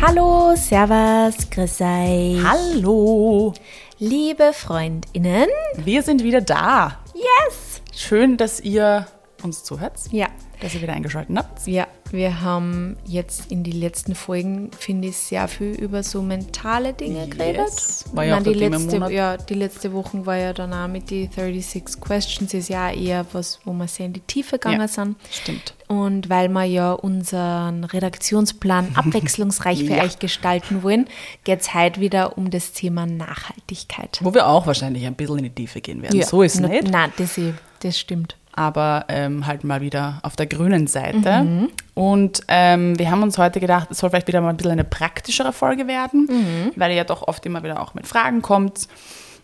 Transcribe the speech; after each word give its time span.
Hallo, 0.00 0.54
Servus, 0.56 1.50
grüß 1.50 1.80
euch. 1.82 2.42
Hallo, 2.44 3.52
Liebe 3.98 4.52
FreundInnen. 4.52 5.46
wir 5.76 6.02
sind 6.02 6.22
wieder 6.22 6.40
da. 6.40 6.98
Yes! 7.14 7.82
Schön, 7.94 8.36
dass 8.36 8.60
ihr 8.60 9.06
uns 9.42 9.62
zuhört, 9.64 9.94
Ja, 10.10 10.28
dass 10.60 10.74
ihr 10.74 10.82
wieder 10.82 10.94
eingeschaltet 10.94 11.36
habt. 11.36 11.66
ja, 11.66 11.86
wir 12.12 12.40
haben 12.40 12.96
jetzt 13.06 13.50
in 13.52 13.62
die 13.62 13.72
letzten 13.72 14.14
Folgen, 14.14 14.70
finde 14.78 15.08
ich, 15.08 15.16
sehr 15.16 15.46
viel 15.48 15.72
über 15.72 16.02
so 16.02 16.22
mentale 16.22 16.92
Dinge 16.92 17.20
Yes. 17.26 17.30
geredet. 17.30 18.04
War 18.12 18.24
ja 18.24 18.34
meine, 18.40 18.52
die 18.52 18.58
letzte, 18.58 18.96
ja, 19.12 19.36
die 19.36 19.54
letzte 19.54 19.92
Woche 19.92 20.26
war 20.26 20.36
ja 20.36 20.52
dann 20.52 20.72
auch 20.72 20.88
mit 20.88 21.10
die 21.10 21.26
36 21.32 22.00
Questions, 22.00 22.52
ist 22.54 22.68
ja 22.68 22.90
eher 22.90 23.24
was, 23.32 23.60
wo 23.64 23.72
wir 23.72 23.86
sehr 23.88 24.06
in 24.06 24.12
die 24.12 24.20
Tiefe 24.20 24.58
gegangen 24.58 24.80
Ja. 24.80 24.88
sind. 24.88 25.16
Stimmt. 25.30 25.74
Und 25.88 26.28
weil 26.30 26.48
wir 26.48 26.64
ja 26.64 26.92
unseren 26.92 27.84
Redaktionsplan 27.84 28.90
abwechslungsreich 28.96 29.84
für 29.84 29.96
Ja. 29.96 30.04
euch 30.04 30.18
gestalten 30.18 30.82
wollen, 30.82 31.08
geht 31.44 31.60
es 31.60 31.74
heute 31.74 32.00
wieder 32.00 32.36
um 32.38 32.50
das 32.50 32.72
Thema 32.72 33.06
Nachhaltigkeit. 33.06 34.18
Wo 34.22 34.34
wir 34.34 34.46
auch 34.46 34.66
wahrscheinlich 34.66 35.06
ein 35.06 35.14
bisschen 35.14 35.38
in 35.38 35.44
die 35.44 35.50
Tiefe 35.50 35.80
gehen 35.80 36.02
werden. 36.02 36.22
So 36.22 36.42
ist 36.42 36.54
es 36.56 36.60
nicht. 36.60 36.88
Nein, 36.90 37.12
das, 37.16 37.38
eh- 37.38 37.54
das 37.80 37.98
stimmt. 37.98 38.36
Aber 38.52 39.04
ähm, 39.08 39.46
halt 39.46 39.64
mal 39.64 39.80
wieder 39.80 40.18
auf 40.22 40.36
der 40.36 40.46
grünen 40.46 40.86
Seite. 40.86 41.68
Und 41.94 42.40
ähm, 42.48 42.98
wir 42.98 43.10
haben 43.10 43.22
uns 43.22 43.38
heute 43.38 43.60
gedacht, 43.60 43.88
es 43.90 43.98
soll 43.98 44.10
vielleicht 44.10 44.28
wieder 44.28 44.40
mal 44.40 44.50
ein 44.50 44.56
bisschen 44.56 44.72
eine 44.72 44.84
praktischere 44.84 45.52
Folge 45.52 45.86
werden, 45.86 46.72
weil 46.76 46.90
ihr 46.90 46.96
ja 46.98 47.04
doch 47.04 47.26
oft 47.28 47.44
immer 47.46 47.62
wieder 47.62 47.80
auch 47.80 47.94
mit 47.94 48.06
Fragen 48.06 48.42
kommt. 48.42 48.88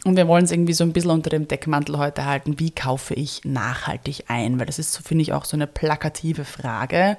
Und 0.04 0.16
wir 0.16 0.28
wollen 0.28 0.44
es 0.44 0.52
irgendwie 0.52 0.72
so 0.72 0.84
ein 0.84 0.92
bisschen 0.92 1.10
unter 1.10 1.30
dem 1.30 1.48
Deckmantel 1.48 1.98
heute 1.98 2.24
halten, 2.26 2.60
wie 2.60 2.70
kaufe 2.70 3.14
ich 3.14 3.40
nachhaltig 3.44 4.24
ein? 4.28 4.58
Weil 4.58 4.66
das 4.66 4.78
ist, 4.78 4.92
so 4.92 5.02
finde 5.02 5.22
ich, 5.22 5.32
auch 5.32 5.44
so 5.44 5.56
eine 5.56 5.66
plakative 5.66 6.44
Frage, 6.44 7.16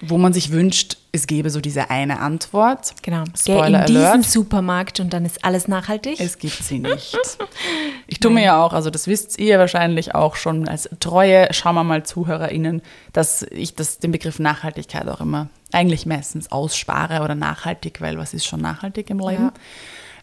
wo 0.00 0.18
man 0.18 0.32
sich 0.32 0.52
wünscht, 0.52 0.96
es 1.12 1.26
gäbe 1.26 1.50
so 1.50 1.60
diese 1.60 1.90
eine 1.90 2.20
Antwort. 2.20 2.94
Genau. 3.02 3.24
Geh 3.24 3.52
Spoiler 3.52 3.80
in 3.80 3.86
diesen 3.86 4.04
Alert. 4.04 4.24
Supermarkt 4.24 5.00
und 5.00 5.12
dann 5.12 5.24
ist 5.24 5.44
alles 5.44 5.66
nachhaltig. 5.66 6.20
Es 6.20 6.38
gibt 6.38 6.62
sie 6.62 6.78
nicht. 6.78 7.16
Ich 8.10 8.20
tue 8.20 8.30
mir 8.30 8.42
ja 8.42 8.64
auch, 8.64 8.72
also 8.72 8.88
das 8.88 9.06
wisst 9.06 9.38
ihr 9.38 9.58
wahrscheinlich 9.58 10.14
auch 10.14 10.34
schon 10.34 10.66
als 10.66 10.88
treue, 10.98 11.52
schauen 11.52 11.74
wir 11.74 11.84
mal 11.84 12.04
ZuhörerInnen, 12.04 12.80
dass 13.12 13.42
ich 13.42 13.74
das, 13.74 13.98
den 13.98 14.12
Begriff 14.12 14.38
Nachhaltigkeit 14.38 15.06
auch 15.08 15.20
immer 15.20 15.48
eigentlich 15.72 16.06
meistens 16.06 16.50
ausspare 16.50 17.22
oder 17.22 17.34
nachhaltig, 17.34 18.00
weil 18.00 18.16
was 18.16 18.32
ist 18.32 18.46
schon 18.46 18.62
nachhaltig 18.62 19.10
im 19.10 19.18
Leben? 19.18 19.44
Ja. 19.44 19.52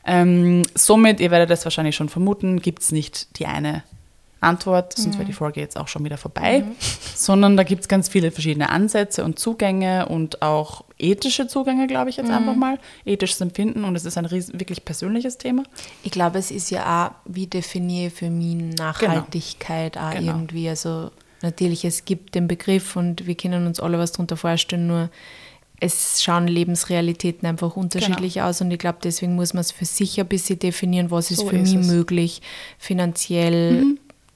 Ähm, 0.03 0.63
somit, 0.73 1.19
ihr 1.19 1.29
werdet 1.29 1.51
das 1.51 1.63
wahrscheinlich 1.63 1.95
schon 1.95 2.09
vermuten, 2.09 2.59
gibt 2.59 2.81
es 2.81 2.91
nicht 2.91 3.37
die 3.37 3.45
eine 3.45 3.83
Antwort, 4.41 4.93
sonst 4.97 5.15
wäre 5.15 5.25
die 5.25 5.33
Folge 5.33 5.59
jetzt 5.59 5.75
auch 5.77 5.87
schon 5.87 6.03
wieder 6.05 6.17
vorbei, 6.17 6.63
sondern 7.15 7.57
da 7.57 7.63
gibt 7.63 7.81
es 7.81 7.87
ganz 7.87 8.09
viele 8.09 8.29
verschiedene 8.31 8.69
Ansätze 8.69 9.23
und 9.23 9.39
Zugänge 9.39 10.07
und 10.07 10.41
auch 10.43 10.83
ethische 10.99 11.47
Zugänge, 11.47 11.87
glaube 11.87 12.09
ich 12.11 12.17
jetzt 12.17 12.29
einfach 12.29 12.55
mal, 12.55 12.77
ethisches 13.05 13.41
Empfinden 13.41 13.83
und 13.85 13.95
es 13.95 14.05
ist 14.05 14.17
ein 14.17 14.25
riesen, 14.25 14.59
wirklich 14.59 14.85
persönliches 14.85 15.37
Thema. 15.37 15.63
Ich 16.03 16.11
glaube, 16.11 16.37
es 16.37 16.51
ist 16.51 16.69
ja 16.69 17.07
auch, 17.07 17.11
wie 17.25 17.47
definiere 17.47 18.07
ich 18.07 18.13
für 18.13 18.29
mich 18.29 18.55
Nachhaltigkeit 18.77 19.97
auch 19.97 20.11
Genau. 20.11 20.33
irgendwie. 20.33 20.69
Also 20.69 21.09
natürlich, 21.41 21.83
es 21.85 22.05
gibt 22.05 22.35
den 22.35 22.47
Begriff 22.47 22.95
und 22.95 23.25
wir 23.25 23.35
können 23.35 23.65
uns 23.65 23.79
alle 23.79 23.97
was 23.97 24.11
darunter 24.11 24.37
vorstellen, 24.37 24.87
nur 24.87 25.09
es 25.81 26.23
schauen 26.23 26.47
Lebensrealitäten 26.47 27.47
einfach 27.47 27.75
unterschiedlich 27.75 28.41
aus 28.41 28.61
und 28.61 28.71
ich 28.71 28.79
glaube, 28.79 28.99
deswegen 29.03 29.35
muss 29.35 29.53
man 29.53 29.59
es 29.61 29.71
für 29.71 29.83
sich 29.85 30.19
ein 30.19 30.27
bisschen 30.27 30.57
definieren, 30.57 31.11
was 31.11 31.31
ist 31.31 31.39
So 31.41 31.47
für 31.49 31.57
ist 31.57 31.73
mich 31.73 31.81
es. 31.81 31.87
Mhm. 31.87 31.93
möglich, 31.95 32.41
finanziell, 32.77 33.85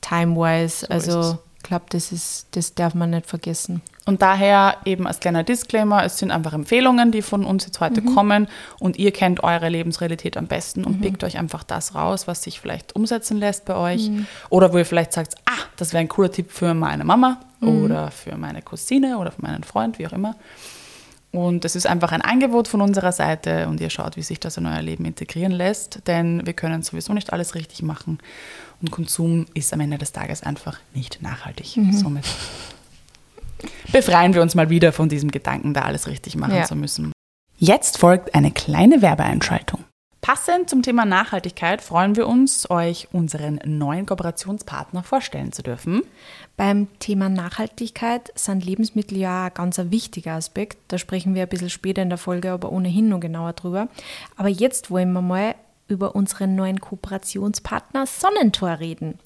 time-wise. 0.01 0.89
also 0.89 1.39
ich 1.57 1.63
glaube, 1.63 1.85
das 1.89 2.11
ist, 2.11 2.47
das 2.51 2.73
darf 2.73 2.95
man 2.95 3.09
nicht 3.09 3.25
vergessen. 3.25 3.81
Und 4.05 4.21
daher 4.21 4.77
eben 4.85 5.05
als 5.05 5.19
kleiner 5.19 5.43
Disclaimer, 5.43 6.03
es 6.03 6.17
sind 6.17 6.31
einfach 6.31 6.53
Empfehlungen, 6.53 7.11
die 7.11 7.21
von 7.21 7.45
uns 7.45 7.65
jetzt 7.65 7.79
heute 7.79 8.01
kommen. 8.01 8.47
Und 8.79 8.97
ihr 8.97 9.11
kennt 9.11 9.43
eure 9.43 9.69
Lebensrealität 9.69 10.35
am 10.35 10.47
besten 10.47 10.83
und 10.83 10.99
pickt 11.01 11.23
euch 11.23 11.37
einfach 11.37 11.63
das 11.63 11.93
raus, 11.93 12.27
was 12.27 12.41
sich 12.41 12.59
vielleicht 12.59 12.95
umsetzen 12.95 13.37
lässt 13.37 13.65
bei 13.65 13.75
euch. 13.75 14.09
Oder 14.49 14.73
wo 14.73 14.77
ihr 14.77 14.85
vielleicht 14.85 15.13
sagt, 15.13 15.35
ah, 15.45 15.63
das 15.75 15.93
wäre 15.93 16.01
ein 16.01 16.07
cooler 16.07 16.31
Tipp 16.31 16.49
für 16.49 16.73
meine 16.73 17.03
Mama 17.03 17.39
oder 17.61 18.09
für 18.09 18.35
meine 18.35 18.63
Cousine 18.63 19.19
oder 19.19 19.31
für 19.31 19.41
meinen 19.41 19.63
Freund, 19.63 19.99
wie 19.99 20.07
auch 20.07 20.13
immer. 20.13 20.35
Und 21.31 21.63
es 21.63 21.75
ist 21.75 21.85
einfach 21.85 22.11
ein 22.11 22.23
Angebot 22.23 22.67
von 22.67 22.81
unserer 22.81 23.11
Seite 23.11 23.67
und 23.67 23.79
ihr 23.79 23.91
schaut, 23.91 24.17
wie 24.17 24.23
sich 24.23 24.39
das 24.39 24.57
in 24.57 24.65
euer 24.65 24.81
Leben 24.81 25.05
integrieren 25.05 25.51
lässt, 25.51 26.07
denn 26.07 26.43
wir 26.47 26.53
können 26.53 26.81
sowieso 26.81 27.13
nicht 27.13 27.31
alles 27.31 27.53
richtig 27.53 27.83
machen 27.83 28.17
und 28.81 28.91
Konsum 28.91 29.45
ist 29.53 29.73
am 29.73 29.79
Ende 29.81 29.97
des 29.97 30.11
Tages 30.11 30.43
einfach 30.43 30.79
nicht 30.93 31.21
nachhaltig. 31.21 31.77
Somit 31.91 32.25
befreien 33.91 34.33
wir 34.33 34.41
uns 34.41 34.55
mal 34.55 34.69
wieder 34.69 34.93
von 34.93 35.09
diesem 35.09 35.31
Gedanken, 35.31 35.73
da 35.73 35.81
alles 35.81 36.07
richtig 36.07 36.35
machen 36.35 36.55
Ja. 36.55 36.63
zu 36.63 36.75
müssen. 36.75 37.11
Jetzt 37.57 37.97
folgt 37.97 38.35
eine 38.35 38.51
kleine 38.51 39.01
Werbeeinschaltung. 39.01 39.83
Passend 40.21 40.69
zum 40.69 40.81
Thema 40.81 41.05
Nachhaltigkeit 41.05 41.81
freuen 41.81 42.15
wir 42.17 42.27
uns, 42.27 42.69
euch 42.69 43.07
unseren 43.13 43.59
neuen 43.65 44.05
Kooperationspartner 44.05 45.01
vorstellen 45.01 45.53
zu 45.53 45.63
dürfen. 45.63 46.01
Beim 46.57 46.87
Thema 46.99 47.29
Nachhaltigkeit 47.29 48.31
sind 48.35 48.65
Lebensmittel 48.65 49.17
ja 49.17 49.45
ein 49.45 49.53
ganz 49.53 49.77
wichtiger 49.81 50.33
Aspekt. 50.33 50.77
Da 50.89 50.97
sprechen 50.97 51.35
wir 51.35 51.43
ein 51.43 51.49
bisschen 51.49 51.69
später 51.69 52.01
in 52.01 52.09
der 52.09 52.17
Folge 52.17 52.51
aber 52.51 52.71
ohnehin 52.71 53.07
noch 53.09 53.21
genauer 53.21 53.53
drüber. 53.53 53.87
Aber 54.35 54.49
jetzt 54.49 54.91
wollen 54.91 55.11
wir 55.13 55.21
mal 55.21 55.55
über 55.89 56.15
unseren 56.15 56.55
neuen 56.55 56.79
Kooperationspartner 56.79 58.05
Sonnentor 58.05 58.79
reden. 58.79 59.19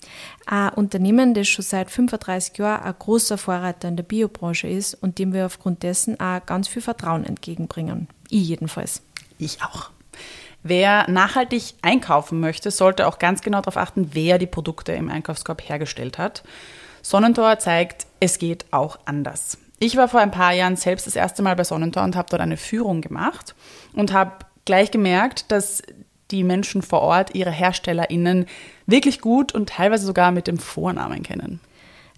Ein 0.46 0.70
Unternehmen, 0.70 1.34
das 1.34 1.48
schon 1.48 1.64
seit 1.64 1.92
35 1.92 2.58
Jahren 2.58 2.84
ein 2.84 2.96
großer 2.98 3.38
Vorreiter 3.38 3.88
in 3.88 3.96
der 3.96 4.04
Biobranche 4.04 4.68
ist 4.68 4.96
und 4.96 5.20
dem 5.20 5.34
wir 5.34 5.46
aufgrund 5.46 5.84
dessen 5.84 6.20
auch 6.20 6.46
ganz 6.46 6.68
viel 6.68 6.82
Vertrauen 6.82 7.26
entgegenbringen. 7.26 8.08
Ich 8.30 8.48
jedenfalls. 8.48 9.02
Ich 9.38 9.62
auch. 9.62 9.92
Wer 10.64 11.10
nachhaltig 11.10 11.76
einkaufen 11.82 12.40
möchte, 12.40 12.72
sollte 12.72 13.08
auch 13.08 13.20
ganz 13.20 13.42
genau 13.42 13.60
darauf 13.60 13.78
achten, 13.78 14.12
wer 14.14 14.38
die 14.38 14.48
Produkte 14.48 14.94
im 14.94 15.10
Einkaufskorb 15.10 15.62
hergestellt 15.68 16.18
hat. 16.18 16.44
Sonnentor 17.02 17.60
zeigt, 17.60 18.08
es 18.22 18.40
geht 18.40 18.66
auch 18.72 18.98
anders. 19.06 19.58
Ich 19.80 19.98
war 19.98 20.08
vor 20.08 20.22
ein 20.22 20.32
paar 20.32 20.54
Jahren 20.54 20.78
selbst 20.78 21.06
das 21.06 21.18
erste 21.18 21.44
Mal 21.44 21.58
bei 21.58 21.66
Sonnentor 21.66 22.04
und 22.04 22.16
habe 22.16 22.30
dort 22.30 22.42
eine 22.42 22.56
Führung 22.56 23.02
gemacht 23.02 23.54
und 23.92 24.14
habe 24.14 24.32
gleich 24.64 24.92
gemerkt, 24.92 25.52
dass 25.52 25.84
die 26.34 26.44
Menschen 26.44 26.82
vor 26.82 27.02
Ort 27.02 27.36
ihre 27.36 27.52
HerstellerInnen 27.52 28.46
wirklich 28.86 29.22
gut 29.22 29.54
und 29.54 29.70
teilweise 29.70 30.06
sogar 30.06 30.32
mit 30.32 30.48
dem 30.48 30.58
Vornamen 30.58 31.24
kennen. 31.24 31.60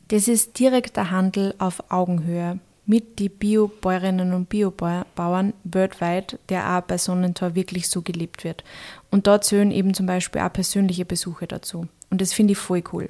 Das 0.08 0.28
ist 0.28 0.60
direkter 0.60 1.12
Handel 1.12 1.54
auf 1.60 1.92
Augenhöhe 1.92 2.60
mit 2.86 3.20
die 3.20 3.30
Biobäuerinnen 3.30 4.34
und 4.34 4.50
Biobauern 4.50 5.54
weltweit, 5.64 6.38
der 6.50 6.78
auch 6.78 6.82
bei 6.82 6.98
Sonnentor 6.98 7.56
wirklich 7.56 7.90
so 7.90 8.02
gelebt 8.02 8.44
wird. 8.44 8.64
Und 9.10 9.28
dort 9.28 9.44
zählen 9.44 9.72
eben 9.72 9.94
zum 9.94 10.06
Beispiel 10.06 10.42
auch 10.42 10.54
persönliche 10.54 11.06
Besuche 11.06 11.48
dazu. 11.48 11.88
Und 12.12 12.22
das 12.22 12.34
finde 12.34 12.52
ich 12.54 12.60
voll 12.60 12.84
cool. 12.94 13.10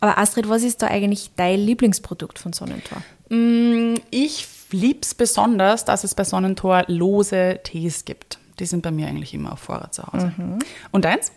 Aber 0.00 0.18
Astrid, 0.18 0.48
was 0.48 0.62
ist 0.62 0.82
da 0.82 0.88
eigentlich 0.88 1.30
dein 1.36 1.58
Lieblingsprodukt 1.60 2.38
von 2.38 2.52
Sonnentor? 2.52 3.02
Mm, 3.30 3.94
Ich 4.10 4.46
lieb's 4.70 5.14
besonders, 5.14 5.86
dass 5.86 6.04
es 6.04 6.14
bei 6.14 6.24
Sonnentor 6.24 6.84
lose 6.88 7.60
Tees 7.64 8.04
gibt. 8.04 8.38
Die 8.58 8.66
sind 8.66 8.82
bei 8.82 8.90
mir 8.90 9.06
eigentlich 9.06 9.34
immer 9.34 9.52
auf 9.52 9.60
Vorrat 9.60 9.94
zu 9.94 10.02
Hause. 10.04 10.32
Und 10.90 11.04
deins? 11.04 11.32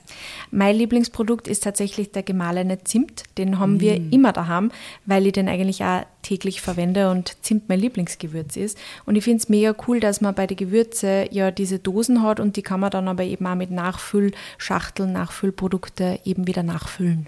Mein 0.50 0.76
Lieblingsprodukt 0.76 1.48
ist 1.48 1.64
tatsächlich 1.64 2.12
der 2.12 2.24
gemahlene 2.24 2.84
Zimt. 2.84 3.24
Den 3.38 3.60
haben 3.60 3.80
wir 3.80 3.96
immer 4.12 4.34
daheim, 4.34 4.72
weil 5.06 5.28
ich 5.28 5.34
den 5.34 5.48
eigentlich 5.48 5.84
auch 5.84 6.04
täglich 6.22 6.62
verwende 6.62 7.10
und 7.12 7.36
Zimt 7.44 7.70
mein 7.70 7.80
Lieblingsgewürz 7.80 8.56
ist. 8.56 8.78
Und 9.06 9.16
ich 9.16 9.24
finde 9.24 9.38
es 9.38 9.50
mega 9.50 9.76
cool, 9.88 10.00
dass 10.00 10.22
man 10.22 10.36
bei 10.36 10.48
den 10.48 10.58
Gewürze 10.58 11.28
ja 11.32 11.52
diese 11.52 11.80
Dosen 11.80 12.22
hat 12.22 12.40
und 12.40 12.58
die 12.58 12.62
kann 12.62 12.80
man 12.80 12.92
dann 12.92 13.08
aber 13.08 13.24
eben 13.24 13.46
auch 13.48 13.56
mit 13.56 13.72
Nachfüllschachteln, 13.72 15.12
Nachfüllprodukte 15.12 16.20
eben 16.24 16.48
wieder 16.48 16.64
nachfüllen. 16.64 17.28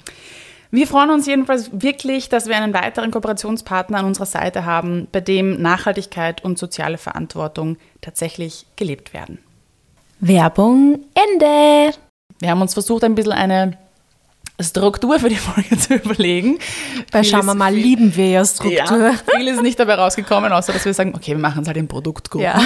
Wir 0.72 0.88
freuen 0.88 1.12
uns 1.12 1.28
jedenfalls 1.28 1.70
wirklich, 1.72 2.30
dass 2.30 2.48
wir 2.48 2.58
einen 2.58 2.74
weiteren 2.74 3.12
Kooperationspartner 3.12 4.00
an 4.00 4.06
unserer 4.06 4.26
Seite 4.26 4.66
haben, 4.66 5.08
bei 5.12 5.22
dem 5.22 5.62
Nachhaltigkeit 5.62 6.44
und 6.44 6.58
soziale 6.58 6.98
Verantwortung 6.98 7.78
tatsächlich 8.02 8.66
gelebt 8.76 9.14
werden. 9.14 9.38
Werbung 10.28 11.00
Ende. 11.14 11.94
Wir 12.40 12.50
haben 12.50 12.62
uns 12.62 12.74
versucht, 12.74 13.04
ein 13.04 13.14
bisschen 13.14 13.34
eine 13.34 13.78
Struktur 14.62 15.20
für 15.20 15.28
die 15.28 15.36
Folge 15.50 15.78
zu 15.78 15.96
überlegen. 15.96 16.60
Bei 17.12 17.24
Schauen 17.24 17.46
wir 17.46 17.56
mal, 17.56 17.74
viel- 17.74 17.82
lieben 17.84 18.16
wir 18.16 18.30
ja 18.30 18.46
Struktur. 18.46 18.78
Ja, 18.78 19.14
viel 19.38 19.48
ist 19.50 19.62
nicht 19.62 19.78
dabei 19.80 19.96
rausgekommen, 19.96 20.54
außer 20.54 20.72
dass 20.72 20.86
wir 20.86 20.94
sagen, 20.94 21.14
okay, 21.14 21.32
wir 21.32 21.40
machen 21.40 21.64
es 21.64 21.68
halt 21.68 21.76
in 21.76 21.90
Produktgruppen 21.90 22.46
Ja. 22.46 22.62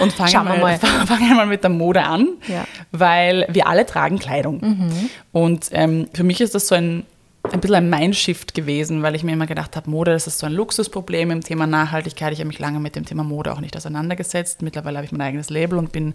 und 0.00 0.12
fangen 0.12 0.44
mal, 0.44 0.58
mal. 0.58 0.78
fangen 1.06 1.34
mal 1.34 1.46
mit 1.46 1.64
der 1.64 1.70
Mode 1.70 2.04
an, 2.04 2.28
Ja. 2.46 2.64
weil 2.92 3.46
wir 3.50 3.66
alle 3.66 3.86
tragen 3.86 4.20
Kleidung. 4.20 4.92
Und 5.32 5.66
ähm, 5.72 6.06
für 6.14 6.22
mich 6.22 6.40
ist 6.40 6.54
das 6.54 6.68
so 6.68 6.76
ein, 6.76 7.04
ein 7.52 7.60
bisschen 7.60 7.76
ein 7.76 7.90
Mindshift 7.90 8.54
gewesen, 8.54 9.02
weil 9.02 9.14
ich 9.14 9.22
mir 9.22 9.32
immer 9.32 9.46
gedacht 9.46 9.76
habe, 9.76 9.90
Mode, 9.90 10.12
das 10.12 10.26
ist 10.26 10.38
so 10.38 10.46
ein 10.46 10.52
Luxusproblem 10.52 11.30
im 11.30 11.40
Thema 11.42 11.66
Nachhaltigkeit. 11.66 12.32
Ich 12.32 12.38
habe 12.38 12.48
mich 12.48 12.58
lange 12.58 12.80
mit 12.80 12.96
dem 12.96 13.04
Thema 13.04 13.22
Mode 13.22 13.52
auch 13.52 13.60
nicht 13.60 13.76
auseinandergesetzt. 13.76 14.62
Mittlerweile 14.62 14.98
habe 14.98 15.06
ich 15.06 15.12
mein 15.12 15.20
eigenes 15.20 15.50
Label 15.50 15.78
und 15.78 15.92
bin 15.92 16.14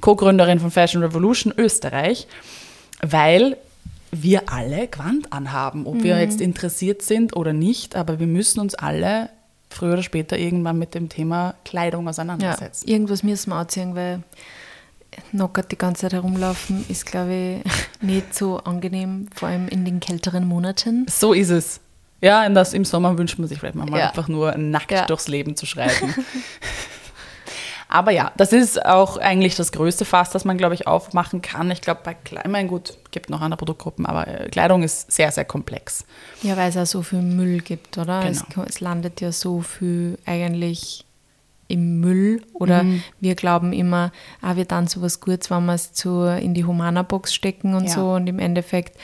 Co-Gründerin 0.00 0.60
von 0.60 0.70
Fashion 0.70 1.02
Revolution 1.02 1.52
Österreich, 1.56 2.26
weil 3.00 3.56
wir 4.12 4.48
alle 4.50 4.86
Gewand 4.86 5.32
anhaben, 5.32 5.86
ob 5.86 6.02
wir 6.02 6.20
jetzt 6.20 6.40
interessiert 6.40 7.02
sind 7.02 7.34
oder 7.36 7.52
nicht, 7.52 7.96
aber 7.96 8.20
wir 8.20 8.26
müssen 8.26 8.60
uns 8.60 8.74
alle 8.74 9.30
früher 9.68 9.94
oder 9.94 10.02
später 10.02 10.38
irgendwann 10.38 10.78
mit 10.78 10.94
dem 10.94 11.08
Thema 11.08 11.54
Kleidung 11.64 12.08
auseinandersetzen. 12.08 12.86
Ja, 12.86 12.94
irgendwas 12.94 13.22
müssen 13.22 13.50
wir 13.50 13.56
anziehen, 13.56 13.94
weil 13.94 14.22
knockert 15.30 15.72
die 15.72 15.78
ganze 15.78 16.02
Zeit 16.02 16.12
herumlaufen 16.12 16.84
ist, 16.88 17.06
glaube 17.06 17.62
ich, 17.64 17.72
nicht 18.02 18.34
so 18.34 18.58
angenehm, 18.58 19.28
vor 19.34 19.48
allem 19.48 19.68
in 19.68 19.84
den 19.84 20.00
kälteren 20.00 20.46
Monaten. 20.46 21.06
So 21.08 21.32
ist 21.32 21.50
es. 21.50 21.80
Ja, 22.20 22.44
in 22.44 22.54
das, 22.54 22.72
im 22.72 22.84
Sommer 22.84 23.18
wünscht 23.18 23.38
man 23.38 23.46
sich 23.48 23.58
vielleicht 23.58 23.74
mal 23.74 23.88
ja. 23.90 24.08
einfach 24.08 24.28
nur 24.28 24.56
nackt 24.56 24.90
ja. 24.90 25.06
durchs 25.06 25.28
Leben 25.28 25.56
zu 25.56 25.66
schreiten. 25.66 26.14
Aber 27.88 28.10
ja, 28.10 28.32
das 28.36 28.52
ist 28.52 28.84
auch 28.84 29.16
eigentlich 29.16 29.54
das 29.54 29.70
größte 29.70 30.04
Fass, 30.04 30.30
das 30.30 30.44
man, 30.44 30.58
glaube 30.58 30.74
ich, 30.74 30.86
aufmachen 30.86 31.40
kann. 31.40 31.70
Ich 31.70 31.80
glaube, 31.80 32.00
bei 32.02 32.14
Kleidung, 32.14 32.68
gut, 32.68 32.98
gibt 33.10 33.30
noch 33.30 33.40
andere 33.40 33.58
Produktgruppen, 33.58 34.06
aber 34.06 34.26
äh, 34.26 34.48
Kleidung 34.48 34.82
ist 34.82 35.10
sehr, 35.10 35.30
sehr 35.30 35.44
komplex. 35.44 36.04
Ja, 36.42 36.56
weil 36.56 36.68
es 36.68 36.76
auch 36.76 36.86
so 36.86 37.02
viel 37.02 37.22
Müll 37.22 37.60
gibt, 37.60 37.96
oder? 37.96 38.20
Genau. 38.22 38.62
Es, 38.64 38.70
es 38.70 38.80
landet 38.80 39.20
ja 39.20 39.30
so 39.30 39.60
viel 39.60 40.18
eigentlich 40.26 41.05
im 41.68 42.00
Müll 42.00 42.42
oder 42.52 42.84
mhm. 42.84 43.02
wir 43.20 43.34
glauben 43.34 43.72
immer, 43.72 44.12
ah, 44.40 44.56
wir 44.56 44.64
dann 44.64 44.86
sowas 44.86 45.20
Gutes, 45.20 45.50
wenn 45.50 45.66
wir 45.66 45.74
es 45.74 45.92
in 46.04 46.54
die 46.54 46.64
Humana-Box 46.64 47.34
stecken 47.34 47.74
und 47.74 47.84
ja. 47.84 47.90
so 47.90 48.12
und 48.12 48.26
im 48.28 48.38
Endeffekt 48.38 48.98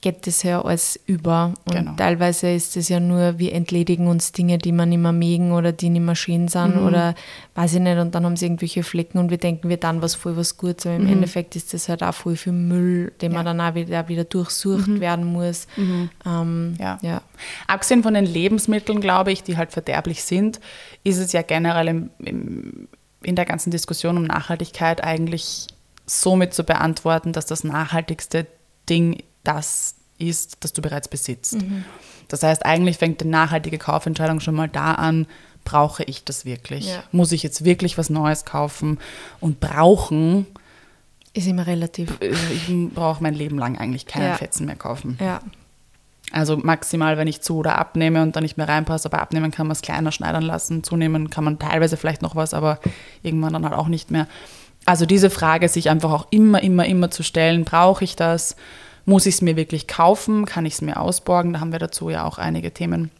geht 0.00 0.26
das 0.26 0.42
ja 0.42 0.62
alles 0.62 0.98
über. 1.06 1.54
Und 1.64 1.74
genau. 1.74 1.92
teilweise 1.96 2.50
ist 2.50 2.76
es 2.76 2.88
ja 2.88 3.00
nur, 3.00 3.38
wir 3.38 3.52
entledigen 3.52 4.06
uns 4.06 4.32
Dinge, 4.32 4.56
die 4.56 4.72
man 4.72 4.88
nicht 4.88 4.98
mehr 4.98 5.12
mögen 5.12 5.52
oder 5.52 5.72
die 5.72 5.90
nicht 5.90 6.02
mehr 6.02 6.14
schön 6.14 6.48
sind 6.48 6.76
mhm. 6.76 6.86
oder 6.86 7.14
weiß 7.54 7.74
ich 7.74 7.80
nicht, 7.80 7.98
und 7.98 8.14
dann 8.14 8.24
haben 8.24 8.36
sie 8.36 8.46
irgendwelche 8.46 8.82
Flecken 8.82 9.18
und 9.18 9.30
wir 9.30 9.36
denken, 9.36 9.68
wir 9.68 9.76
dann 9.76 10.00
was 10.00 10.14
voll 10.14 10.36
was 10.36 10.56
Gutes. 10.56 10.86
Aber 10.86 10.96
im 10.96 11.04
mhm. 11.04 11.12
Endeffekt 11.12 11.54
ist 11.56 11.74
das 11.74 11.88
halt 11.88 12.02
auch 12.02 12.14
voll 12.14 12.36
viel 12.36 12.52
Müll, 12.52 13.12
den 13.20 13.32
ja. 13.32 13.42
man 13.42 13.46
dann 13.46 13.60
auch 13.60 13.74
wieder, 13.74 14.08
wieder 14.08 14.24
durchsucht 14.24 14.88
mhm. 14.88 15.00
werden 15.00 15.24
muss. 15.26 15.66
Mhm. 15.76 16.10
Ähm, 16.24 16.74
ja. 16.78 16.98
ja. 17.02 17.22
Abgesehen 17.66 18.02
von 18.02 18.14
den 18.14 18.26
Lebensmitteln, 18.26 19.00
glaube 19.00 19.32
ich, 19.32 19.42
die 19.42 19.56
halt 19.56 19.72
verderblich 19.72 20.24
sind, 20.24 20.60
ist 21.04 21.18
es 21.18 21.32
ja 21.32 21.42
generell 21.42 21.88
im, 21.88 22.10
im, 22.18 22.88
in 23.22 23.36
der 23.36 23.44
ganzen 23.44 23.70
Diskussion 23.70 24.16
um 24.16 24.24
Nachhaltigkeit 24.24 25.04
eigentlich 25.04 25.66
somit 26.06 26.54
zu 26.54 26.64
beantworten, 26.64 27.32
dass 27.32 27.46
das 27.46 27.64
nachhaltigste 27.64 28.46
Ding 28.88 29.22
das 29.44 29.94
ist, 30.18 30.58
das 30.60 30.72
du 30.72 30.82
bereits 30.82 31.08
besitzt. 31.08 31.54
Mhm. 31.54 31.84
Das 32.28 32.42
heißt, 32.42 32.64
eigentlich 32.64 32.98
fängt 32.98 33.20
die 33.20 33.26
nachhaltige 33.26 33.78
Kaufentscheidung 33.78 34.40
schon 34.40 34.54
mal 34.54 34.68
da 34.68 34.92
an, 34.94 35.26
brauche 35.64 36.04
ich 36.04 36.24
das 36.24 36.44
wirklich? 36.44 36.88
Ja. 36.88 37.02
Muss 37.12 37.32
ich 37.32 37.42
jetzt 37.42 37.64
wirklich 37.64 37.98
was 37.98 38.10
Neues 38.10 38.44
kaufen? 38.44 38.98
Und 39.40 39.60
brauchen 39.60 40.46
ist 41.32 41.46
immer 41.46 41.66
relativ. 41.66 42.20
Äh, 42.20 42.30
ich 42.30 42.94
brauche 42.94 43.22
mein 43.22 43.34
Leben 43.34 43.58
lang 43.58 43.78
eigentlich 43.78 44.06
keinen 44.06 44.28
ja. 44.28 44.36
Fetzen 44.36 44.66
mehr 44.66 44.76
kaufen. 44.76 45.18
Ja. 45.20 45.40
Also 46.32 46.56
maximal, 46.56 47.16
wenn 47.16 47.26
ich 47.26 47.40
zu 47.40 47.56
oder 47.56 47.78
abnehme 47.78 48.22
und 48.22 48.36
dann 48.36 48.44
nicht 48.44 48.56
mehr 48.56 48.68
reinpasse, 48.68 49.06
aber 49.06 49.20
abnehmen 49.20 49.50
kann 49.50 49.66
man 49.66 49.72
es 49.72 49.82
kleiner 49.82 50.12
schneidern 50.12 50.44
lassen, 50.44 50.84
zunehmen 50.84 51.28
kann 51.28 51.42
man 51.42 51.58
teilweise 51.58 51.96
vielleicht 51.96 52.22
noch 52.22 52.36
was, 52.36 52.54
aber 52.54 52.78
irgendwann 53.22 53.52
dann 53.52 53.64
halt 53.64 53.74
auch 53.74 53.88
nicht 53.88 54.12
mehr. 54.12 54.28
Also 54.86 55.06
diese 55.06 55.28
Frage 55.28 55.68
sich 55.68 55.90
einfach 55.90 56.12
auch 56.12 56.28
immer, 56.30 56.62
immer, 56.62 56.86
immer 56.86 57.10
zu 57.10 57.24
stellen, 57.24 57.64
brauche 57.64 58.04
ich 58.04 58.14
das? 58.14 58.54
Muss 59.04 59.26
ich 59.26 59.36
es 59.36 59.42
mir 59.42 59.56
wirklich 59.56 59.86
kaufen? 59.86 60.44
Kann 60.44 60.66
ich 60.66 60.74
es 60.74 60.82
mir 60.82 61.00
ausborgen? 61.00 61.52
Da 61.52 61.60
haben 61.60 61.72
wir 61.72 61.78
dazu 61.78 62.10
ja 62.10 62.24
auch 62.24 62.38
einige 62.38 62.72
Themen 62.72 63.10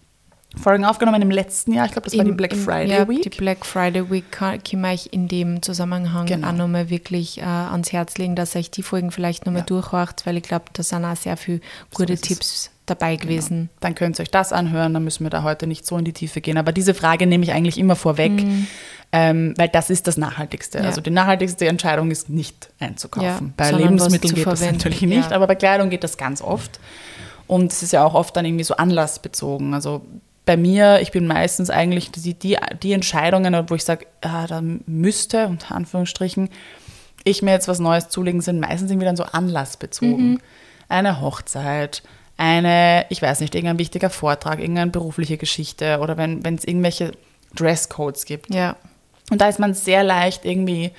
Folgen 0.56 0.84
aufgenommen 0.84 1.22
im 1.22 1.30
letzten 1.30 1.72
Jahr. 1.72 1.86
Ich 1.86 1.92
glaube, 1.92 2.06
das 2.06 2.18
war 2.18 2.24
die 2.24 2.32
Black 2.32 2.56
Friday 2.56 2.90
ja, 2.90 3.08
Week. 3.08 3.22
Die 3.22 3.28
Black 3.28 3.64
Friday 3.64 4.10
Week 4.10 4.32
kann, 4.32 4.60
kann 4.62 4.84
ich 4.86 5.12
in 5.12 5.28
dem 5.28 5.62
Zusammenhang 5.62 6.26
genau. 6.26 6.48
auch 6.48 6.52
nochmal 6.52 6.90
wirklich 6.90 7.38
äh, 7.38 7.44
ans 7.44 7.92
Herz 7.92 8.18
legen, 8.18 8.34
dass 8.34 8.56
euch 8.56 8.70
die 8.70 8.82
Folgen 8.82 9.12
vielleicht 9.12 9.46
nochmal 9.46 9.60
ja. 9.60 9.66
durchhorcht, 9.66 10.26
weil 10.26 10.36
ich 10.36 10.42
glaube, 10.42 10.64
da 10.72 10.82
sind 10.82 11.04
auch 11.04 11.16
sehr 11.16 11.36
viele 11.36 11.60
gute 11.94 12.16
so 12.16 12.22
Tipps 12.22 12.70
dabei 12.90 13.16
genau. 13.16 13.28
gewesen. 13.28 13.56
Genau. 13.56 13.70
Dann 13.80 13.94
könnt 13.94 14.18
ihr 14.18 14.22
euch 14.22 14.30
das 14.30 14.52
anhören, 14.52 14.92
dann 14.94 15.04
müssen 15.04 15.24
wir 15.24 15.30
da 15.30 15.42
heute 15.42 15.66
nicht 15.66 15.86
so 15.86 15.96
in 15.96 16.04
die 16.04 16.12
Tiefe 16.12 16.40
gehen. 16.40 16.58
Aber 16.58 16.72
diese 16.72 16.94
Frage 16.94 17.26
nehme 17.26 17.44
ich 17.44 17.52
eigentlich 17.52 17.78
immer 17.78 17.96
vorweg, 17.96 18.32
mhm. 18.32 18.66
ähm, 19.12 19.54
weil 19.56 19.68
das 19.68 19.90
ist 19.90 20.06
das 20.06 20.16
Nachhaltigste. 20.16 20.78
Ja. 20.78 20.84
Also 20.84 21.00
die 21.00 21.10
nachhaltigste 21.10 21.66
Entscheidung 21.66 22.10
ist 22.10 22.28
nicht 22.28 22.70
einzukaufen. 22.78 23.48
Ja, 23.48 23.52
bei 23.56 23.70
Lebensmitteln 23.70 24.34
geht 24.34 24.46
das 24.46 24.60
natürlich 24.60 25.02
nicht, 25.02 25.30
ja. 25.30 25.36
aber 25.36 25.46
bei 25.46 25.54
Kleidung 25.54 25.90
geht 25.90 26.04
das 26.04 26.16
ganz 26.16 26.42
oft. 26.42 26.80
Und 27.46 27.72
es 27.72 27.82
ist 27.82 27.92
ja 27.92 28.04
auch 28.04 28.14
oft 28.14 28.36
dann 28.36 28.44
irgendwie 28.44 28.64
so 28.64 28.76
anlassbezogen. 28.76 29.74
Also 29.74 30.02
bei 30.46 30.56
mir, 30.56 31.00
ich 31.00 31.12
bin 31.12 31.26
meistens 31.26 31.70
eigentlich 31.70 32.10
die, 32.10 32.34
die, 32.34 32.56
die 32.82 32.92
Entscheidungen, 32.92 33.68
wo 33.68 33.74
ich 33.74 33.84
sage, 33.84 34.06
ah, 34.20 34.46
da 34.46 34.62
müsste, 34.86 35.46
unter 35.46 35.74
Anführungsstrichen, 35.74 36.48
ich 37.24 37.42
mir 37.42 37.52
jetzt 37.52 37.68
was 37.68 37.78
Neues 37.78 38.08
zulegen, 38.08 38.40
sind 38.40 38.60
meistens 38.60 38.90
irgendwie 38.90 39.06
dann 39.06 39.16
so 39.16 39.24
anlassbezogen. 39.24 40.32
Mhm. 40.32 40.40
Eine 40.88 41.20
Hochzeit, 41.20 42.02
eine, 42.40 43.04
ich 43.10 43.20
weiß 43.20 43.40
nicht, 43.40 43.54
irgendein 43.54 43.78
wichtiger 43.78 44.08
Vortrag, 44.08 44.60
irgendeine 44.60 44.90
berufliche 44.90 45.36
Geschichte 45.36 45.98
oder 46.00 46.16
wenn 46.16 46.42
es 46.42 46.64
irgendwelche 46.64 47.12
Dresscodes 47.54 48.24
gibt. 48.24 48.52
Ja. 48.52 48.76
Und 49.30 49.42
da 49.42 49.48
ist 49.48 49.58
man 49.58 49.74
sehr 49.74 50.02
leicht 50.02 50.46
irgendwie, 50.46 50.90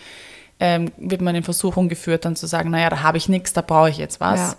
ähm, 0.59 0.91
wird 0.97 1.21
man 1.21 1.33
in 1.33 1.43
Versuchung 1.43 1.89
geführt, 1.89 2.25
dann 2.25 2.35
zu 2.35 2.45
sagen, 2.45 2.69
naja, 2.69 2.91
da 2.91 3.01
habe 3.01 3.17
ich 3.17 3.27
nichts, 3.27 3.53
da 3.53 3.61
brauche 3.61 3.89
ich 3.89 3.97
jetzt 3.97 4.19
was. 4.19 4.39
Ja. 4.39 4.55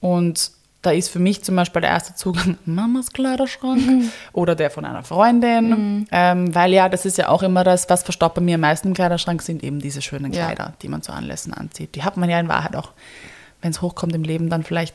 Und 0.00 0.50
da 0.82 0.90
ist 0.90 1.08
für 1.08 1.20
mich 1.20 1.42
zum 1.42 1.56
Beispiel 1.56 1.80
der 1.80 1.90
erste 1.90 2.14
Zugang 2.14 2.58
Mamas 2.66 3.12
Kleiderschrank 3.12 3.86
mhm. 3.86 4.10
oder 4.34 4.54
der 4.54 4.70
von 4.70 4.84
einer 4.84 5.04
Freundin, 5.04 5.70
mhm. 5.70 6.06
ähm, 6.12 6.54
weil 6.54 6.74
ja, 6.74 6.90
das 6.90 7.06
ist 7.06 7.16
ja 7.16 7.30
auch 7.30 7.42
immer 7.42 7.64
das, 7.64 7.88
was 7.88 8.02
verstaubt 8.02 8.34
bei 8.34 8.42
mir 8.42 8.56
am 8.56 8.60
meisten 8.60 8.88
im 8.88 8.94
Kleiderschrank, 8.94 9.40
sind 9.40 9.64
eben 9.64 9.80
diese 9.80 10.02
schönen 10.02 10.32
Kleider, 10.32 10.64
ja. 10.64 10.72
die 10.82 10.88
man 10.88 11.00
zu 11.00 11.12
Anlässen 11.12 11.54
anzieht. 11.54 11.94
Die 11.94 12.02
hat 12.02 12.18
man 12.18 12.28
ja 12.28 12.38
in 12.38 12.48
Wahrheit 12.48 12.76
auch, 12.76 12.90
wenn 13.62 13.70
es 13.70 13.80
hochkommt 13.80 14.14
im 14.14 14.22
Leben, 14.22 14.50
dann 14.50 14.64
vielleicht 14.64 14.94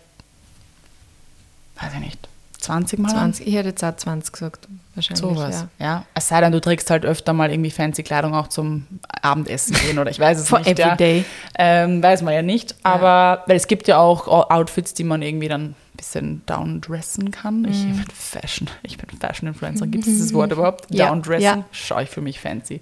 weiß 1.81 1.93
ich 1.93 1.99
nicht, 1.99 2.29
20 2.59 2.99
Mal 2.99 3.09
20, 3.09 3.47
Ich 3.47 3.55
hätte 3.55 3.69
jetzt 3.69 3.83
auch 3.83 3.95
20 3.95 4.33
gesagt, 4.33 4.67
wahrscheinlich. 4.93 5.19
Sowas, 5.19 5.65
ja. 5.79 5.85
ja. 5.85 6.05
Es 6.13 6.27
sei 6.27 6.41
denn, 6.41 6.51
du 6.51 6.59
trägst 6.59 6.89
halt 6.89 7.05
öfter 7.05 7.31
mal 7.31 7.49
irgendwie 7.49 7.71
fancy 7.71 8.03
Kleidung 8.03 8.33
auch 8.33 8.47
zum 8.47 8.85
Abendessen 9.21 9.75
gehen 9.75 9.97
oder 9.97 10.11
ich 10.11 10.19
weiß 10.19 10.39
es 10.39 10.49
For 10.49 10.59
nicht. 10.59 10.71
every 10.71 10.89
ja. 10.89 10.95
day. 10.95 11.25
Ähm, 11.57 12.03
weiß 12.03 12.21
man 12.21 12.33
ja 12.33 12.41
nicht. 12.41 12.75
Aber 12.83 13.07
ja. 13.07 13.43
weil 13.47 13.55
es 13.55 13.67
gibt 13.67 13.87
ja 13.87 13.97
auch 13.97 14.27
Outfits, 14.27 14.93
die 14.93 15.05
man 15.05 15.21
irgendwie 15.21 15.47
dann 15.47 15.67
ein 15.69 15.75
bisschen 15.95 16.41
downdressen 16.45 17.31
kann. 17.31 17.65
Ich 17.65 17.85
mm. 17.85 17.91
bin 17.91 18.05
Fashion, 18.13 18.69
ich 18.83 18.97
bin 18.97 19.17
Fashion-Influencer. 19.17 19.87
Gibt 19.87 20.05
es 20.05 20.09
dieses 20.09 20.33
Wort 20.33 20.51
überhaupt? 20.51 20.93
Ja. 20.93 21.07
Downdressen? 21.07 21.43
Ja. 21.43 21.65
Schau 21.71 21.99
ich 21.99 22.09
für 22.09 22.21
mich 22.21 22.41
fancy. 22.41 22.81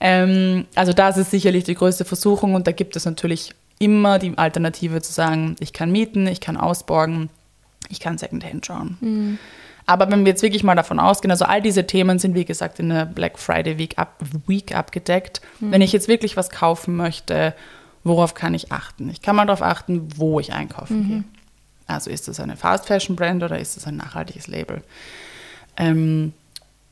Ähm, 0.00 0.66
also 0.74 0.92
das 0.92 1.16
ist 1.16 1.30
sicherlich 1.30 1.64
die 1.64 1.74
größte 1.74 2.04
Versuchung 2.04 2.54
und 2.54 2.66
da 2.66 2.72
gibt 2.72 2.96
es 2.96 3.04
natürlich 3.04 3.54
immer 3.78 4.18
die 4.18 4.36
Alternative 4.36 5.00
zu 5.00 5.12
sagen, 5.12 5.56
ich 5.60 5.72
kann 5.72 5.92
mieten, 5.92 6.26
ich 6.26 6.40
kann 6.40 6.56
ausborgen 6.56 7.30
ich 7.88 8.00
kann 8.00 8.18
Secondhand 8.18 8.66
schauen. 8.66 8.96
Mhm. 9.00 9.38
Aber 9.86 10.10
wenn 10.10 10.24
wir 10.24 10.32
jetzt 10.32 10.42
wirklich 10.42 10.64
mal 10.64 10.74
davon 10.74 10.98
ausgehen, 10.98 11.30
also 11.30 11.44
all 11.44 11.62
diese 11.62 11.86
Themen 11.86 12.18
sind 12.18 12.34
wie 12.34 12.44
gesagt 12.44 12.80
in 12.80 12.88
der 12.88 13.06
Black 13.06 13.38
Friday 13.38 13.78
Week, 13.78 13.96
ab, 13.96 14.20
Week 14.46 14.74
abgedeckt. 14.74 15.40
Mhm. 15.60 15.70
Wenn 15.70 15.80
ich 15.80 15.92
jetzt 15.92 16.08
wirklich 16.08 16.36
was 16.36 16.50
kaufen 16.50 16.96
möchte, 16.96 17.54
worauf 18.02 18.34
kann 18.34 18.52
ich 18.54 18.72
achten? 18.72 19.08
Ich 19.10 19.22
kann 19.22 19.36
mal 19.36 19.46
darauf 19.46 19.62
achten, 19.62 20.08
wo 20.16 20.40
ich 20.40 20.52
einkaufen 20.52 20.98
mhm. 20.98 21.08
gehe. 21.08 21.24
Also 21.86 22.10
ist 22.10 22.26
das 22.26 22.40
eine 22.40 22.56
Fast 22.56 22.86
Fashion 22.86 23.14
Brand 23.14 23.44
oder 23.44 23.58
ist 23.58 23.76
das 23.76 23.86
ein 23.86 23.96
nachhaltiges 23.96 24.48
Label? 24.48 24.82
Ähm, 25.76 26.32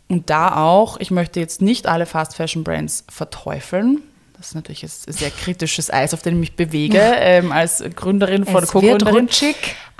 und 0.09 0.31
da 0.31 0.57
auch, 0.57 1.01
ich 1.01 1.11
möchte 1.11 1.41
jetzt 1.41 1.63
nicht 1.63 1.87
alle 1.87 2.07
Fast 2.07 2.37
Fashion 2.37 2.63
Brands 2.63 3.05
verteufeln. 3.09 4.03
Das 4.37 4.49
ist 4.49 4.55
natürlich 4.55 4.85
ein 4.85 5.13
sehr 5.13 5.31
kritisches 5.31 5.93
Eis, 5.93 6.15
auf 6.15 6.23
dem 6.23 6.35
ich 6.35 6.41
mich 6.41 6.57
bewege, 6.57 6.99
ähm, 7.19 7.51
als 7.51 7.83
Gründerin 7.97 8.45
von 8.45 8.65
Co-Gründerin. 8.67 9.29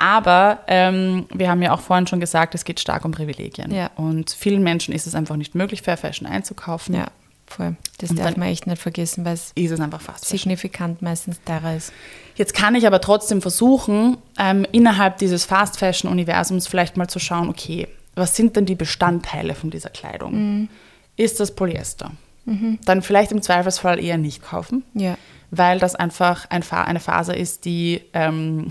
Aber 0.05 0.59
ähm, 0.67 1.25
wir 1.33 1.49
haben 1.49 1.63
ja 1.63 1.73
auch 1.73 1.81
vorhin 1.81 2.07
schon 2.07 2.21
gesagt, 2.21 2.55
es 2.55 2.67
geht 2.67 2.79
stark 2.79 3.07
um 3.07 3.13
Privilegien. 3.13 3.73
Ja. 3.73 3.91
Und 3.97 4.31
vielen 4.33 4.63
Menschen 4.63 4.93
ist 4.93 5.07
es 5.07 5.15
einfach 5.15 5.37
nicht 5.37 5.55
möglich, 5.55 5.81
Fair 5.81 5.97
Fashion 5.97 6.29
einzukaufen. 6.29 6.95
Ja, 6.95 7.07
voll. 7.47 7.77
Das 7.97 8.11
Und 8.11 8.19
darf 8.19 8.37
man 8.37 8.49
echt 8.49 8.67
nicht 8.67 8.83
vergessen, 8.83 9.25
weil 9.25 9.33
es, 9.33 9.53
ist 9.55 9.71
es 9.71 9.81
einfach 9.81 10.03
fast 10.03 10.27
signifikant 10.27 11.01
meistens 11.01 11.41
teurer 11.47 11.75
ist. 11.75 11.91
Jetzt 12.35 12.53
kann 12.53 12.75
ich 12.75 12.87
aber 12.87 13.01
trotzdem 13.01 13.41
versuchen, 13.41 14.19
ähm, 14.39 14.67
innerhalb 14.73 15.17
dieses 15.17 15.47
Fast 15.47 15.79
Fashion-Universums 15.79 16.67
vielleicht 16.67 16.99
mal 16.99 17.09
zu 17.09 17.19
schauen, 17.19 17.49
okay, 17.49 17.89
was 18.15 18.37
sind 18.37 18.57
denn 18.57 18.67
die 18.67 18.75
Bestandteile 18.75 19.55
von 19.55 19.71
dieser 19.71 19.89
Kleidung? 19.89 20.35
Mhm. 20.35 20.69
Ist 21.17 21.41
das 21.41 21.55
Polyester? 21.55 22.11
Mhm. 22.45 22.79
Dann 22.85 23.01
vielleicht 23.01 23.33
im 23.33 23.41
Zweifelsfall 23.41 23.99
eher 24.05 24.19
nicht 24.19 24.43
kaufen, 24.43 24.85
ja. 24.93 25.17
weil 25.51 25.79
das 25.79 25.95
einfach 25.95 26.51
ein 26.51 26.63
eine 26.71 27.01
Faser 27.01 27.35
ist, 27.35 27.65
die 27.65 28.03
ähm, 28.13 28.71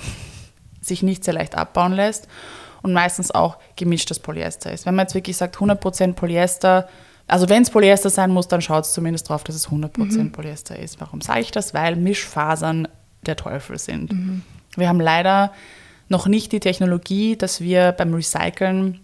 sich 0.84 1.04
nicht 1.04 1.24
sehr 1.24 1.34
leicht 1.34 1.56
abbauen 1.56 1.94
lässt 1.94 2.28
und 2.82 2.94
meistens 2.94 3.32
auch 3.32 3.58
gemischtes 3.75 4.20
Polyester 4.20 4.72
ist. 4.72 4.86
Wenn 4.86 4.96
man 4.96 5.06
jetzt 5.06 5.16
wirklich 5.16 5.38
sagt 5.38 5.58
100% 5.58 6.13
Polyester, 6.13 6.88
also 7.28 7.50
wenn 7.50 7.63
es 7.63 7.70
Polyester 7.70 8.10
sein 8.10 8.32
muss, 8.32 8.48
dann 8.48 8.62
schaut 8.62 8.86
es 8.86 8.94
zumindest 8.94 9.30
darauf, 9.30 9.44
dass 9.44 9.56
es 9.56 9.70
100% 9.70 9.98
mhm. 9.98 10.32
Polyester 10.32 10.78
ist. 10.78 11.00
Warum 11.00 11.22
sage 11.22 11.42
ich 11.42 11.52
das? 11.52 11.74
Weil 11.74 11.96
Mischfasern 11.96 12.88
der 13.25 13.38
Teufel 13.38 13.80
sind. 13.80 14.12
Mhm. 14.12 14.42
Wir 14.75 14.90
haben 14.90 15.00
leider 15.00 15.54
noch 16.10 16.28
nicht 16.28 16.52
die 16.52 16.60
Technologie, 16.60 17.38
dass 17.38 17.62
wir 17.62 17.94
beim 17.94 18.13
Recyceln 18.13 19.00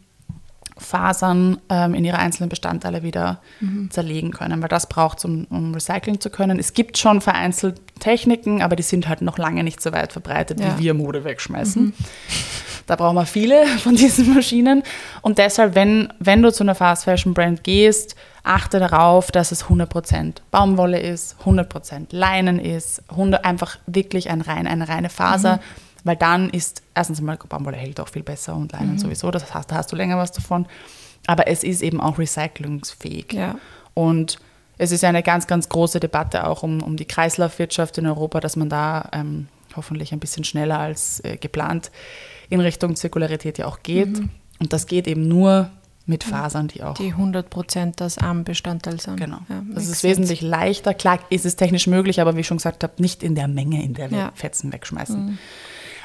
Fasern 0.80 1.60
ähm, 1.70 1.94
in 1.94 2.06
ihre 2.06 2.18
einzelnen 2.18 2.50
Bestandteile 2.50 3.04
wieder 3.04 3.42
mhm. 3.60 3.92
zerlegen 3.92 4.32
können, 4.32 4.62
weil 4.62 4.70
das 4.70 4.88
braucht 4.88 5.20
es, 5.20 5.26
um, 5.26 5.46
um 5.50 5.74
recyceln 5.74 6.20
zu 6.20 6.30
können. 6.30 6.60
Es 6.60 6.74
gibt 6.74 6.98
schon 6.98 7.22
vereinzelt 7.22 7.82
Techniken, 8.00 8.62
aber 8.62 8.76
die 8.76 8.84
sind 8.84 9.08
halt 9.08 9.22
noch 9.22 9.38
lange 9.38 9.64
nicht 9.64 9.82
so 9.82 9.92
weit 9.92 10.14
verbreitet, 10.14 10.60
ja. 10.60 10.78
wie 10.78 10.84
wir 10.84 10.94
Mode 10.94 11.24
wegschmeißen. 11.24 11.86
Mhm. 11.86 11.94
Da 12.88 12.96
brauchen 12.96 13.16
wir 13.16 13.28
viele 13.28 13.68
von 13.84 13.96
diesen 13.96 14.34
Maschinen. 14.34 14.84
Und 15.22 15.38
deshalb, 15.38 15.76
wenn, 15.76 16.12
wenn 16.20 16.42
du 16.42 16.52
zu 16.52 16.64
einer 16.64 16.76
Fast 16.76 17.04
Fashion 17.04 17.36
Brand 17.36 17.64
gehst, 17.64 18.16
achte 18.44 18.80
darauf, 18.80 19.32
dass 19.32 19.52
es 19.52 19.66
100% 19.66 20.38
Baumwolle 20.50 21.00
ist, 21.00 21.36
100% 21.46 22.08
Leinen 22.10 22.58
ist, 22.58 23.04
100, 23.10 23.46
einfach 23.46 23.78
wirklich 23.86 24.32
ein 24.32 24.42
rein, 24.42 24.66
eine 24.66 24.90
reine 24.90 25.10
Faser. 25.10 25.58
Mhm. 25.58 25.89
Weil 26.04 26.16
dann 26.16 26.50
ist, 26.50 26.82
erstens 26.96 27.22
mal, 27.22 27.38
Baumwolle 27.38 27.78
hält 27.78 28.00
auch 28.00 28.08
viel 28.08 28.24
besser 28.24 28.56
und 28.56 28.72
Leinen 28.72 28.94
mhm. 28.94 29.00
sowieso, 29.00 29.32
das 29.32 29.54
heißt, 29.54 29.72
da 29.72 29.76
hast 29.76 29.92
du 29.92 29.96
länger 29.96 30.18
was 30.18 30.32
davon. 30.32 30.66
Aber 31.28 31.48
es 31.48 31.64
ist 31.64 31.82
eben 31.82 32.00
auch 32.00 32.18
recyclungsfähig. 32.18 33.34
Ja. 33.34 33.56
Und 33.94 34.40
es 34.78 34.92
ist 34.92 35.04
eine 35.04 35.22
ganz, 35.24 35.46
ganz 35.46 35.68
große 35.68 36.00
Debatte 36.00 36.48
auch 36.48 36.64
um, 36.64 36.82
um 36.82 36.96
die 36.96 37.06
Kreislaufwirtschaft 37.06 37.98
in 37.98 38.08
Europa, 38.08 38.40
dass 38.40 38.56
man 38.56 38.70
da 38.70 39.10
ähm, 39.12 39.48
hoffentlich 39.76 40.14
ein 40.14 40.20
bisschen 40.20 40.46
schneller 40.46 40.80
als 40.80 41.24
äh, 41.24 41.38
geplant 41.38 41.92
in 42.50 42.62
Richtung 42.62 42.96
Zirkularität 42.96 43.58
ja 43.58 43.68
auch 43.68 43.84
geht. 43.84 44.20
Mhm. 44.20 44.30
Und 44.60 44.74
das 44.74 44.88
geht 44.88 45.08
eben 45.08 45.28
nur 45.28 45.70
mit 46.06 46.24
Fasern, 46.24 46.68
die 46.68 46.82
auch. 46.82 46.96
Die 46.96 47.12
100 47.12 47.50
Prozent 47.50 48.02
das 48.02 48.18
Armbestandteil 48.18 49.00
sind. 49.00 49.18
Genau. 49.18 49.40
Ja, 49.48 49.64
das 49.76 49.88
ist 49.88 50.02
wesentlich 50.04 50.42
leichter. 50.42 50.96
Klar 50.96 51.20
ist 51.30 51.46
es 51.46 51.56
technisch 51.56 51.86
möglich, 51.86 52.20
aber 52.20 52.36
wie 52.36 52.40
ich 52.40 52.48
schon 52.48 52.58
gesagt 52.58 52.84
habe, 52.84 52.94
nicht 52.98 53.22
in 53.22 53.36
der 53.36 53.48
Menge, 53.48 53.84
in 53.84 53.94
der 53.94 54.10
wir 54.10 54.18
ja. 54.18 54.32
Fetzen 54.34 54.74
wegschmeißen. 54.74 55.26
Mhm. 55.26 55.38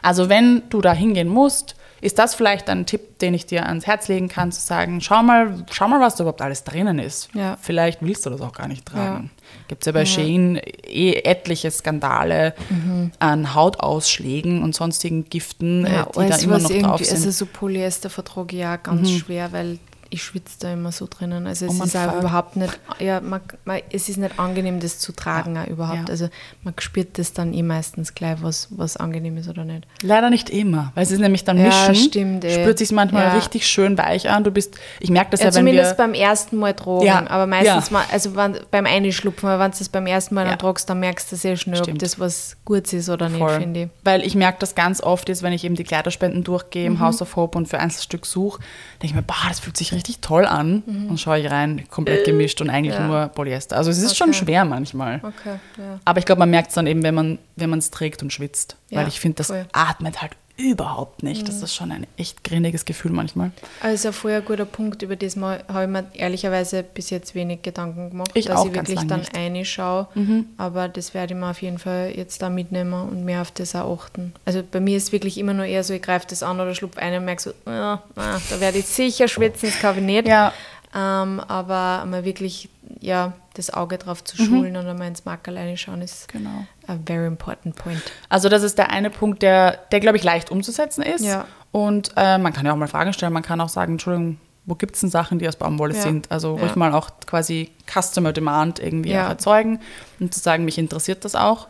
Also, 0.05 0.29
wenn 0.29 0.63
du 0.69 0.81
da 0.81 0.93
hingehen 0.93 1.29
musst, 1.29 1.77
ist 2.05 2.19
das 2.19 2.35
vielleicht 2.35 2.69
ein 2.69 2.85
Tipp, 2.85 3.19
den 3.21 3.33
ich 3.33 3.47
dir 3.47 3.65
ans 3.67 3.87
Herz 3.87 4.09
legen 4.09 4.29
kann, 4.29 4.53
zu 4.53 4.61
sagen, 4.61 5.01
schau 5.01 5.23
mal, 5.23 5.65
schau 5.71 5.89
mal, 5.89 6.01
was 6.01 6.17
da 6.17 6.25
überhaupt 6.25 6.43
alles 6.43 6.63
drinnen 6.63 6.99
ist. 6.99 7.31
Ja. 7.33 7.57
Vielleicht 7.63 8.03
willst 8.03 8.27
du 8.27 8.31
das 8.31 8.43
auch 8.43 8.53
gar 8.53 8.69
nicht 8.69 8.85
tragen. 8.85 9.31
Ja. 9.33 9.63
Gibt 9.69 9.83
es 9.83 9.87
ja 9.87 9.93
bei 9.93 10.01
ja. 10.01 10.07
Shein 10.07 10.61
eh 10.87 11.13
etliche 11.25 11.71
Skandale 11.71 12.55
mhm. 12.69 13.13
an 13.21 13.55
Hautausschlägen 13.55 14.63
und 14.63 14.75
sonstigen 14.75 15.25
Giften, 15.31 15.87
ja, 15.87 16.03
äh, 16.03 16.25
die 16.25 16.29
da 16.29 16.37
immer 16.37 16.59
noch 16.59 16.71
drauf 16.71 17.03
sind. 17.03 17.17
Also 17.17 17.31
so 17.31 17.47
Polyester 17.47 18.11
vertrage 18.11 18.55
ich 18.55 18.61
ja 18.61 18.77
ganz 18.77 19.09
mhm. 19.09 19.17
schwer, 19.17 19.53
weil 19.53 19.79
ich 20.15 20.23
schwitze 20.23 20.61
da 20.61 20.73
immer 20.73 20.93
so 20.93 21.09
drinnen. 21.11 21.47
Also 21.47 21.67
es 21.67 21.75
ist 21.75 21.97
auch 21.97 22.19
überhaupt 22.19 22.55
nicht, 22.55 22.79
ja, 23.01 23.21
man, 23.21 23.41
man, 23.65 23.81
es 23.91 24.09
ist 24.09 24.17
nicht 24.17 24.39
angenehm, 24.39 24.79
das 24.79 25.01
zu 25.01 25.13
tragen 25.13 25.57
ja. 25.57 25.65
überhaupt. 25.65 26.09
Ja. 26.09 26.09
Also 26.09 26.29
man 26.63 26.73
spürt 26.79 27.19
das 27.19 27.33
dann 27.33 27.53
eh 27.53 27.63
meistens 27.65 28.15
gleich, 28.15 28.39
was, 28.41 28.69
was 28.71 28.97
angenehm 28.97 29.37
ist 29.37 29.49
oder 29.49 29.65
nicht. 29.65 29.87
Leider 30.03 30.31
nicht 30.31 30.51
immer, 30.51 30.93
weil 30.95 31.03
es 31.03 31.11
ist 31.11 31.19
nämlich 31.19 31.43
dann 31.43 31.61
mischen. 31.61 31.95
Ja, 31.95 31.95
stimmt. 31.95 32.45
Ey. 32.45 32.53
Eh. 32.53 32.63
Spürt 32.63 32.79
sich 32.79 32.93
manchmal 32.93 33.25
ja. 33.25 33.35
richtig 33.35 33.67
schön 33.67 33.99
weich 33.99 34.31
an. 34.31 34.45
Du 34.45 34.53
bist, 34.53 34.77
ich 35.01 35.11
merke 35.11 35.33
das 35.33 35.41
ja, 35.41 35.47
ja 35.47 35.55
wenn 35.55 35.61
zumindest 35.63 35.93
wir... 35.93 35.97
beim 35.97 36.15
ersten 36.15 36.59
Mal 36.59 36.75
tragen, 36.75 37.05
ja. 37.05 37.29
aber 37.29 37.47
meistens 37.47 37.91
mal, 37.91 38.05
also 38.13 38.37
wenn, 38.37 38.59
beim 38.71 38.87
Einschlupfen, 38.87 39.49
wenn 39.49 39.71
du 39.71 39.79
das 39.79 39.89
beim 39.89 40.07
ersten 40.07 40.37
Mal 40.37 40.45
dann 40.45 40.59
tragst, 40.59 40.89
dann 40.89 41.01
merkst 41.01 41.33
du 41.33 41.37
sehr 41.37 41.57
schnell, 41.57 41.79
stimmt. 41.79 41.97
ob 41.97 41.99
das 41.99 42.21
was 42.21 42.57
Gutes 42.65 42.93
ist 42.93 43.09
oder 43.09 43.29
Voll. 43.31 43.41
nicht, 43.41 43.63
finde 43.63 43.83
ich. 43.83 43.89
Weil 44.05 44.23
ich 44.23 44.37
merke 44.37 44.59
das 44.61 44.77
ganz 44.77 45.03
oft 45.03 45.29
jetzt, 45.29 45.43
wenn 45.43 45.53
ich 45.53 45.65
eben 45.65 45.75
die 45.75 45.85
Kleiderspenden 45.85 46.45
durchgehe 46.45 46.87
im 46.87 46.95
mhm. 46.95 47.01
House 47.01 47.21
of 47.21 47.35
Hope 47.35 47.59
und 47.59 47.67
für 47.67 47.81
Einzelstück 47.81 48.27
suche, 48.27 48.61
denke 49.03 49.07
ich 49.07 49.15
mir, 49.15 49.23
boah, 49.23 49.49
das 49.49 49.59
fühlt 49.59 49.77
sich 49.77 49.93
richtig 49.93 50.04
toll 50.13 50.47
an 50.47 50.83
mhm. 50.87 51.11
und 51.11 51.21
schaue 51.21 51.41
ich 51.41 51.51
rein, 51.51 51.85
komplett 51.89 52.23
äh, 52.23 52.31
gemischt 52.31 52.61
und 52.61 52.71
eigentlich 52.71 52.95
ja. 52.95 53.07
nur 53.07 53.29
Polyester. 53.29 53.77
Also 53.77 53.91
es 53.91 53.99
ist 53.99 54.13
okay. 54.13 54.17
schon 54.17 54.35
schwer 54.35 54.65
manchmal. 54.65 55.17
Okay, 55.23 55.59
ja. 55.79 56.01
Aber 56.05 56.19
ich 56.19 56.27
glaube, 56.27 56.39
man 56.39 56.51
merkt 56.51 56.69
es 56.69 56.75
dann 56.75 56.87
eben, 56.87 57.03
wenn 57.03 57.15
man 57.15 57.39
wenn 57.57 57.73
es 57.73 57.91
trägt 57.91 58.23
und 58.23 58.33
schwitzt. 58.33 58.77
Ja, 58.91 59.01
Weil 59.01 59.09
ich 59.09 59.21
finde, 59.21 59.37
das 59.37 59.51
cool. 59.51 59.67
atmet 59.73 60.23
halt 60.23 60.33
überhaupt 60.57 61.23
nicht. 61.23 61.43
Mhm. 61.43 61.47
Das 61.47 61.63
ist 61.63 61.75
schon 61.75 61.91
ein 61.91 62.07
echt 62.17 62.45
grinniges 62.45 62.85
Gefühl 62.85 63.11
manchmal. 63.11 63.51
Also 63.81 64.13
vorher 64.13 64.39
ein 64.39 64.45
guter 64.45 64.65
Punkt, 64.65 65.03
über 65.03 65.17
das 65.17 65.37
habe 65.37 65.83
ich 65.83 65.89
mir 65.89 66.05
ehrlicherweise 66.15 66.83
bis 66.85 67.11
jetzt 67.11 67.35
wenig 67.35 67.63
Gedanken 67.63 68.11
gemacht, 68.11 68.31
ich 68.35 68.47
dass 68.47 68.65
ich 68.65 68.73
wirklich 68.73 69.01
dann 69.07 69.23
reinschaue. 69.35 70.07
Mhm. 70.15 70.47
Aber 70.57 70.89
das 70.89 71.13
werde 71.13 71.35
ich 71.35 71.41
mir 71.41 71.51
auf 71.51 71.61
jeden 71.61 71.79
Fall 71.79 72.13
jetzt 72.15 72.41
da 72.43 72.51
mitnehmen 72.51 72.93
und 72.93 73.25
mehr 73.25 73.43
auf 73.43 73.51
das 73.51 73.75
auch 73.75 74.05
achten. 74.05 74.33
Also 74.45 74.63
bei 74.69 74.81
mir 74.81 74.97
ist 74.97 75.05
es 75.05 75.13
wirklich 75.13 75.39
immer 75.39 75.55
nur 75.55 75.67
eher 75.67 75.83
so, 75.85 75.95
ich 75.95 76.03
greife 76.03 76.27
das 76.29 76.43
an 76.43 76.61
oder 76.61 76.75
schlupfe 76.75 77.01
ein 77.01 77.17
und 77.17 77.25
merke 77.25 77.43
so, 77.43 77.53
ja, 77.67 78.03
ah, 78.17 78.39
da 78.51 78.61
werde 78.61 78.79
ich 78.79 78.87
sicher 78.87 79.29
schwitzen, 79.29 79.71
das 79.71 79.81
kann 79.81 79.99
ich 79.99 80.05
nicht. 80.05 80.29
Ja. 80.29 80.53
Ähm, 80.95 81.41
aber 81.41 82.05
mal 82.07 82.25
wirklich 82.25 82.69
ja, 83.01 83.33
das 83.55 83.73
Auge 83.73 83.99
drauf 83.99 84.23
zu 84.23 84.41
mhm. 84.41 84.47
schulen 84.47 84.73
mhm. 84.73 84.79
und 84.79 84.87
einmal 84.87 85.09
ins 85.09 85.25
Markerl 85.25 85.57
reinschauen 85.57 86.03
ist 86.03 86.29
genau. 86.29 86.67
a 86.87 86.97
very 87.07 87.27
important 87.27 87.77
point. 87.77 88.03
Also 88.29 88.49
das 88.49 88.63
ist 88.63 88.79
der 88.79 88.91
eine 88.91 89.11
Punkt, 89.11 89.43
der, 89.43 89.79
der 89.93 90.01
glaube 90.01 90.17
ich, 90.17 90.25
leicht 90.25 90.51
umzusetzen 90.51 91.03
ist. 91.03 91.25
Ja. 91.25 91.47
Und 91.73 92.13
äh, 92.17 92.39
man 92.39 92.53
kann 92.53 92.67
ja 92.67 92.73
auch 92.73 92.77
mal 92.77 92.89
Fragen 92.89 93.13
stellen, 93.13 93.33
man 93.33 93.43
kann 93.43 93.61
auch 93.61 93.69
sagen, 93.69 93.93
Entschuldigung, 93.93 94.39
wo 94.67 94.75
gibt 94.75 94.95
es 94.95 95.01
denn 95.01 95.11
Sachen, 95.11 95.39
die 95.39 95.49
aus 95.49 95.57
Baumwolle 95.57 95.95
ja. 95.95 96.01
sind? 96.01 96.31
Also 96.31 96.57
ruhig 96.57 96.75
mal 96.75 96.93
auch 96.93 97.11
quasi 97.27 97.71
Customer 97.87 98.33
Demand 98.33 98.79
irgendwie 98.79 99.11
ja. 99.11 99.29
erzeugen 99.29 99.81
und 100.21 100.33
zu 100.33 100.41
sagen, 100.41 100.65
mich 100.65 100.79
interessiert 100.79 101.25
das 101.25 101.35
auch. 101.35 101.69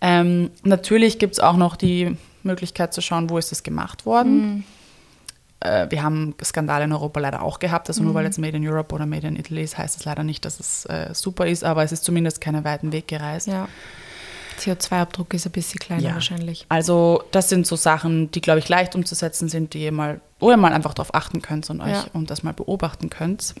Ähm, 0.00 0.50
natürlich 0.62 1.18
gibt 1.18 1.34
es 1.34 1.40
auch 1.40 1.56
noch 1.56 1.76
die 1.76 2.16
Möglichkeit 2.42 2.94
zu 2.94 3.00
schauen, 3.00 3.30
wo 3.30 3.38
ist 3.38 3.50
das 3.50 3.62
gemacht 3.62 4.06
worden. 4.06 4.56
Mhm 4.56 4.64
äh, 5.60 5.86
wir 5.90 6.02
haben 6.02 6.34
Skandale 6.42 6.84
in 6.84 6.92
Europa 6.92 7.20
leider 7.20 7.42
auch 7.42 7.58
gehabt. 7.58 7.88
Also 7.88 8.00
mhm. 8.00 8.06
nur 8.06 8.14
weil 8.14 8.22
mhm. 8.22 8.26
jetzt 8.26 8.38
Made 8.38 8.56
in 8.56 8.66
Europe 8.66 8.94
oder 8.94 9.06
Made 9.06 9.26
in 9.26 9.36
Italy 9.36 9.62
ist, 9.62 9.78
heißt 9.78 9.96
das 9.96 10.04
leider 10.04 10.24
nicht, 10.24 10.44
dass 10.44 10.60
es 10.60 10.84
äh, 10.86 11.10
super 11.12 11.46
ist, 11.46 11.64
aber 11.64 11.82
es 11.82 11.92
ist 11.92 12.04
zumindest 12.04 12.40
keinen 12.40 12.64
weiten 12.64 12.92
Weg 12.92 13.08
gereist. 13.08 13.46
Ja. 13.46 13.68
CO2-Abdruck 14.58 15.34
ist 15.34 15.46
ein 15.46 15.52
bisschen 15.52 15.78
kleiner 15.78 16.02
ja. 16.02 16.14
wahrscheinlich. 16.14 16.64
Also 16.68 17.22
das 17.30 17.50
sind 17.50 17.66
so 17.66 17.76
Sachen, 17.76 18.30
die, 18.30 18.40
glaube 18.40 18.58
ich, 18.58 18.68
leicht 18.68 18.94
umzusetzen 18.94 19.48
sind, 19.48 19.74
die 19.74 19.84
ihr 19.84 19.92
mal, 19.92 20.20
wo 20.38 20.50
ihr 20.50 20.56
mal 20.56 20.72
einfach 20.72 20.94
darauf 20.94 21.14
achten 21.14 21.42
könnt 21.42 21.68
und 21.68 21.80
euch 21.80 21.90
ja. 21.90 22.06
und 22.14 22.30
das 22.30 22.42
mal 22.42 22.54
beobachten 22.54 23.10
könnt. 23.10 23.54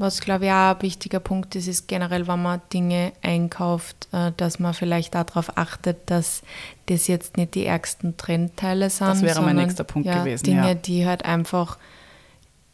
Was, 0.00 0.22
glaube 0.22 0.46
ich, 0.46 0.50
auch 0.50 0.74
ein 0.76 0.80
wichtiger 0.80 1.20
Punkt 1.20 1.54
ist, 1.56 1.68
ist 1.68 1.86
generell, 1.86 2.26
wenn 2.26 2.40
man 2.40 2.62
Dinge 2.72 3.12
einkauft, 3.20 4.08
äh, 4.12 4.32
dass 4.34 4.58
man 4.58 4.72
vielleicht 4.72 5.14
darauf 5.14 5.58
achtet, 5.58 6.08
dass 6.08 6.40
das 6.86 7.06
jetzt 7.06 7.36
nicht 7.36 7.54
die 7.54 7.66
ärgsten 7.66 8.16
Trendteile 8.16 8.88
sind. 8.88 9.08
Das 9.08 9.20
wäre 9.20 9.42
mein 9.42 9.56
nächster 9.56 9.84
Punkt 9.84 10.08
ja, 10.08 10.20
gewesen. 10.20 10.44
Dinge, 10.44 10.68
ja. 10.68 10.74
die 10.74 11.06
halt 11.06 11.26
einfach, 11.26 11.76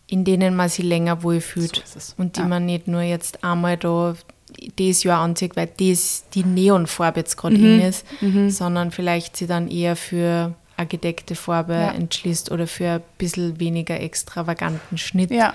in 0.06 0.24
denen 0.24 0.54
man 0.54 0.68
sich 0.68 0.84
länger 0.84 1.24
wohlfühlt. 1.24 1.82
So 1.84 2.14
und 2.16 2.36
die 2.36 2.42
ja. 2.42 2.46
man 2.46 2.64
nicht 2.64 2.86
nur 2.86 3.02
jetzt 3.02 3.42
einmal 3.42 3.76
da 3.76 4.14
dieses 4.78 5.02
Jahr 5.02 5.20
anzieht, 5.20 5.56
weil 5.56 5.68
das 5.80 6.26
die 6.32 6.44
Neonfarbe 6.44 7.18
jetzt 7.18 7.36
gerade 7.36 7.58
mhm. 7.58 7.64
in 7.64 7.80
ist, 7.80 8.06
mhm. 8.20 8.50
sondern 8.50 8.92
vielleicht 8.92 9.36
sie 9.36 9.48
dann 9.48 9.66
eher 9.66 9.96
für 9.96 10.54
eine 10.76 10.86
gedeckte 10.86 11.34
Farbe 11.34 11.72
ja. 11.72 11.90
entschließt 11.90 12.52
oder 12.52 12.68
für 12.68 12.88
ein 12.88 13.02
bisschen 13.18 13.58
weniger 13.58 13.98
extravaganten 13.98 14.96
Schnitt. 14.96 15.32
Ja 15.32 15.54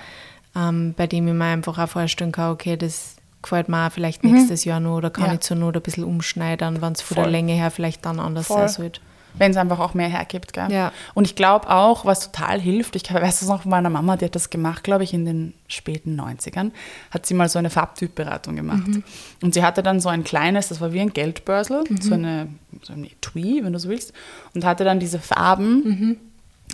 ähm, 0.54 0.94
bei 0.96 1.06
dem 1.06 1.26
ich 1.28 1.34
mir 1.34 1.44
einfach 1.44 1.78
auch 1.78 1.88
vorstellen 1.88 2.32
kann, 2.32 2.52
okay, 2.52 2.76
das 2.76 3.16
gefällt 3.42 3.68
mir 3.68 3.86
auch 3.86 3.92
vielleicht 3.92 4.24
mhm. 4.24 4.32
nächstes 4.32 4.64
Jahr 4.64 4.80
noch 4.80 4.96
oder 4.96 5.10
kann 5.10 5.26
ja. 5.26 5.34
ich 5.34 5.40
zur 5.40 5.56
Not 5.56 5.76
ein 5.76 5.82
bisschen 5.82 6.04
umschneiden, 6.04 6.80
wenn 6.80 6.92
es 6.92 7.02
von 7.02 7.16
der 7.16 7.26
Länge 7.26 7.52
her 7.52 7.70
vielleicht 7.70 8.04
dann 8.06 8.20
anders 8.20 8.46
Voll. 8.46 8.58
sein 8.58 8.68
sollte. 8.68 9.00
Wenn 9.34 9.52
es 9.52 9.56
einfach 9.56 9.78
auch 9.78 9.94
mehr 9.94 10.08
hergibt. 10.08 10.52
Gell? 10.52 10.70
Ja. 10.70 10.92
Und 11.14 11.26
ich 11.26 11.34
glaube 11.34 11.70
auch, 11.70 12.04
was 12.04 12.30
total 12.30 12.60
hilft, 12.60 12.96
ich 12.96 13.12
weiß 13.12 13.40
es 13.40 13.48
noch 13.48 13.62
von 13.62 13.70
meiner 13.70 13.88
Mama, 13.88 14.16
die 14.16 14.26
hat 14.26 14.34
das 14.34 14.50
gemacht, 14.50 14.84
glaube 14.84 15.04
ich, 15.04 15.14
in 15.14 15.24
den 15.24 15.54
späten 15.68 16.20
90ern, 16.20 16.70
hat 17.10 17.24
sie 17.24 17.32
mal 17.32 17.48
so 17.48 17.58
eine 17.58 17.70
Farbtypberatung 17.70 18.56
gemacht. 18.56 18.88
Mhm. 18.88 19.04
Und 19.42 19.54
sie 19.54 19.64
hatte 19.64 19.82
dann 19.82 20.00
so 20.00 20.10
ein 20.10 20.22
kleines, 20.22 20.68
das 20.68 20.82
war 20.82 20.92
wie 20.92 21.00
ein 21.00 21.14
Geldbörsel, 21.14 21.84
mhm. 21.88 22.00
so, 22.02 22.12
eine, 22.12 22.48
so 22.82 22.92
eine 22.92 23.06
Etui, 23.06 23.64
wenn 23.64 23.72
du 23.72 23.78
so 23.78 23.88
willst, 23.88 24.12
und 24.54 24.66
hatte 24.66 24.84
dann 24.84 25.00
diese 25.00 25.18
Farben 25.18 25.82
mhm. 25.82 26.16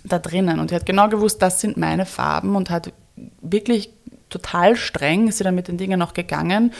da 0.02 0.18
drinnen. 0.18 0.58
Und 0.58 0.70
sie 0.70 0.74
hat 0.74 0.84
genau 0.84 1.08
gewusst, 1.08 1.40
das 1.40 1.60
sind 1.60 1.76
meine 1.76 2.06
Farben 2.06 2.56
und 2.56 2.70
hat 2.70 2.92
wirklich 3.40 3.90
total 4.28 4.76
streng 4.76 5.28
ist 5.28 5.38
sie 5.38 5.44
dann 5.44 5.54
mit 5.54 5.68
den 5.68 5.78
Dingen 5.78 5.98
noch 5.98 6.14
gegangen 6.14 6.72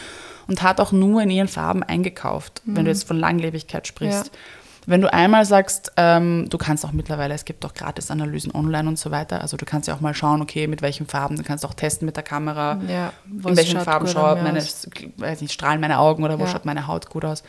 und 0.47 0.61
hat 0.61 0.79
auch 0.79 0.91
nur 0.91 1.21
in 1.21 1.29
ihren 1.29 1.47
Farben 1.47 1.83
eingekauft, 1.83 2.61
mhm. 2.65 2.75
wenn 2.75 2.85
du 2.85 2.91
mhm. 2.91 2.95
jetzt 2.95 3.07
von 3.07 3.17
Langlebigkeit 3.17 3.87
sprichst. 3.87 4.27
Ja. 4.27 4.39
Wenn 4.85 5.01
du 5.01 5.13
einmal 5.13 5.45
sagst, 5.45 5.91
ähm, 5.97 6.47
du 6.49 6.57
kannst 6.57 6.83
auch 6.83 6.93
mittlerweile, 6.93 7.35
es 7.35 7.45
gibt 7.45 7.63
auch 7.63 7.75
Gratis-Analysen 7.75 8.55
online 8.55 8.87
und 8.89 8.97
so 8.97 9.11
weiter, 9.11 9.41
also 9.41 9.55
du 9.55 9.65
kannst 9.65 9.87
ja 9.87 9.93
auch 9.93 9.99
mal 9.99 10.15
schauen, 10.15 10.41
okay, 10.41 10.65
mit 10.65 10.81
welchen 10.81 11.05
Farben, 11.05 11.35
du 11.35 11.43
kannst 11.43 11.63
auch 11.63 11.75
testen 11.75 12.07
mit 12.07 12.15
der 12.15 12.23
Kamera, 12.23 12.79
ja, 12.87 13.13
in 13.29 13.55
welchen 13.55 13.79
Farben 13.81 14.07
schaut 14.07 14.41
meine, 14.41 14.59
weiß 14.59 15.41
nicht, 15.41 15.53
strahlen 15.53 15.79
meine 15.79 15.99
Augen 15.99 16.23
oder 16.23 16.39
wo 16.39 16.45
ja. 16.45 16.49
schaut 16.49 16.65
meine 16.65 16.87
Haut 16.87 17.09
gut 17.09 17.23
aus. 17.23 17.43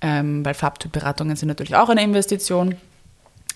Ähm, 0.00 0.44
weil 0.44 0.54
Farbtypberatungen 0.54 1.36
sind 1.36 1.48
natürlich 1.48 1.76
auch 1.76 1.88
eine 1.88 2.02
Investition. 2.02 2.76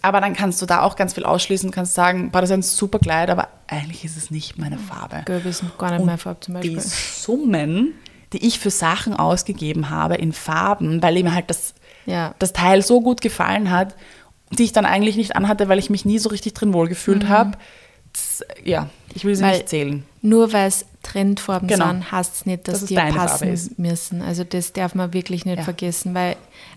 Aber 0.01 0.21
dann 0.21 0.35
kannst 0.35 0.63
du 0.63 0.67
da 0.67 0.83
auch 0.83 0.97
ganz 0.97 1.15
viel 1.15 1.25
ausschließen, 1.25 1.71
kannst 1.71 1.95
sagen, 1.95 2.31
boah, 2.31 2.41
das 2.41 2.51
ist 2.51 2.55
ein 2.55 2.63
super 2.63 2.99
Kleid, 2.99 3.31
aber 3.31 3.49
eigentlich 3.67 4.05
ist 4.05 4.17
es 4.17 4.31
nicht 4.31 4.59
meine 4.59 4.79
Farbe. 4.79 5.23
Gelb 5.25 5.45
ist 5.45 5.65
gar 5.77 5.91
nicht 5.93 6.05
meine 6.05 6.19
Farbe 6.19 6.41
zum 6.41 6.55
Beispiel. 6.55 6.75
Die 6.75 6.81
Summen, 6.81 7.95
die 8.33 8.47
ich 8.47 8.59
für 8.59 8.71
Sachen 8.71 9.15
ausgegeben 9.15 9.91
habe 9.91 10.15
in 10.15 10.33
Farben, 10.33 11.03
weil 11.03 11.23
mir 11.23 11.35
halt 11.35 11.51
das, 11.51 11.75
ja. 12.07 12.35
das 12.39 12.53
Teil 12.53 12.83
so 12.83 13.01
gut 13.01 13.21
gefallen 13.21 13.71
hat, 13.71 13.97
die 14.51 14.65
ich 14.65 14.73
dann 14.73 14.87
eigentlich 14.87 15.17
nicht 15.17 15.37
anhatte, 15.37 15.69
weil 15.69 15.79
ich 15.79 15.91
mich 15.91 16.05
nie 16.05 16.19
so 16.19 16.29
richtig 16.29 16.55
drin 16.55 16.73
wohlgefühlt 16.73 17.25
mhm. 17.25 17.29
habe. 17.29 17.59
Ja, 18.65 18.89
ich 19.15 19.25
will 19.25 19.35
sie 19.35 19.43
weil 19.43 19.59
nicht 19.59 19.69
zählen. 19.69 20.05
Nur 20.23 20.53
weil 20.53 20.69
es 20.69 20.87
Trendfarben 21.03 21.69
genau. 21.69 21.89
sind, 21.89 22.11
heißt 22.11 22.35
es 22.35 22.47
nicht, 22.47 22.69
dass, 22.69 22.81
dass 22.81 22.89
die 22.89 22.95
passen 22.95 23.75
müssen. 23.77 24.23
Also 24.23 24.45
das 24.45 24.73
darf 24.73 24.95
man 24.95 25.13
wirklich 25.13 25.45
nicht 25.45 25.59
ja. 25.59 25.65
vergessen, 25.65 26.15
weil 26.15 26.37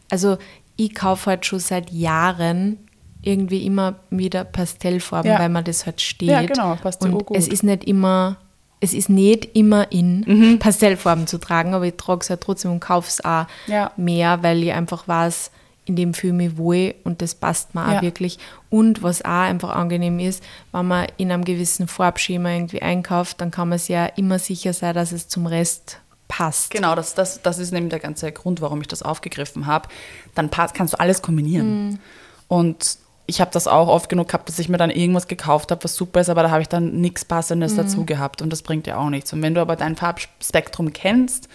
also 0.09 0.37
ich 0.75 0.93
kaufe 0.93 1.29
halt 1.29 1.45
schon 1.45 1.59
seit 1.59 1.91
Jahren 1.91 2.77
irgendwie 3.21 3.65
immer 3.65 3.95
wieder 4.09 4.43
Pastellfarben, 4.43 5.31
ja. 5.31 5.39
weil 5.39 5.49
man 5.49 5.63
das 5.63 5.85
halt 5.85 6.01
steht. 6.01 6.29
Ja, 6.29 6.41
genau, 6.41 6.75
passt 6.75 7.03
Und 7.03 7.25
gut. 7.25 7.37
es 7.37 7.47
ist 7.47 7.63
nicht 7.63 7.83
immer, 7.83 8.37
es 8.79 8.93
ist 8.93 9.09
nicht 9.09 9.55
immer 9.55 9.91
in, 9.91 10.21
mhm. 10.21 10.59
Pastellfarben 10.59 11.27
zu 11.27 11.37
tragen, 11.37 11.73
aber 11.73 11.85
ich 11.85 11.95
trage 11.97 12.21
es 12.21 12.29
halt 12.29 12.41
trotzdem 12.41 12.71
und 12.71 12.79
kaufe 12.79 13.07
es 13.09 13.23
auch 13.23 13.45
ja. 13.67 13.91
mehr, 13.95 14.41
weil 14.41 14.63
ich 14.63 14.71
einfach 14.73 15.07
weiß, 15.07 15.51
in 15.85 15.95
dem 15.95 16.13
fühle 16.13 16.33
ich 16.33 16.49
mich 16.49 16.57
wohl 16.57 16.95
und 17.03 17.21
das 17.21 17.35
passt 17.35 17.75
mir 17.75 17.81
Ja. 17.81 17.97
auch 17.97 18.01
wirklich. 18.01 18.39
Und 18.69 19.03
was 19.03 19.23
auch 19.23 19.29
einfach 19.29 19.75
angenehm 19.75 20.19
ist, 20.19 20.43
wenn 20.71 20.87
man 20.87 21.07
in 21.17 21.31
einem 21.31 21.43
gewissen 21.43 21.87
Farbschema 21.87 22.49
irgendwie 22.51 22.81
einkauft, 22.81 23.41
dann 23.41 23.51
kann 23.51 23.69
man 23.69 23.77
sich 23.77 23.89
ja 23.89 24.05
immer 24.05 24.39
sicher 24.39 24.73
sein, 24.73 24.95
dass 24.95 25.11
es 25.11 25.27
zum 25.27 25.45
Rest 25.47 25.99
passt. 26.27 26.71
Genau, 26.71 26.95
das, 26.95 27.13
das, 27.13 27.41
das 27.41 27.59
ist 27.59 27.71
nämlich 27.71 27.89
der 27.89 27.99
ganze 27.99 28.31
Grund, 28.31 28.61
warum 28.61 28.79
ich 28.81 28.87
das 28.87 29.01
aufgegriffen 29.03 29.65
habe. 29.67 29.89
Dann 30.33 30.49
passt, 30.49 30.73
kannst 30.73 30.93
du 30.93 30.99
alles 30.99 31.21
kombinieren. 31.21 31.99
Und 32.47 32.97
ich 33.27 33.39
habe 33.39 33.51
das 33.51 33.67
auch 33.67 33.87
oft 33.87 34.09
genug 34.09 34.27
gehabt, 34.27 34.49
dass 34.49 34.59
ich 34.59 34.67
mir 34.69 34.77
dann 34.77 34.89
irgendwas 34.89 35.27
gekauft 35.27 35.71
habe, 35.71 35.83
was 35.83 35.95
super 35.95 36.19
ist, 36.21 36.29
aber 36.29 36.43
da 36.43 36.51
habe 36.51 36.61
ich 36.61 36.67
dann 36.69 36.99
nichts 36.99 37.23
Passendes 37.23 37.75
dazu 37.75 38.05
gehabt 38.05 38.41
und 38.41 38.49
das 38.51 38.61
bringt 38.61 38.87
ja 38.87 38.97
auch 38.97 39.09
nichts. 39.09 39.31
Und 39.31 39.41
wenn 39.41 39.53
du 39.53 39.61
aber 39.61 39.75
dein 39.75 39.95
Farbspektrum 39.95 40.91
kennst, 40.93 41.47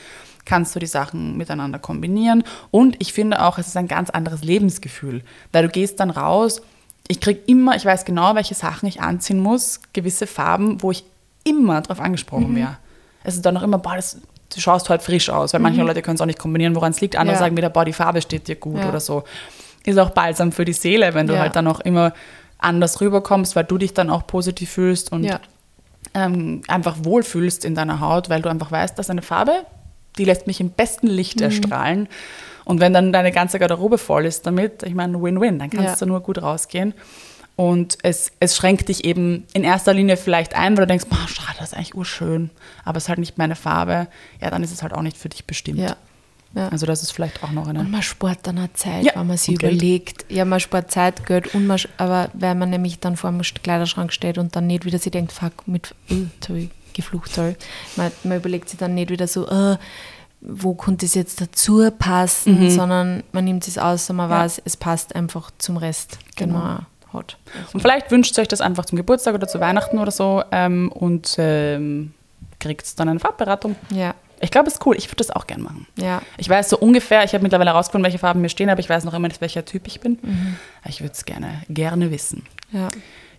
kannst 0.45 0.75
du 0.75 0.79
die 0.79 0.87
Sachen 0.87 1.37
miteinander 1.37 1.79
kombinieren. 1.79 2.45
Und 2.71 2.97
ich 3.01 3.13
finde 3.13 3.43
auch, 3.45 3.59
es 3.59 3.67
ist 3.69 3.77
ein 3.77 3.89
ganz 3.89 4.11
anderes 4.11 4.43
Lebensgefühl, 4.43 5.23
weil 5.53 5.65
du 5.65 5.69
gehst 5.71 5.99
dann 6.01 6.11
raus. 6.11 6.63
Ich 7.09 7.21
kriege 7.21 7.41
immer, 7.47 7.75
ich 7.77 7.85
weiß 7.85 8.05
genau, 8.05 8.35
welche 8.37 8.55
Sachen 8.55 8.87
ich 8.89 9.01
anziehen 9.01 9.41
muss, 9.41 9.81
gewisse 9.93 10.27
Farben, 10.27 10.83
wo 10.83 10.93
ich 10.93 11.05
immer 11.45 11.81
drauf 11.83 12.01
angesprochen 12.01 12.53
Mhm. 12.53 12.57
wäre. 12.57 12.77
Es 13.25 13.35
ist 13.35 13.45
dann 13.45 13.57
auch 13.57 13.63
immer, 13.63 13.79
boah, 13.79 13.97
das, 13.97 14.19
du 14.55 14.61
schaust 14.61 14.89
halt 14.89 15.03
frisch 15.03 15.31
aus, 15.31 15.53
weil 15.53 15.61
manche 15.61 15.83
Leute 15.83 16.01
können 16.01 16.15
es 16.15 16.21
auch 16.21 16.27
nicht 16.27 16.39
kombinieren, 16.39 16.75
woran 16.77 16.93
es 16.93 17.01
liegt. 17.01 17.17
Andere 17.17 17.35
Mhm. 17.35 17.41
Ja. 17.41 17.45
sagen 17.45 17.57
wieder, 17.57 17.69
boah, 17.71 17.85
die 17.85 17.93
Farbe 17.93 18.23
steht 18.23 18.47
dir 18.49 18.57
gut 18.57 18.79
Ja. 18.79 18.89
oder 18.89 19.01
so. 19.01 19.25
Ist 19.87 19.99
auch 19.99 20.11
balsam 20.11 20.53
für 20.53 20.65
die 20.67 20.73
Seele, 20.75 21.15
wenn 21.15 21.27
du 21.27 21.35
Ja. 21.35 21.41
halt 21.41 21.57
dann 21.57 21.67
auch 21.67 21.81
immer 21.81 22.13
anders 22.59 23.01
rüberkommst, 23.01 23.57
weil 23.57 23.65
du 23.65 23.79
dich 23.79 23.95
dann 23.95 24.11
auch 24.11 24.27
positiv 24.27 24.71
fühlst 24.71 25.13
und 25.13 25.25
Ja. 25.25 25.41
ähm, 26.15 26.63
einfach 26.69 26.97
wohlfühlst 27.03 27.65
in 27.65 27.75
deiner 27.75 28.01
Haut, 28.01 28.29
weil 28.29 28.43
du 28.43 28.49
einfach 28.49 28.71
weißt, 28.73 28.99
dass 28.99 29.11
eine 29.11 29.23
Farbe, 29.23 29.65
die 30.19 30.25
lässt 30.25 30.47
mich 30.47 30.61
im 30.61 30.71
besten 30.71 31.07
Licht 31.07 31.37
Mhm. 31.39 31.45
erstrahlen. 31.45 32.09
Und 32.65 32.81
wenn 32.81 32.93
dann 32.93 33.13
deine 33.13 33.31
ganze 33.33 33.59
Garderobe 33.59 33.97
voll 33.99 34.25
ist 34.27 34.47
damit, 34.47 34.83
ich 34.83 34.95
meine, 34.95 35.23
Win-Win, 35.23 35.59
dann 35.59 35.71
kannst 35.71 36.01
Ja. 36.01 36.07
du 36.07 36.07
nur 36.07 36.21
gut 36.21 36.43
rausgehen. 36.43 36.95
Und 37.55 37.97
es, 38.03 38.33
es 38.41 38.55
schränkt 38.57 38.89
dich 38.89 39.05
eben 39.05 39.47
in 39.55 39.65
erster 39.65 39.95
Linie 39.95 40.17
vielleicht 40.19 40.55
ein, 40.55 40.77
weil 40.77 40.83
du 40.85 40.89
denkst, 40.89 41.07
boah, 41.09 41.27
schade, 41.29 41.57
das 41.59 41.69
ist 41.73 41.75
eigentlich 41.75 41.95
urschön, 41.95 42.51
aber 42.85 42.99
es 42.99 43.05
ist 43.05 43.09
halt 43.09 43.19
nicht 43.19 43.39
meine 43.39 43.57
Farbe. 43.57 44.09
Ja, 44.43 44.51
dann 44.51 44.63
ist 44.63 44.73
es 44.73 44.83
halt 44.83 44.93
auch 44.93 45.01
nicht 45.03 45.17
für 45.17 45.29
dich 45.31 45.47
bestimmt. 45.47 45.79
Ja. 45.79 45.97
Ja. 46.57 46.69
Also 46.71 46.87
das 46.87 47.03
ist 47.03 47.13
vielleicht 47.13 47.43
auch 47.45 47.53
noch 47.53 47.69
eine... 47.69 47.79
Und 47.81 47.91
man 47.91 48.03
spart 48.03 48.39
dann 48.43 48.59
auch 48.59 48.73
Zeit, 48.75 49.05
Ja, 49.05 49.13
wenn 49.15 49.27
man 49.29 49.37
sich 49.37 49.51
und 49.51 49.59
Geld. 49.61 49.75
überlegt. 49.75 50.25
Ja, 50.31 50.45
man 50.45 50.59
spart 50.59 50.91
Zeit, 50.91 51.25
Geld 51.27 51.55
und 51.55 51.67
man, 51.67 51.79
aber 51.99 52.31
weil 52.35 52.55
man 52.57 52.71
nämlich 52.71 52.99
dann 52.99 53.17
vor 53.17 53.31
dem 53.31 53.41
Kleiderschrank 53.43 54.13
steht 54.13 54.39
und 54.39 54.57
dann 54.57 54.67
nicht 54.67 54.85
wieder 54.85 54.99
sich 54.99 55.13
denkt, 55.13 55.33
fuck, 55.33 55.69
mit, 55.69 55.95
uh, 56.11 56.27
habe 56.49 56.59
ich 56.59 56.71
geflucht, 56.95 57.33
sorry. 57.33 57.57
Man, 57.97 58.11
man 58.25 58.39
überlegt 58.39 58.69
sich 58.71 58.79
dann 58.79 58.95
nicht 58.95 59.11
wieder 59.11 59.29
so, 59.29 59.47
äh, 59.49 59.77
wo 60.41 60.75
könnte 60.75 61.07
es 61.07 61.15
jetzt 61.15 61.41
dazu 61.41 61.91
passen, 61.99 62.71
sondern 62.71 63.23
man 63.33 63.45
nimmt 63.45 63.67
es 63.69 63.79
aus 63.79 64.09
und 64.11 64.17
man 64.17 64.27
Mhm. 64.29 64.33
Ja. 64.33 64.39
weiß, 64.41 64.63
es 64.65 64.77
passt 64.77 65.15
einfach 65.15 65.51
zum 65.59 65.77
Rest, 65.77 66.19
den 66.41 66.49
Genau. 66.49 66.59
man 66.59 66.87
hat. 67.13 67.37
Und 67.73 67.81
vielleicht 67.81 68.11
wünscht 68.11 68.37
ihr 68.39 68.43
euch 68.43 68.49
das 68.49 68.61
einfach 68.61 68.85
zum 68.85 68.97
Geburtstag 68.97 69.35
oder 69.35 69.49
zu 69.49 69.61
Weihnachten 69.61 69.99
oder 69.99 70.11
so 70.11 70.43
ähm, 70.53 70.91
und 70.93 71.35
ähm, 71.39 72.13
kriegt 72.61 72.99
dann 73.01 73.09
eine 73.09 73.19
Farbberatung. 73.21 73.77
Ja, 73.91 74.15
Ich 74.41 74.51
glaube, 74.51 74.69
es 74.69 74.75
ist 74.75 74.87
cool. 74.87 74.97
Ich 74.97 75.07
würde 75.09 75.17
das 75.17 75.31
auch 75.31 75.47
gern 75.47 75.63
machen. 75.63 75.87
ja. 75.97 76.23
Ich 76.39 76.49
weiß 76.49 76.69
so 76.69 76.79
ungefähr, 76.79 77.25
ich 77.25 77.33
habe 77.33 77.43
mittlerweile 77.43 77.71
herausgefunden, 77.71 78.05
welche 78.05 78.19
Farben 78.19 78.41
mir 78.41 78.49
stehen, 78.49 78.69
aber 78.71 78.81
ich 78.81 78.89
weiß 78.89 79.05
noch 79.05 79.15
immer 79.15 79.29
nicht, 79.29 79.41
welcher 79.41 79.65
Typ 79.65 79.87
ich 79.87 80.01
bin. 80.01 80.19
Ich 80.89 81.01
würde 81.01 81.13
es 81.15 81.25
gerne, 81.25 81.63
gerne 81.69 82.11
wissen. 82.11 82.45
Ja. 82.73 82.89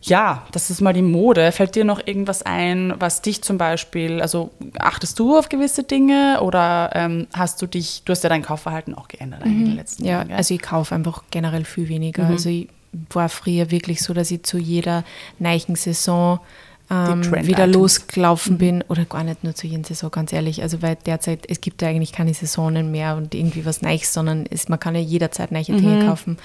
Ja, 0.01 0.45
das 0.51 0.69
ist 0.69 0.79
mal 0.79 0.93
die 0.93 1.01
Mode. 1.01 1.51
Fällt 1.51 1.73
dir 1.75 1.83
noch 1.83 2.05
irgendwas 2.05 2.43
ein, 2.43 2.93
was 2.99 3.23
dich 3.23 3.41
zum 3.41 3.57
Beispiel, 3.57 4.21
also 4.21 4.51
achtest 4.77 5.17
du 5.17 5.35
auf 5.37 5.49
gewisse 5.49 5.83
Dinge 5.83 6.39
oder 6.41 6.91
ähm, 6.93 7.27
hast 7.33 7.61
du 7.61 7.65
dich, 7.67 8.03
du 8.05 8.11
hast 8.11 8.23
ja 8.23 8.29
dein 8.29 8.43
Kaufverhalten 8.43 8.93
auch 8.93 9.07
geändert 9.07 9.41
eigentlich 9.41 9.57
in 9.59 9.65
den 9.65 9.75
letzten 9.75 10.05
Ja, 10.05 10.11
Jahren, 10.13 10.27
gell? 10.27 10.37
also 10.37 10.53
ich 10.53 10.61
kaufe 10.61 10.93
einfach 10.93 11.23
generell 11.31 11.65
viel 11.65 11.89
weniger. 11.89 12.25
Mhm. 12.25 12.31
Also 12.31 12.49
ich 12.49 12.69
war 13.09 13.27
früher 13.27 13.71
wirklich 13.71 14.01
so, 14.03 14.13
dass 14.13 14.29
ich 14.29 14.43
zu 14.43 14.59
jeder 14.59 15.03
neuen 15.39 15.75
Saison 15.75 16.39
ähm, 16.89 17.23
wieder 17.45 17.67
losgelaufen 17.67 18.57
bin 18.57 18.83
oder 18.87 19.05
gar 19.05 19.23
nicht 19.23 19.43
nur 19.43 19.53
zu 19.55 19.67
jeder 19.67 19.83
Saison, 19.83 20.09
ganz 20.09 20.31
ehrlich. 20.31 20.61
Also 20.61 20.81
weil 20.81 20.97
derzeit, 21.05 21.45
es 21.49 21.61
gibt 21.61 21.81
ja 21.81 21.89
eigentlich 21.89 22.13
keine 22.13 22.33
Saisonen 22.33 22.91
mehr 22.91 23.15
und 23.17 23.35
irgendwie 23.35 23.65
was 23.65 23.81
Neues, 23.81 24.13
sondern 24.13 24.45
es, 24.49 24.69
man 24.69 24.79
kann 24.79 24.95
ja 24.95 25.01
jederzeit 25.01 25.51
neue 25.51 25.63
Dinge 25.63 26.05
kaufen. 26.05 26.37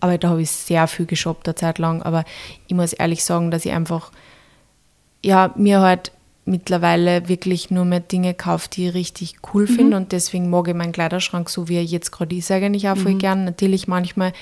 Aber 0.00 0.18
da 0.18 0.30
habe 0.30 0.42
ich 0.42 0.50
sehr 0.50 0.86
viel 0.86 1.06
geshoppt 1.06 1.48
eine 1.48 1.54
Zeit 1.54 1.78
lang. 1.78 2.02
Aber 2.02 2.24
ich 2.66 2.74
muss 2.74 2.92
ehrlich 2.92 3.24
sagen, 3.24 3.50
dass 3.50 3.64
ich 3.64 3.72
einfach 3.72 4.12
ja, 5.22 5.52
mir 5.56 5.80
halt 5.80 6.12
mittlerweile 6.44 7.28
wirklich 7.28 7.70
nur 7.70 7.84
mehr 7.84 8.00
Dinge 8.00 8.32
kauft, 8.32 8.76
die 8.76 8.88
ich 8.88 8.94
richtig 8.94 9.36
cool 9.52 9.66
finde 9.66 9.96
und 9.96 10.12
deswegen 10.12 10.48
mag 10.48 10.68
ich 10.68 10.74
meinen 10.74 10.92
Kleiderschrank 10.92 11.50
so, 11.50 11.68
wie 11.68 11.76
er 11.76 11.84
jetzt 11.84 12.12
gerade 12.12 12.36
ist, 12.36 12.50
eigentlich 12.52 12.88
auch 12.88 12.96
voll 12.96 13.14
gern. 13.14 13.44
Natürlich 13.44 13.88
manchmal, 13.88 14.32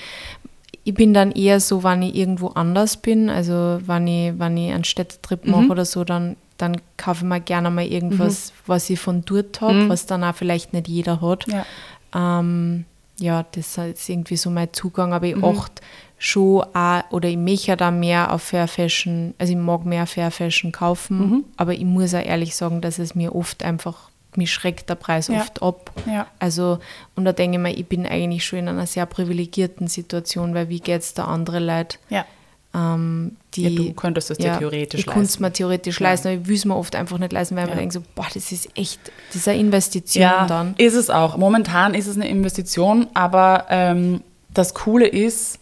ich 0.85 0.93
bin 0.93 1.15
dann 1.15 1.31
eher 1.31 1.59
so, 1.59 1.83
wenn 1.83 2.03
ich 2.03 2.15
irgendwo 2.15 2.49
anders 2.49 2.97
bin, 2.97 3.27
also 3.29 3.79
wenn 3.85 4.07
ich, 4.07 4.37
wenn 4.37 4.55
ich 4.55 4.71
einen 4.71 4.83
Städtetrip 4.83 5.45
mache 5.47 5.69
oder 5.69 5.83
so, 5.83 6.03
dann, 6.03 6.37
dann 6.57 6.77
kaufe 6.95 7.25
ich 7.25 7.29
mir 7.29 7.41
gerne 7.41 7.71
mal 7.71 7.85
irgendwas, 7.85 8.53
was 8.67 8.89
ich 8.91 8.99
von 8.99 9.25
dort 9.25 9.61
habe, 9.61 9.89
was 9.89 10.05
dann 10.05 10.23
auch 10.23 10.35
vielleicht 10.35 10.73
nicht 10.73 10.87
jeder 10.87 11.21
hat. 11.21 11.47
Ja. 11.47 11.65
Ähm, 12.13 12.85
ja, 13.17 13.45
das 13.53 13.77
ist 13.79 14.07
irgendwie 14.09 14.37
so 14.37 14.51
mein 14.51 14.73
Zugang, 14.73 15.11
aber 15.13 15.25
ich 15.25 15.43
achte 15.43 15.81
schon 16.19 16.61
auch, 16.73 17.01
oder 17.09 17.29
ich 17.29 17.37
möchte 17.37 17.75
da 17.75 17.89
mehr 17.89 18.31
auf 18.31 18.43
Fair 18.43 18.67
Fashion, 18.67 19.33
also 19.39 19.53
ich 19.53 19.59
mag 19.59 19.85
mehr 19.85 20.05
Fair 20.05 20.29
Fashion 20.29 20.71
kaufen, 20.71 21.45
aber 21.57 21.73
ich 21.73 21.83
muss 21.83 22.13
auch 22.13 22.23
ehrlich 22.23 22.55
sagen, 22.55 22.81
dass 22.81 22.99
es 22.99 23.15
mir 23.15 23.33
oft 23.33 23.63
einfach, 23.63 24.11
mich 24.37 24.53
schreckt 24.53 24.89
der 24.89 24.95
Preis 24.95 25.27
Ja. 25.27 25.39
oft 25.41 25.61
ab. 25.61 25.91
Ja. 26.05 26.27
Also, 26.39 26.79
und 27.15 27.25
da 27.25 27.33
denke 27.33 27.57
ich 27.57 27.61
mir, 27.61 27.73
ich 27.73 27.85
bin 27.87 28.05
eigentlich 28.05 28.45
schon 28.45 28.59
in 28.59 28.67
einer 28.69 28.87
sehr 28.87 29.05
privilegierten 29.05 29.87
Situation, 29.87 30.53
weil 30.53 30.69
wie 30.69 30.79
geht 30.79 31.01
es 31.01 31.13
da 31.13 31.25
andere 31.25 31.59
Leute, 31.59 31.97
ja. 32.09 32.25
ähm, 32.73 33.37
die... 33.53 33.63
Ja, 33.63 33.69
du 33.69 33.93
könntest 33.93 34.31
es 34.31 34.37
dir 34.37 34.57
theoretisch 34.57 34.99
ich 34.99 35.05
könnte 35.05 35.21
es 35.21 35.29
leisten. 35.31 35.43
mir 35.43 35.53
theoretisch 35.53 35.99
leisten, 35.99 36.27
aber 36.27 36.37
ich 36.41 36.47
will 36.47 36.55
es 36.55 36.65
mir 36.65 36.75
oft 36.75 36.95
einfach 36.95 37.17
nicht 37.17 37.31
leisten, 37.31 37.55
weil 37.55 37.63
Ja. 37.63 37.69
man 37.69 37.77
denkt 37.77 37.93
so, 37.93 38.01
boah, 38.15 38.27
das 38.33 38.51
ist 38.51 38.69
echt, 38.77 38.99
das 39.29 39.37
ist 39.37 39.47
eine 39.47 39.59
Investition 39.59 40.21
Ja, 40.23 40.45
dann. 40.47 40.75
ist 40.77 40.93
es 40.95 41.09
auch. 41.09 41.37
Momentan 41.37 41.93
ist 41.93 42.07
es 42.07 42.15
eine 42.15 42.27
Investition, 42.27 43.07
aber 43.13 43.65
ähm, 43.69 44.21
das 44.53 44.73
Coole 44.73 45.07
ist, 45.07 45.59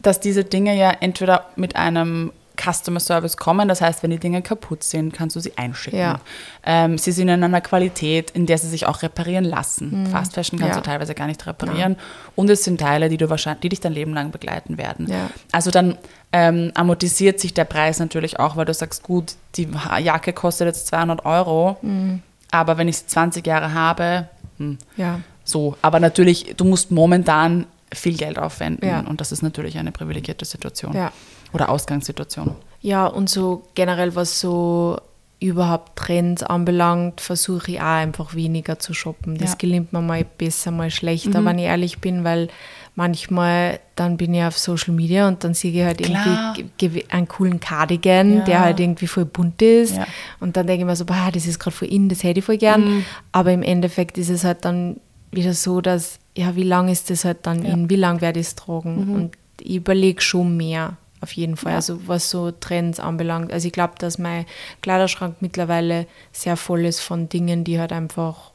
dass 0.00 0.18
diese 0.20 0.42
Dinge 0.44 0.76
ja 0.76 0.90
entweder 0.90 1.46
mit 1.56 1.76
einem 1.76 2.32
Customer 2.56 3.00
Service 3.00 3.36
kommen, 3.36 3.68
das 3.68 3.80
heißt, 3.80 4.02
wenn 4.02 4.10
die 4.10 4.18
Dinge 4.18 4.42
kaputt 4.42 4.82
sind, 4.84 5.12
kannst 5.12 5.36
du 5.36 5.40
sie 5.40 5.56
einschicken. 5.56 5.98
Ja. 5.98 6.20
Ähm, 6.64 6.98
sie 6.98 7.12
sind 7.12 7.28
in 7.28 7.42
einer 7.42 7.60
Qualität, 7.60 8.30
in 8.32 8.46
der 8.46 8.58
sie 8.58 8.68
sich 8.68 8.86
auch 8.86 9.02
reparieren 9.02 9.44
lassen. 9.44 10.06
Fast 10.10 10.34
Fashion 10.34 10.58
kannst 10.58 10.72
Mhm. 10.72 10.76
Ja. 10.76 10.80
du 10.82 10.86
teilweise 10.90 11.14
gar 11.14 11.26
nicht 11.26 11.46
reparieren. 11.46 11.96
Und 12.36 12.50
es 12.50 12.64
sind 12.64 12.80
Teile, 12.80 13.08
die, 13.08 13.16
du 13.16 13.30
wahrscheinlich, 13.30 13.60
die 13.62 13.68
dich 13.70 13.80
dein 13.80 13.92
Leben 13.92 14.12
lang 14.14 14.30
begleiten 14.30 14.78
werden. 14.78 15.06
Ja. 15.08 15.30
Also 15.52 15.70
dann 15.70 15.96
ähm, 16.32 16.72
amortisiert 16.74 17.40
sich 17.40 17.52
der 17.54 17.64
Preis 17.64 17.98
natürlich 17.98 18.38
auch, 18.38 18.56
weil 18.56 18.64
du 18.64 18.72
sagst, 18.74 19.02
gut, 19.02 19.34
die 19.56 19.68
Jacke 20.02 20.32
kostet 20.32 20.66
jetzt 20.66 20.86
200 20.88 21.24
Euro, 21.26 21.76
Mhm. 21.82 22.22
aber 22.50 22.78
wenn 22.78 22.88
ich 22.88 22.98
sie 22.98 23.06
20 23.06 23.46
Jahre 23.46 23.74
habe, 23.74 24.28
hm, 24.58 24.78
Ja. 24.96 25.20
so. 25.44 25.76
Aber 25.82 26.00
natürlich, 26.00 26.54
du 26.56 26.64
musst 26.64 26.90
momentan 26.90 27.66
viel 27.94 28.16
Geld 28.16 28.38
aufwenden 28.38 28.88
Ja. 28.88 29.00
und 29.00 29.20
das 29.20 29.32
ist 29.32 29.42
natürlich 29.42 29.76
eine 29.76 29.92
privilegierte 29.92 30.46
Situation 30.46 30.94
Ja. 30.94 31.12
Oder 31.52 31.68
Ausgangssituation. 31.68 32.54
Ja, 32.80 33.06
und 33.06 33.28
so 33.28 33.62
generell, 33.74 34.14
was 34.14 34.40
so 34.40 34.98
überhaupt 35.40 35.96
Trends 35.96 36.42
anbelangt, 36.44 37.20
versuche 37.20 37.72
ich 37.72 37.80
auch 37.80 37.84
einfach 37.84 38.34
weniger 38.34 38.78
zu 38.78 38.94
shoppen. 38.94 39.38
Das 39.38 39.50
Ja. 39.52 39.56
gelingt 39.58 39.92
mir 39.92 40.00
mal 40.00 40.24
besser, 40.24 40.70
mal 40.70 40.90
schlechter, 40.90 41.44
wenn 41.44 41.58
ich 41.58 41.64
ehrlich 41.64 41.98
bin, 41.98 42.22
weil 42.22 42.48
manchmal 42.94 43.80
dann 43.96 44.16
bin 44.16 44.34
ich 44.34 44.42
auf 44.44 44.56
Social 44.58 44.94
Media 44.94 45.26
und 45.26 45.42
dann 45.42 45.54
sehe 45.54 45.72
ich 45.72 45.84
halt 45.84 45.98
Klar. 45.98 46.54
irgendwie 46.56 46.70
ge- 46.78 47.04
einen 47.10 47.26
coolen 47.26 47.58
Cardigan, 47.58 48.38
Ja. 48.38 48.44
der 48.44 48.60
halt 48.60 48.80
irgendwie 48.80 49.06
voll 49.06 49.24
bunt 49.24 49.60
ist. 49.62 49.96
Ja. 49.96 50.06
Und 50.40 50.56
dann 50.56 50.66
denke 50.66 50.82
ich 50.82 50.86
mir 50.86 50.94
so, 50.96 51.04
boah, 51.06 51.30
das 51.32 51.46
ist 51.46 51.58
gerade 51.58 51.74
voll 51.74 51.88
in, 51.88 52.08
das 52.08 52.22
hätte 52.22 52.38
ich 52.40 52.44
voll 52.44 52.58
gern. 52.58 53.04
Aber 53.32 53.52
im 53.52 53.62
Endeffekt 53.62 54.18
ist 54.18 54.28
es 54.30 54.44
halt 54.44 54.64
dann 54.64 54.98
wieder 55.32 55.54
so, 55.54 55.80
dass, 55.80 56.18
ja, 56.36 56.54
wie 56.54 56.62
lange 56.62 56.92
ist 56.92 57.10
das 57.10 57.24
halt 57.24 57.38
dann 57.46 57.64
in, 57.64 57.90
wie 57.90 57.96
lange 57.96 58.20
werde 58.20 58.38
ich 58.40 58.46
es 58.48 58.54
tragen? 58.54 59.12
Und 59.14 59.32
ich 59.60 59.76
überlege 59.76 60.20
schon 60.20 60.56
mehr, 60.56 60.96
auf 61.22 61.32
jeden 61.32 61.56
Fall. 61.56 61.74
Also 61.74 62.06
was 62.08 62.28
so 62.30 62.50
Trends 62.50 63.00
anbelangt. 63.00 63.52
Also 63.52 63.66
ich 63.66 63.72
glaube, 63.72 63.94
dass 63.98 64.18
mein 64.18 64.44
Kleiderschrank 64.82 65.36
mittlerweile 65.40 66.06
sehr 66.32 66.56
voll 66.56 66.84
ist 66.84 67.00
von 67.00 67.28
Dingen, 67.28 67.64
die 67.64 67.78
halt 67.80 67.92
einfach, 67.92 68.50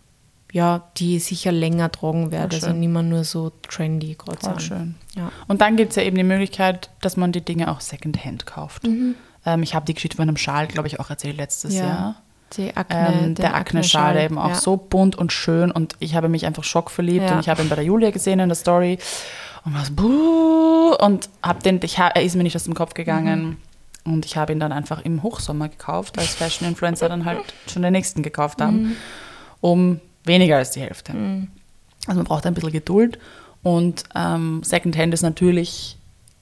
ja, 0.51 0.83
die 0.97 1.19
sicher 1.19 1.51
länger 1.51 1.91
tragen 1.91 2.31
werden. 2.31 2.51
Also 2.53 2.71
nicht 2.73 2.89
mehr 2.89 3.03
nur 3.03 3.23
so 3.23 3.51
trendy 3.69 4.15
gerade 4.15 4.39
sind. 4.41 4.61
schön. 4.61 4.95
Ja. 5.15 5.31
Und 5.47 5.61
dann 5.61 5.75
gibt 5.77 5.91
es 5.91 5.95
ja 5.95 6.03
eben 6.03 6.17
die 6.17 6.23
Möglichkeit, 6.23 6.89
dass 7.01 7.17
man 7.17 7.31
die 7.31 7.41
Dinge 7.41 7.71
auch 7.71 7.81
Secondhand 7.81 8.45
kauft. 8.45 8.85
Mhm. 8.85 9.15
Ähm, 9.45 9.63
ich 9.63 9.73
habe 9.73 9.85
die 9.85 9.93
Geschichte 9.93 10.17
von 10.17 10.27
einem 10.27 10.37
Schal, 10.37 10.67
glaube 10.67 10.87
ich, 10.87 10.99
auch 10.99 11.09
erzählt 11.09 11.37
letztes 11.37 11.73
Ja. 11.75 11.83
Jahr. 11.85 12.15
Akne, 12.75 13.13
Ähm, 13.25 13.35
der 13.35 13.55
Akne-Schal, 13.55 14.13
der 14.13 14.23
eben 14.23 14.37
auch 14.37 14.49
ja. 14.49 14.55
so 14.55 14.77
bunt 14.77 15.17
und 15.17 15.33
schön 15.33 15.69
und 15.69 15.95
ich 15.99 16.15
habe 16.15 16.29
mich 16.29 16.45
einfach 16.45 16.63
schockverliebt 16.63 17.25
Ja. 17.25 17.33
und 17.33 17.39
ich 17.41 17.49
habe 17.49 17.61
ihn 17.61 17.67
bei 17.67 17.75
der 17.75 17.83
Julia 17.83 18.09
gesehen 18.11 18.39
in 18.39 18.47
der 18.47 18.55
Story 18.55 18.99
und 19.67 19.73
war 19.75 19.85
so, 19.85 19.93
buh, 19.93 20.95
und 21.05 21.29
hab 21.43 21.61
den, 21.63 21.79
ich, 21.83 21.97
er 21.97 22.15
ist 22.21 22.35
mir 22.35 22.43
nicht 22.43 22.55
aus 22.55 22.63
dem 22.63 22.73
Kopf 22.73 22.93
gegangen 22.93 23.57
Mhm. 24.05 24.13
und 24.13 24.25
ich 24.25 24.37
habe 24.37 24.53
ihn 24.53 24.59
dann 24.59 24.71
einfach 24.71 25.01
im 25.03 25.21
Hochsommer 25.23 25.67
gekauft, 25.69 26.17
als 26.17 26.35
Fashion-Influencer 26.35 27.09
dann 27.09 27.25
halt 27.25 27.41
schon 27.71 27.81
den 27.81 27.91
nächsten 27.91 28.23
gekauft 28.23 28.61
haben, 28.61 28.81
Mhm. 28.81 28.95
um 29.61 29.99
weniger 30.23 30.57
als 30.57 30.71
die 30.71 30.81
Hälfte. 30.81 31.13
Also 32.07 32.17
man 32.19 32.23
braucht 32.25 32.45
ein 32.45 32.53
bisschen 32.53 32.71
Geduld 32.71 33.19
Und 33.63 34.03
ähm, 34.15 34.61
Secondhand 34.63 35.13
ist 35.13 35.23
natürlich 35.23 35.97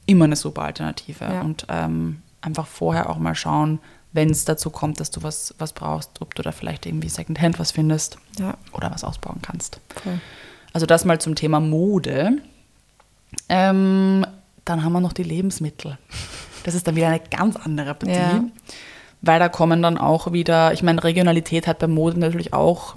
immer 0.06 0.26
eine 0.26 0.36
super 0.36 0.62
Alternative. 0.64 1.26
Ja. 1.26 1.42
Und 1.42 1.66
ähm, 1.70 2.22
einfach 2.42 2.68
vorher 2.68 3.10
auch 3.10 3.18
mal 3.18 3.34
schauen, 3.34 3.80
wenn 4.14 4.30
es 4.30 4.46
dazu 4.46 4.70
kommt, 4.70 5.00
dass 5.00 5.10
du 5.10 5.24
was, 5.24 5.56
was 5.58 5.74
brauchst, 5.74 6.22
ob 6.22 6.36
du 6.36 6.44
da 6.44 6.52
vielleicht 6.52 6.86
irgendwie 6.86 7.10
Secondhand 7.10 7.58
was 7.58 7.72
findest 7.72 8.18
Ja, 8.38 8.56
oder 8.74 8.92
was 8.92 9.04
ausbauen 9.04 9.40
kannst. 9.42 9.80
voll. 10.04 10.20
Also 10.74 10.86
das 10.86 11.04
mal 11.06 11.20
zum 11.20 11.34
Thema 11.36 11.60
Mode. 11.60 12.34
Ähm, 13.50 14.26
dann 14.66 14.84
haben 14.84 14.94
wir 14.94 15.00
noch 15.02 15.14
die 15.14 15.24
Lebensmittel. 15.24 15.98
Das 16.64 16.74
ist 16.74 16.88
dann 16.88 16.96
wieder 16.96 17.08
eine 17.10 17.20
ganz 17.20 17.56
andere 17.56 17.94
Partie, 17.94 18.14
Ja. 18.16 18.44
weil 19.22 19.40
da 19.40 19.50
kommen 19.50 19.82
dann 19.84 19.98
auch 19.98 20.32
wieder, 20.32 20.74
ich 20.74 20.82
meine, 20.82 21.04
Regionalität 21.04 21.68
hat 21.68 21.80
bei 21.80 21.88
Mode 21.88 22.20
natürlich 22.20 22.54
auch, 22.54 22.96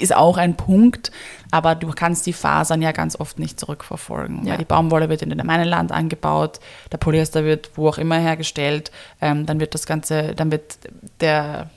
ist 0.00 0.14
auch 0.16 0.36
ein 0.38 0.56
Punkt, 0.56 1.12
aber 1.52 1.76
du 1.76 1.92
kannst 1.92 2.26
die 2.26 2.32
Fasern 2.32 2.82
ja 2.82 2.90
ganz 2.90 3.14
oft 3.20 3.38
nicht 3.38 3.60
zurückverfolgen. 3.60 4.44
Ja. 4.44 4.52
Weil 4.52 4.58
die 4.58 4.64
Baumwolle 4.64 5.08
wird 5.08 5.22
in 5.22 5.30
dem 5.30 5.48
einen 5.48 5.68
Land 5.68 5.92
angebaut, 5.92 6.58
der 6.90 6.98
Polyester 6.98 7.44
wird 7.44 7.70
wo 7.76 7.88
auch 7.88 7.98
immer 7.98 8.18
hergestellt, 8.18 8.90
ähm, 9.20 9.46
dann 9.46 9.60
wird 9.60 9.74
das 9.74 9.86
Ganze, 9.86 10.34
dann 10.34 10.50
wird 10.50 10.78
der 11.20 11.70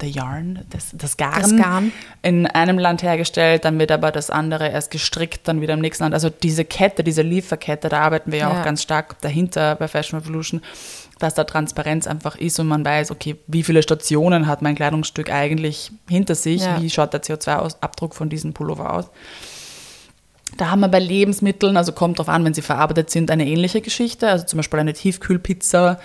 der 0.00 0.08
Yarn, 0.08 0.64
das, 0.70 0.90
das 0.92 1.16
Garn, 1.16 1.40
Das 1.42 1.56
Garn. 1.56 1.92
in 2.22 2.46
einem 2.46 2.78
Land 2.78 3.02
hergestellt, 3.02 3.64
dann 3.64 3.78
wird 3.78 3.90
aber 3.92 4.10
das 4.12 4.30
andere 4.30 4.68
erst 4.68 4.90
gestrickt, 4.90 5.46
dann 5.48 5.60
wieder 5.60 5.74
im 5.74 5.80
nächsten 5.80 6.04
Land. 6.04 6.14
Also 6.14 6.30
diese 6.30 6.64
Kette, 6.64 7.04
diese 7.04 7.22
Lieferkette, 7.22 7.88
da 7.88 8.00
arbeiten 8.00 8.32
wir 8.32 8.38
ja, 8.40 8.50
Ja. 8.52 8.60
auch 8.60 8.64
ganz 8.64 8.82
stark 8.82 9.20
dahinter 9.20 9.74
bei 9.76 9.88
Fashion 9.88 10.18
Revolution, 10.20 10.60
dass 11.18 11.34
da 11.34 11.44
Transparenz 11.44 12.06
einfach 12.06 12.36
ist 12.36 12.58
und 12.58 12.66
man 12.66 12.84
weiß, 12.84 13.10
okay, 13.10 13.36
wie 13.46 13.62
viele 13.62 13.82
Stationen 13.82 14.46
hat 14.46 14.62
mein 14.62 14.74
Kleidungsstück 14.74 15.30
eigentlich 15.30 15.92
hinter 16.08 16.34
sich, 16.34 16.62
Ja. 16.62 16.80
wie 16.82 16.90
schaut 16.90 17.12
der 17.12 17.22
CO2-Abdruck 17.22 18.14
von 18.14 18.28
diesem 18.28 18.52
Pullover 18.54 18.92
aus. 18.92 19.06
Da 20.58 20.70
haben 20.70 20.80
wir 20.80 20.88
bei 20.88 20.98
Lebensmitteln, 20.98 21.76
also 21.78 21.92
kommt 21.92 22.18
drauf 22.18 22.28
an, 22.28 22.44
wenn 22.44 22.52
sie 22.54 22.60
verarbeitet 22.62 23.08
sind, 23.10 23.30
eine 23.30 23.46
ähnliche 23.46 23.80
Geschichte. 23.80 24.28
Also 24.28 24.44
zum 24.44 24.58
Beispiel 24.58 24.80
eine 24.80 24.92
Tiefkühlpizza 24.92 25.98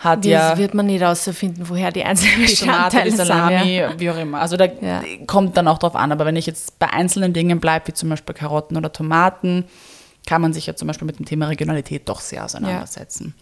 hat 0.00 0.24
Das 0.24 0.30
ja 0.30 0.58
wird 0.58 0.74
man 0.74 0.86
nicht 0.86 1.00
herausfinden, 1.02 1.68
woher 1.68 1.92
die 1.92 2.02
einzelnen 2.04 2.46
die 2.46 2.54
Tomate, 2.54 3.02
die. 3.04 3.10
Salami, 3.10 3.76
ja. 3.76 4.00
wie 4.00 4.10
auch 4.10 4.16
immer. 4.18 4.40
Also 4.40 4.56
da 4.56 4.64
Ja. 4.64 5.02
kommt 5.26 5.56
dann 5.56 5.68
auch 5.68 5.78
drauf 5.78 5.94
an. 5.94 6.10
Aber 6.10 6.24
wenn 6.26 6.36
ich 6.36 6.46
jetzt 6.46 6.78
bei 6.78 6.90
einzelnen 6.90 7.32
Dingen 7.32 7.60
bleibe, 7.60 7.88
wie 7.88 7.92
zum 7.92 8.08
Beispiel 8.08 8.34
Karotten 8.34 8.76
oder 8.76 8.92
Tomaten, 8.92 9.64
kann 10.26 10.40
man 10.42 10.52
sich 10.52 10.66
ja 10.66 10.74
zum 10.74 10.88
Beispiel 10.88 11.06
mit 11.06 11.18
dem 11.18 11.26
Thema 11.26 11.46
Regionalität 11.48 12.08
doch 12.08 12.20
sehr 12.20 12.44
auseinandersetzen. 12.44 13.34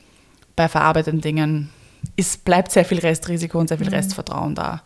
Bei 0.56 0.68
verarbeiteten 0.68 1.20
Dingen 1.20 1.70
ist, 2.16 2.44
bleibt 2.44 2.72
sehr 2.72 2.84
viel 2.84 2.98
Restrisiko 2.98 3.58
und 3.58 3.68
sehr 3.68 3.78
Mhm. 3.78 3.84
viel 3.84 3.94
Restvertrauen 3.94 4.54
da, 4.54 4.82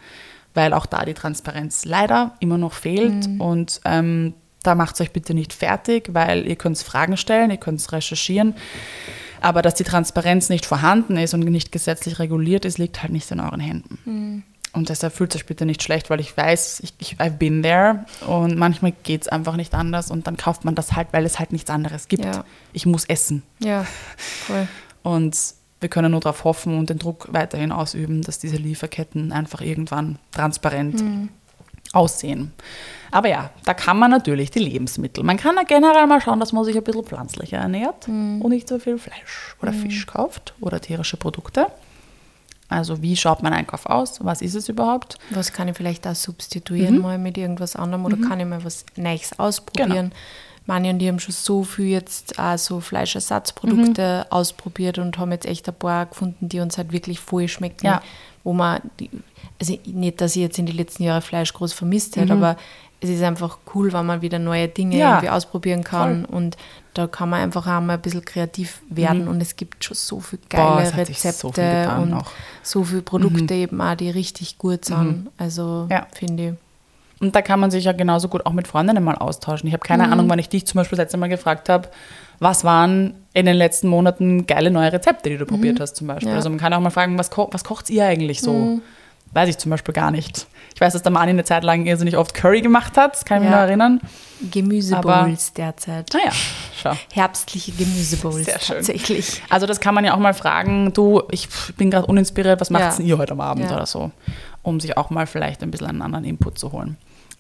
weil 0.55 0.75
auch 0.75 0.87
da 0.87 1.05
die 1.05 1.15
Transparenz 1.15 1.85
leider 1.85 2.33
immer 2.41 2.59
noch 2.59 2.73
fehlt. 2.75 3.27
Mhm. 3.29 3.41
Und 3.41 3.81
ähm, 3.85 4.35
da 4.63 4.75
macht 4.75 4.95
es 4.95 5.01
euch 5.01 5.11
bitte 5.13 5.35
nicht 5.35 5.53
fertig, 5.53 6.11
weil 6.13 6.47
ihr 6.47 6.57
könnt 6.57 6.79
Fragen 6.79 7.17
stellen, 7.17 7.51
ihr 7.51 7.57
könnt 7.57 7.91
recherchieren. 7.93 8.55
Aber 9.43 9.61
dass 9.61 9.75
die 9.75 9.85
Transparenz 9.85 10.49
nicht 10.49 10.67
vorhanden 10.67 11.17
ist 11.17 11.35
und 11.35 11.41
nicht 11.41 11.73
gesetzlich 11.73 12.19
reguliert 12.19 12.65
ist, 12.65 12.79
liegt 12.79 13.03
halt 13.03 13.13
nicht 13.13 13.31
in 13.31 13.41
euren 13.41 13.61
Händen. 13.61 13.99
Mhm. 14.05 14.43
Und 14.75 14.89
deshalb 14.89 15.13
fühlt 15.13 15.37
euch 15.37 15.45
bitte 15.45 15.67
nicht 15.67 15.83
schlecht, 15.83 16.09
weil 16.09 16.21
ich 16.21 16.35
weiß, 16.35 16.81
ich, 16.81 16.95
ich 16.99 17.17
I've 17.17 17.37
been 17.37 17.63
there 17.63 18.07
und 18.27 18.57
manchmal 18.57 18.93
geht 19.03 19.23
es 19.23 19.29
einfach 19.29 19.57
nicht 19.57 19.75
anders 19.75 20.11
und 20.11 20.27
dann 20.27 20.39
kauft 20.39 20.65
man 20.65 20.75
das 20.75 20.95
halt, 20.95 21.09
weil 21.13 21.27
es 21.27 21.39
halt 21.39 21.53
nichts 21.53 21.69
anderes 21.69 22.09
gibt. 22.09 22.25
Ja. 22.25 22.45
Ich 22.73 22.87
muss 22.87 23.05
essen. 23.05 23.43
ja, 23.59 23.85
voll. 24.17 24.67
Und 25.03 25.37
wir 25.81 25.89
können 25.89 26.13
nur 26.13 26.21
darauf 26.21 26.45
hoffen 26.45 26.79
und 26.79 26.89
den 26.89 26.99
Druck 26.99 27.29
weiterhin 27.33 27.73
ausüben, 27.73 28.23
dass 28.23 28.39
diese 28.39 28.57
Lieferketten 28.57 29.33
einfach 29.33 29.61
irgendwann 29.61 30.19
transparent 30.31 31.03
aussehen. 31.93 32.53
Aber 33.11 33.29
ja, 33.29 33.51
da 33.65 33.75
kann 33.75 33.99
man 33.99 34.11
natürlich 34.11 34.51
die 34.51 34.61
Lebensmittel. 34.61 35.23
Man 35.23 35.37
kann 35.37 35.57
ja 35.57 35.65
generell 35.65 36.07
mal 36.07 36.21
schauen, 36.23 36.41
dass 36.41 36.53
man 36.53 36.65
sich 36.65 36.77
ein 36.77 36.83
bisschen 36.83 37.05
pflanzlicher 37.05 37.59
ernährt 37.59 38.09
und 38.09 38.49
nicht 38.49 38.69
so 38.69 38.79
viel 38.79 38.97
Fleisch 38.99 39.55
oder 39.61 39.73
Fisch 39.73 40.07
kauft 40.07 40.55
oder 40.61 40.81
tierische 40.81 41.17
Produkte. 41.19 41.67
Also 42.71 43.03
wie 43.03 43.15
schaut 43.17 43.43
mein 43.43 43.53
Einkauf 43.53 43.85
aus? 43.85 44.25
Was 44.25 44.41
ist 44.41 44.55
es 44.55 44.71
überhaupt? 44.71 45.19
Was 45.29 45.53
kann 45.53 45.69
ich 45.69 45.77
vielleicht 45.77 46.07
auch 46.07 46.15
substituieren 46.15 46.97
Mhm. 46.97 47.03
mal 47.03 47.19
mit 47.19 47.37
irgendwas 47.37 47.77
anderem 47.77 48.07
oder 48.07 48.17
kann 48.17 48.41
ich 48.41 48.47
mal 48.47 48.65
was 48.65 48.87
Neues 48.97 49.39
ausprobieren? 49.39 49.91
Genau. 50.11 50.15
Manche 50.67 50.91
und 50.91 50.99
die 51.01 51.09
haben 51.09 51.19
schon 51.19 51.35
so 51.35 51.65
viel 51.65 51.87
jetzt 51.87 52.39
auch 52.39 52.57
so 52.57 52.81
Fleischersatzprodukte 52.81 54.25
Mhm. 54.27 54.33
ausprobiert 54.33 54.99
und 54.99 55.19
haben 55.19 55.33
jetzt 55.33 55.47
echt 55.47 55.69
ein 55.69 55.75
paar 55.75 56.07
gefunden, 56.07 56.49
die 56.49 56.61
uns 56.61 56.79
halt 56.79 56.93
wirklich 56.93 57.21
voll 57.21 57.49
schmecken. 57.49 57.87
Ja. 57.87 58.03
Wo 58.45 58.53
man, 58.53 58.81
also 59.61 59.79
nicht, 59.87 60.21
dass 60.21 60.37
ich 60.37 60.43
jetzt 60.43 60.59
in 60.59 60.67
den 60.67 60.77
letzten 60.77 61.03
Jahren 61.05 61.23
Fleisch 61.23 61.53
groß 61.53 61.73
vermisst 61.73 62.17
Mhm. 62.17 62.21
hätte, 62.21 62.33
aber 62.35 62.57
es 63.01 63.11
ist 63.11 63.23
einfach 63.23 63.59
cool, 63.75 63.93
wenn 63.93 64.07
man 64.07 64.23
wieder 64.23 64.39
neue 64.39 64.69
Dinge 64.69 64.97
Ja. 64.99 65.11
irgendwie 65.15 65.31
ausprobieren 65.31 65.83
kann 65.83 66.25
und 66.25 66.57
da 66.95 67.07
kann 67.09 67.31
man 67.31 67.41
einfach 67.41 67.67
auch 67.67 67.81
mal 67.81 67.95
ein 67.95 68.01
bisschen 68.03 68.25
kreativ 68.25 68.81
werden 68.89 69.27
und 69.27 69.41
es 69.41 69.57
gibt 69.57 69.83
schon 69.83 69.97
so 69.97 70.21
viele 70.21 70.43
geile 70.49 70.65
Mhm. 70.87 70.91
Boah, 70.93 70.99
Rezepte 70.99 71.33
so 71.33 71.53
viel 71.53 71.89
und 72.01 72.15
auch. 72.15 72.31
so 72.63 72.85
viele 72.85 73.03
Produkte 73.03 73.55
eben 73.55 73.81
auch, 73.81 73.97
die 73.97 74.11
richtig 74.11 74.59
gut 74.59 74.85
sind. 74.85 75.29
Also 75.39 75.89
Ja. 75.91 76.07
finde 76.13 76.49
ich. 76.51 76.55
Und 77.23 77.35
da 77.37 77.41
kann 77.41 77.61
man 77.61 77.71
sich 77.71 77.85
ja 77.85 77.93
genauso 77.93 78.27
gut 78.29 78.45
auch 78.47 78.53
mit 78.53 78.67
Freundinnen 78.67 79.03
mal 79.03 79.15
austauschen. 79.15 79.69
Ich 79.69 79.73
habe 79.73 79.83
keine 79.87 80.11
Ahnung, 80.11 80.29
wann 80.29 80.39
ich 80.41 80.49
dich 80.49 80.67
zum 80.67 80.79
Beispiel 80.79 80.97
das 80.97 81.05
letzte 81.05 81.17
Mal 81.19 81.29
gefragt 81.29 81.69
habe, 81.69 81.89
was 82.41 82.65
waren 82.65 83.15
in 83.33 83.47
den 83.47 83.55
letzten 83.57 83.87
Monaten 83.89 84.47
geile 84.47 84.71
neue 84.73 84.93
Rezepte, 84.93 85.31
die 85.31 85.39
du 85.39 85.47
probiert 85.47 85.79
hast 85.79 85.95
zum 85.95 86.09
Beispiel. 86.09 86.31
Ja. 86.31 86.35
Also 86.35 86.51
man 86.51 86.59
kann 86.59 86.75
auch 86.75 86.81
mal 86.81 86.91
fragen, 86.91 87.17
was, 87.19 87.31
ko 87.31 87.49
was 87.53 87.63
kocht 87.63 87.89
ihr 87.91 88.05
eigentlich 88.05 88.41
so? 88.41 88.81
Weiß 89.35 89.49
ich 89.49 89.57
zum 89.57 89.71
Beispiel 89.71 89.95
gar 89.95 90.11
nicht. 90.11 90.47
Ich 90.75 90.81
weiß, 90.81 90.93
dass 90.95 91.03
der 91.03 91.13
Mani 91.13 91.31
eine 91.31 91.45
Zeit 91.45 91.63
lang 91.65 91.87
irrsinnig 91.87 92.17
oft 92.19 92.35
Curry 92.35 92.61
gemacht 92.61 92.97
hat, 92.99 93.15
das 93.15 93.25
kann 93.25 93.39
ich 93.39 93.43
mich 93.45 93.51
Ja. 93.53 93.61
noch 93.63 93.67
erinnern. 93.69 94.01
Gemüsebowls 94.51 95.53
derzeit. 95.55 96.11
Naja, 96.13 96.33
schau. 96.83 96.93
Herbstliche 97.13 97.73
Gemüsebowls 97.73 98.45
Sehr 98.45 98.59
schön. 98.61 98.77
tatsächlich. 98.77 99.43
Also 99.49 99.67
das 99.67 99.81
kann 99.81 99.95
man 99.95 100.05
ja 100.05 100.15
auch 100.15 100.19
mal 100.19 100.35
fragen, 100.35 100.93
du, 100.93 101.23
ich 101.31 101.49
bin 101.77 101.91
gerade 101.91 102.07
uninspiriert, 102.07 102.61
was 102.61 102.71
macht 102.71 102.83
Ja. 102.83 102.97
denn 102.97 103.07
ihr 103.07 103.19
heute 103.19 103.33
am 103.33 103.41
Abend 103.41 103.65
Ja. 103.71 103.77
oder 103.77 103.87
so, 103.87 104.11
um 104.63 104.81
sich 104.81 104.97
auch 104.97 105.11
mal 105.11 105.27
vielleicht 105.27 105.63
ein 105.63 105.71
bisschen 105.71 105.87
einen 105.87 106.03
anderen 106.03 106.25
Input 106.25 106.59
zu 106.59 106.73
holen. 106.73 106.97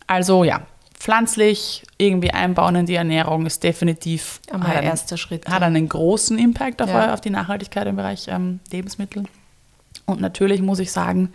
Also 0.06 0.44
ja, 0.44 0.62
pflanzlich 0.94 1.82
irgendwie 1.98 2.30
einbauen 2.30 2.76
in 2.76 2.86
die 2.86 2.94
Ernährung 2.94 3.46
ist 3.46 3.62
definitiv 3.62 4.40
einen, 4.50 4.84
erster 4.84 5.16
Schritt. 5.16 5.48
hat 5.48 5.62
einen 5.62 5.88
großen 5.88 6.38
Impact 6.38 6.80
auf, 6.82 6.88
Ja. 6.90 7.12
auf 7.12 7.20
die 7.20 7.30
Nachhaltigkeit 7.30 7.86
im 7.86 7.96
Bereich 7.96 8.26
ähm, 8.28 8.60
Lebensmittel. 8.70 9.24
Und 10.06 10.20
natürlich 10.20 10.60
muss 10.62 10.78
ich 10.80 10.90
sagen, 10.92 11.30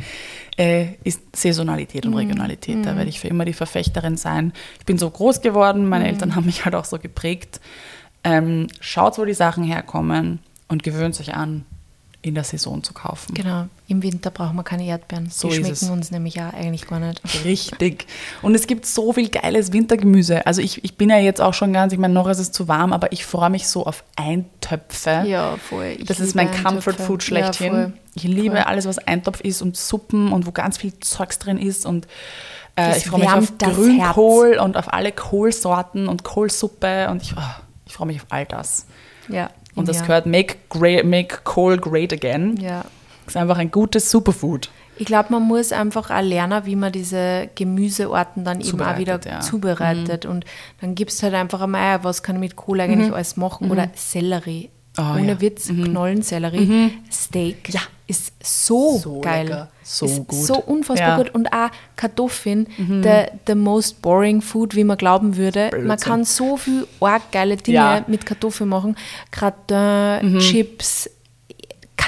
äh, 0.57 0.93
ist 1.03 1.21
Saisonalität 1.35 2.05
Mhm. 2.05 2.11
und 2.13 2.17
Regionalität. 2.19 2.85
Da 2.85 2.95
werde 2.95 3.09
ich 3.09 3.19
für 3.19 3.27
immer 3.27 3.45
die 3.45 3.53
Verfechterin 3.53 4.17
sein. 4.17 4.51
Ich 4.79 4.85
bin 4.85 4.97
so 4.97 5.09
groß 5.09 5.41
geworden, 5.41 5.87
meine 5.89 6.05
Mhm. 6.05 6.09
Eltern 6.11 6.31
haben 6.35 6.45
mich 6.45 6.65
halt 6.65 6.75
auch 6.75 6.85
so 6.85 6.97
geprägt. 6.99 7.59
Ähm, 8.23 8.67
schaut, 8.81 9.17
wo 9.17 9.25
die 9.25 9.33
Sachen 9.33 9.63
herkommen 9.63 10.39
und 10.67 10.83
gewöhnt 10.83 11.19
euch 11.19 11.33
an, 11.33 11.65
in 12.21 12.35
der 12.35 12.43
Saison 12.43 12.83
zu 12.83 12.93
kaufen. 12.93 13.33
Genau, 13.33 13.67
im 13.87 14.03
Winter 14.03 14.31
brauchen 14.31 14.55
wir 14.55 14.63
keine 14.63 14.85
Erdbeeren. 14.85 15.29
So 15.29 15.49
die 15.49 15.55
schmecken 15.55 15.91
uns 15.91 16.11
nämlich 16.11 16.35
ja 16.35 16.49
eigentlich 16.49 16.87
gar 16.87 16.99
nicht. 16.99 17.21
Richtig. 17.45 18.07
Und 18.41 18.55
es 18.55 18.67
gibt 18.67 18.85
so 18.85 19.13
viel 19.13 19.29
geiles 19.29 19.71
Wintergemüse. 19.71 20.45
Also 20.45 20.61
ich, 20.61 20.83
ich 20.83 20.97
bin 20.97 21.09
ja 21.09 21.19
jetzt 21.19 21.39
auch 21.39 21.53
schon 21.53 21.73
ganz, 21.73 21.93
ich 21.93 21.99
meine, 21.99 22.13
noch 22.13 22.27
ist 22.27 22.39
es 22.39 22.51
zu 22.51 22.67
warm, 22.67 22.91
aber 22.91 23.11
ich 23.11 23.25
freue 23.25 23.49
mich 23.49 23.67
so 23.67 23.85
auf 23.85 24.03
Eintöpfe. 24.15 25.23
Ja, 25.25 25.57
voll. 25.57 25.95
Ich 25.99 26.05
Das 26.05 26.19
ist 26.19 26.35
mein 26.35 26.51
Comfort. 26.51 26.93
Food 26.93 27.23
schlechthin. 27.23 27.73
Ja, 27.73 27.91
ich 28.15 28.23
liebe 28.23 28.55
Voll. 28.55 28.65
alles, 28.65 28.85
was 28.85 28.97
Eintopf 28.97 29.41
ist 29.41 29.61
und 29.61 29.77
Suppen 29.77 30.31
und 30.31 30.47
wo 30.47 30.51
ganz 30.51 30.77
viel 30.77 30.99
Zeugs 30.99 31.39
drin 31.39 31.59
ist 31.59 31.85
und 31.85 32.07
äh, 32.75 32.97
ich 32.97 33.05
freue 33.05 33.21
mich 33.21 33.29
auf 33.29 33.57
Grünkohl 33.57 34.57
und 34.57 34.75
auf 34.75 34.91
alle 34.91 35.11
Kohlsorten 35.11 36.07
und 36.07 36.23
Kohlsuppe 36.23 37.09
und 37.09 37.21
ich, 37.21 37.37
ah, 37.37 37.61
ich 37.85 37.93
freue 37.93 38.07
mich 38.07 38.17
auf 38.17 38.25
all 38.29 38.45
das. 38.45 38.85
Ja, 39.29 39.49
Und 39.77 39.87
das 39.87 39.97
ja. 39.97 40.05
gehört 40.05 40.25
Make, 40.25 40.55
great, 40.69 41.05
make 41.05 41.39
Kohl 41.43 41.77
Great 41.77 42.11
Again. 42.11 42.57
Ja. 42.57 42.83
Das 43.25 43.35
ist 43.35 43.37
einfach 43.37 43.57
ein 43.57 43.71
gutes 43.71 44.09
Superfood. 44.09 44.69
Ich 44.99 45.05
glaube, 45.05 45.27
man 45.31 45.43
muss 45.43 45.71
einfach 45.71 46.09
auch 46.09 46.21
lernen, 46.21 46.65
wie 46.65 46.75
man 46.75 46.91
diese 46.91 47.49
Gemüseorten 47.55 48.43
dann 48.43 48.61
eben 48.61 48.81
auch 48.81 48.97
wieder 48.97 49.21
Zubereitet, 49.21 49.25
ja. 49.25 49.37
Mhm. 49.37 49.41
zubereitet. 49.41 50.25
Und 50.25 50.45
dann 50.81 50.95
gibst 50.95 51.21
halt 51.21 51.35
einfach 51.35 51.61
einmal, 51.61 52.03
was 52.03 52.23
kann 52.23 52.37
ich 52.37 52.39
mit 52.41 52.55
Kohl 52.55 52.81
eigentlich 52.81 53.13
alles 53.13 53.37
machen? 53.37 53.69
Oder 53.69 53.89
Sellerie. 53.93 54.69
Mhm. 54.97 55.03
Oh, 55.05 55.13
Ohne 55.13 55.27
ja. 55.33 55.41
Witz, 55.41 55.67
Knollensellerie. 55.67 56.91
Steak 57.11 57.73
Ja. 57.73 57.81
ist 58.07 58.31
so, 58.43 58.97
So 58.97 59.19
geil. 59.21 59.45
lecker. 59.47 59.69
So 59.83 60.05
ist 60.05 60.27
gut. 60.27 60.45
So 60.45 60.55
unfassbar 60.59 61.09
Ja. 61.09 61.17
Mhm. 61.17 61.23
gut. 61.23 61.35
Und 61.35 61.53
auch 61.53 61.69
Kartoffeln, 61.95 62.67
the, 62.77 63.25
the 63.45 63.55
most 63.55 64.01
boring 64.01 64.41
food, 64.41 64.75
wie 64.75 64.83
man 64.83 64.97
glauben 64.97 65.37
würde. 65.37 65.69
Man 65.71 65.81
Blödsinn. 65.81 66.09
kann 66.11 66.23
so 66.25 66.57
viel 66.57 66.87
arg 66.99 67.31
geile 67.31 67.57
Dinge. 67.57 68.03
Mhm. 68.05 68.11
mit 68.11 68.25
Kartoffeln 68.25 68.69
machen. 68.69 68.95
Gratin, 69.31 70.39
Chips, 70.39 71.03
Kartoffeln 71.03 71.16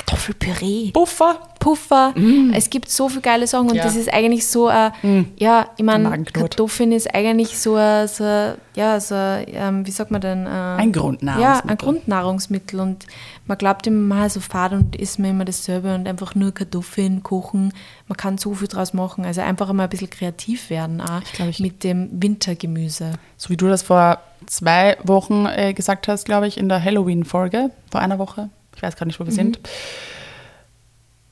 Kartoffelpüree. 0.06 0.92
Puffer. 0.92 1.36
Puffer. 1.60 2.14
Es 2.54 2.70
gibt 2.70 2.90
so 2.90 3.10
viele 3.10 3.22
geile 3.22 3.46
Sachen 3.46 3.68
und 3.70 3.74
Mm. 3.74 3.78
Ja. 3.78 3.84
Mm. 3.84 3.88
das 3.88 3.96
ist 3.98 4.14
eigentlich 4.14 4.48
so, 4.48 4.68
ein, 4.68 4.94
ja, 5.38 5.68
ich 5.78 5.84
meine. 5.84 6.24
Kartoffeln 6.24 6.92
ist 6.94 7.14
eigentlich 7.14 7.60
so, 7.60 7.76
ein, 7.76 8.08
so 8.08 8.24
ein, 8.24 8.54
ja, 8.76 8.98
so, 9.02 9.14
ein, 9.16 9.46
ähm, 9.50 9.86
wie 9.86 9.92
sagt 9.92 10.10
man 10.12 10.22
denn? 10.22 10.46
Äh, 10.46 10.50
Ein 10.50 10.88
Ja, 10.94 11.02
Grundnahrungsmittel. 11.02 11.70
ein 11.70 11.78
Grundnahrungsmittel 11.78 12.80
und 12.80 13.06
man 13.46 13.58
glaubt 13.58 13.88
immer, 13.88 14.16
man 14.16 14.30
so 14.30 14.40
fad 14.40 14.72
und 14.72 14.96
isst 14.96 15.20
mir 15.20 15.32
immer 15.32 15.44
dasselbe 15.46 15.94
und 15.94 16.08
einfach 16.08 16.34
nur 16.34 16.54
Kartoffeln 16.54 17.24
kochen. 17.24 17.74
Man 18.08 18.16
kann 18.18 18.38
so 18.38 18.54
viel 18.54 18.68
draus 18.70 18.94
machen. 18.94 19.26
Also 19.26 19.42
einfach 19.42 19.70
immer 19.70 19.84
ein 19.84 19.90
bisschen 19.90 20.10
kreativ 20.10 20.70
werden 20.70 21.02
auch 21.02 21.22
glaub, 21.34 21.50
ich- 21.50 21.60
mit 21.60 21.84
dem 21.84 22.10
Wintergemüse. 22.12 23.12
So 23.38 23.50
wie 23.50 23.58
du 23.58 23.68
das 23.68 23.82
vor 23.82 24.20
zwei 24.46 24.96
Wochen 25.04 25.46
äh, 25.46 25.74
gesagt 25.74 26.08
hast, 26.08 26.24
glaube 26.26 26.48
ich, 26.48 26.58
in 26.58 26.70
der 26.70 26.82
Halloween-Folge, 26.84 27.72
vor 27.92 28.00
einer 28.00 28.18
Woche, 28.18 28.50
ich 28.80 28.84
weiß 28.84 28.96
gerade 28.96 29.10
nicht, 29.10 29.20
wo 29.20 29.24
Mhm. 29.26 29.28
wir 29.28 29.34
sind, 29.34 29.60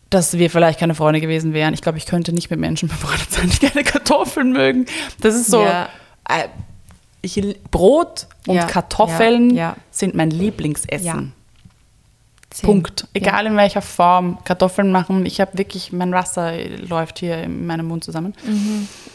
dass 0.09 0.37
wir 0.37 0.49
vielleicht 0.49 0.79
keine 0.79 0.95
Freunde 0.95 1.19
gewesen 1.21 1.53
wären. 1.53 1.73
Ich 1.73 1.81
glaube, 1.81 1.97
ich 1.97 2.05
könnte 2.05 2.33
nicht 2.33 2.49
mit 2.49 2.59
Menschen 2.59 2.87
befreundet 2.89 3.31
sein, 3.31 3.49
die 3.49 3.67
keine 3.67 3.83
Kartoffeln 3.83 4.51
mögen. 4.51 4.85
Das 5.21 5.33
ist 5.35 5.47
so, 5.47 5.63
Ja. 5.63 5.89
äh, 6.29 6.47
ich, 7.21 7.41
Brot 7.71 8.27
und 8.47 8.55
Ja, 8.55 8.65
Kartoffeln 8.65 9.55
ja. 9.55 9.75
sind 9.91 10.13
mein 10.15 10.29
Lieblingsessen. 10.29 11.33
Ja. 12.53 12.57
Same. 12.59 12.73
Punkt. 12.73 13.07
Egal 13.13 13.45
in 13.45 13.55
welcher 13.57 13.81
Form. 13.81 14.37
Kartoffeln 14.45 14.91
machen. 14.91 15.25
Ich 15.25 15.41
habe 15.41 15.57
wirklich, 15.57 15.91
mein 15.91 16.11
Wasser 16.13 16.53
läuft 16.87 17.19
hier 17.19 17.43
in 17.43 17.67
meinem 17.67 17.87
Mund 17.87 18.03
zusammen. 18.05 18.33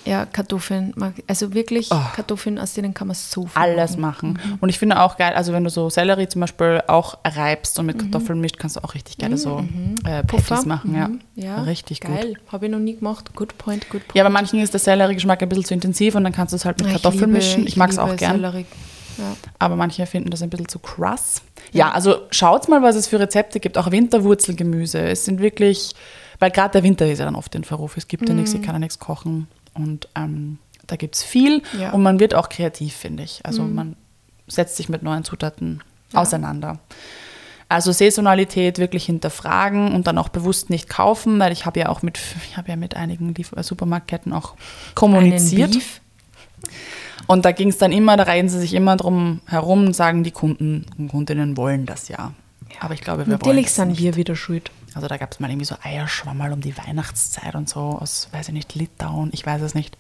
Ja, 0.04 0.26
Kartoffeln. 0.26 0.92
mag- 0.96 1.14
Also 1.26 1.54
wirklich, 1.54 1.88
Oh. 1.90 1.96
Kartoffeln, 2.14 2.58
aus 2.58 2.74
denen 2.74 2.92
kann 2.92 3.06
man 3.08 3.14
so 3.16 3.46
viel 3.46 3.60
Alles 3.60 3.96
machen. 3.96 4.34
machen. 4.34 4.58
Und 4.60 4.68
ich 4.68 4.78
finde 4.78 5.00
auch 5.00 5.16
geil, 5.16 5.32
also 5.34 5.52
wenn 5.52 5.64
du 5.64 5.70
so 5.70 5.88
Sellerie 5.88 6.28
zum 6.28 6.40
Beispiel 6.42 6.82
auch 6.88 7.18
reibst 7.24 7.78
und 7.78 7.86
mit 7.86 7.98
Kartoffeln 7.98 8.38
mischt, 8.40 8.58
kannst 8.58 8.76
du 8.76 8.84
auch 8.84 8.94
richtig 8.94 9.16
geile 9.18 9.38
so 9.38 9.64
äh, 10.04 10.22
Patties 10.24 10.66
machen. 10.66 10.94
Ja. 10.94 11.08
Mhm. 11.08 11.20
Ja, 11.34 11.62
richtig 11.62 12.00
geil. 12.00 12.34
gut. 12.34 12.52
Habe 12.52 12.66
ich 12.66 12.72
noch 12.72 12.78
nie 12.80 12.96
gemacht. 12.96 13.30
Good 13.34 13.56
point, 13.58 13.88
good 13.88 14.02
point. 14.06 14.14
Ja, 14.14 14.24
bei 14.24 14.30
manchen 14.30 14.60
ist 14.60 14.72
der 14.74 14.80
Sellerie-Geschmack 14.80 15.42
ein 15.42 15.48
bisschen 15.48 15.64
zu 15.64 15.74
intensiv 15.74 16.14
und 16.16 16.24
dann 16.24 16.32
kannst 16.34 16.52
du 16.52 16.56
es 16.56 16.64
halt 16.64 16.78
mit 16.78 16.88
Ich 16.88 16.92
Kartoffeln 16.94 17.32
liebe- 17.32 17.32
mischen. 17.32 17.66
Ich 17.66 17.76
mag 17.76 17.90
es 17.90 17.98
auch 17.98 18.14
gern. 18.16 18.32
Sellerie. 18.36 18.66
Ja. 19.18 19.36
Aber 19.58 19.76
manche 19.76 20.06
finden 20.06 20.30
das 20.30 20.42
ein 20.42 20.50
bisschen 20.50 20.68
zu 20.68 20.78
krass. 20.78 21.42
Ja, 21.72 21.90
also 21.90 22.22
schaut 22.30 22.68
mal, 22.68 22.82
was 22.82 22.96
es 22.96 23.06
für 23.06 23.18
Rezepte 23.20 23.60
gibt. 23.60 23.78
Auch 23.78 23.90
Winterwurzelgemüse. 23.90 25.00
Es 25.00 25.24
sind 25.24 25.40
wirklich, 25.40 25.94
weil 26.38 26.50
gerade 26.50 26.72
der 26.72 26.82
Winter 26.82 27.10
ist 27.10 27.18
ja 27.18 27.24
dann 27.24 27.36
oft 27.36 27.54
in 27.54 27.64
Verruf. 27.64 27.96
Es 27.96 28.08
gibt 28.08 28.28
ja 28.28 28.34
nichts, 28.34 28.54
ich 28.54 28.62
kann 28.62 28.74
ja 28.74 28.78
nichts 28.78 28.98
kochen. 28.98 29.48
Und 29.74 30.08
ähm, 30.14 30.58
da 30.86 30.96
gibt 30.96 31.14
es 31.14 31.22
viel. 31.22 31.62
Ja. 31.78 31.92
Und 31.92 32.02
man 32.02 32.20
wird 32.20 32.34
auch 32.34 32.48
kreativ, 32.48 32.94
finde 32.94 33.22
ich. 33.22 33.40
Also 33.44 33.62
man 33.62 33.96
setzt 34.46 34.76
sich 34.76 34.88
mit 34.88 35.02
neuen 35.02 35.24
Zutaten 35.24 35.82
auseinander. 36.12 36.78
Also 37.68 37.90
Saisonalität 37.90 38.78
wirklich 38.78 39.06
hinterfragen 39.06 39.94
und 39.94 40.06
dann 40.06 40.18
auch 40.18 40.28
bewusst 40.28 40.68
nicht 40.68 40.90
kaufen, 40.90 41.38
weil 41.38 41.52
ich 41.52 41.64
habe 41.64 41.80
ja 41.80 41.88
auch 41.88 42.02
mit, 42.02 42.18
ich 42.50 42.56
habe 42.58 42.68
ja 42.68 42.76
mit 42.76 42.96
einigen 42.96 43.34
äh, 43.34 43.62
Supermarktketten 43.62 44.32
auch 44.32 44.54
kommuniziert. 44.94 45.78
Und 47.26 47.44
da 47.44 47.52
ging 47.52 47.68
es 47.68 47.78
dann 47.78 47.92
immer, 47.92 48.16
da 48.16 48.24
reihen 48.24 48.48
sie 48.48 48.58
sich 48.58 48.74
immer 48.74 48.96
drum 48.96 49.40
herum 49.46 49.86
und 49.86 49.94
sagen, 49.94 50.24
die 50.24 50.30
Kunden 50.30 50.86
und 50.98 51.08
Kundinnen 51.08 51.56
wollen 51.56 51.86
das 51.86 52.08
ja. 52.08 52.32
Aber 52.80 52.94
ich 52.94 53.00
glaube, 53.02 53.20
wir 53.20 53.26
wollen 53.26 53.38
Natürlich 53.38 53.70
sind 53.72 53.88
nicht. 53.88 54.00
wir 54.00 54.16
wieder 54.16 54.34
schuld. 54.34 54.70
Also 54.94 55.08
da 55.08 55.16
gab 55.16 55.32
es 55.32 55.40
mal 55.40 55.48
irgendwie 55.50 55.66
so 55.66 55.76
Eierschwammerl 55.82 56.52
um 56.52 56.60
die 56.60 56.76
Weihnachtszeit 56.76 57.54
und 57.54 57.68
so 57.68 57.80
aus, 57.80 58.28
weiß 58.32 58.48
ich 58.48 58.54
nicht, 58.54 58.74
Litauen, 58.74 59.30
ich 59.32 59.46
weiß 59.46 59.62
es 59.62 59.74
nicht. 59.74 59.96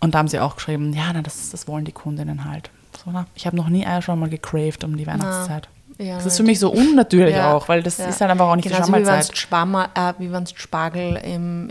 Und 0.00 0.14
da 0.14 0.18
haben 0.18 0.28
sie 0.28 0.40
auch 0.40 0.56
geschrieben, 0.56 0.92
ja, 0.92 1.10
na, 1.12 1.22
das, 1.22 1.50
das 1.50 1.68
wollen 1.68 1.84
die 1.84 1.92
Kundinnen 1.92 2.44
halt. 2.44 2.70
So, 3.04 3.10
na, 3.12 3.26
ich 3.34 3.46
habe 3.46 3.56
noch 3.56 3.68
nie 3.68 3.86
Eierschwammerl 3.86 4.30
gecraved 4.30 4.84
um 4.84 4.96
die 4.96 5.06
Weihnachtszeit. 5.06 5.68
ja, 5.98 6.16
das 6.16 6.26
ist 6.26 6.36
für 6.36 6.42
mich 6.42 6.58
so 6.58 6.70
unnatürlich 6.72 7.34
Ja, 7.36 7.52
auch, 7.54 7.68
weil 7.68 7.82
das 7.82 7.98
ja. 7.98 8.06
ist 8.06 8.20
halt 8.20 8.30
einfach 8.30 8.46
auch 8.48 8.56
nicht 8.56 8.68
Genauso 8.68 8.92
die 8.92 9.00
wie 9.00 9.36
Schwammerlzeit. 9.36 10.16
äh, 10.16 10.20
wie 10.20 10.32
wenn 10.32 10.44
du 10.44 10.50
Spargel 10.56 11.16
im, 11.24 11.70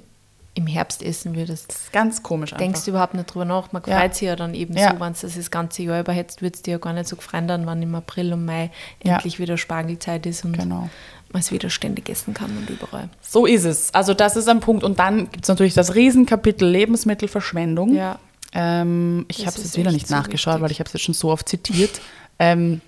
im 0.56 0.68
Herbst 0.68 1.02
essen 1.02 1.36
würdest. 1.36 1.70
Das 1.70 1.78
ist 1.84 1.92
ganz 1.94 2.22
komisch 2.22 2.54
einfach. 2.54 2.64
Denkst 2.64 2.86
du 2.86 2.92
überhaupt 2.92 3.16
nicht 3.16 3.26
drüber 3.34 3.46
nach. 3.46 3.72
Man 3.72 3.82
Ja. 3.88 4.00
freut 4.00 4.14
sich 4.14 4.28
ja 4.28 4.36
dann 4.36 4.54
eben 4.54 4.78
Ja. 4.78 4.92
so, 4.94 5.00
wenn 5.00 5.14
du 5.14 5.20
das 5.22 5.36
das 5.36 5.50
ganze 5.52 5.82
Jahr 5.84 6.00
überhetzt, 6.00 6.42
wird 6.44 6.56
es 6.56 6.62
dir 6.62 6.72
ja 6.72 6.78
gar 6.78 6.94
nicht 6.94 7.08
so 7.08 7.16
gefreut 7.16 7.44
dann, 7.48 7.66
wenn 7.66 7.82
im 7.82 7.96
April 7.96 8.34
und 8.34 8.46
Mai 8.46 8.70
Ja. 9.04 9.16
endlich 9.16 9.40
wieder 9.40 9.58
Spargelzeit 9.58 10.26
ist 10.28 10.46
und 10.46 10.54
Genau. 10.58 10.90
man 11.32 11.40
es 11.40 11.52
wieder 11.52 11.72
ständig 11.72 12.08
essen 12.10 12.36
kann 12.36 12.56
und 12.56 12.70
überall. 12.70 13.10
So 13.22 13.48
ist 13.48 13.64
es. 13.64 13.92
Also 13.96 14.14
das 14.14 14.36
ist 14.36 14.48
ein 14.48 14.60
Punkt. 14.60 14.84
Und 14.84 15.00
dann 15.00 15.32
gibt 15.32 15.46
es 15.46 15.50
natürlich 15.50 15.74
das 15.74 15.96
Riesenkapitel 15.96 16.68
Lebensmittelverschwendung. 16.70 17.96
Ja. 17.96 18.20
Ähm, 18.54 19.26
ich 19.30 19.48
habe 19.48 19.58
es 19.58 19.64
jetzt 19.64 19.78
wieder 19.78 19.92
nicht 19.92 20.08
so 20.08 20.14
nachgeschaut, 20.16 20.54
wichtig. 20.56 20.64
weil 20.64 20.72
ich 20.72 20.80
habe 20.80 20.88
es 20.88 20.94
jetzt 20.94 21.02
schon 21.04 21.16
so 21.16 21.32
oft 21.32 21.50
zitiert. 21.50 22.00
Ähm, 22.38 22.82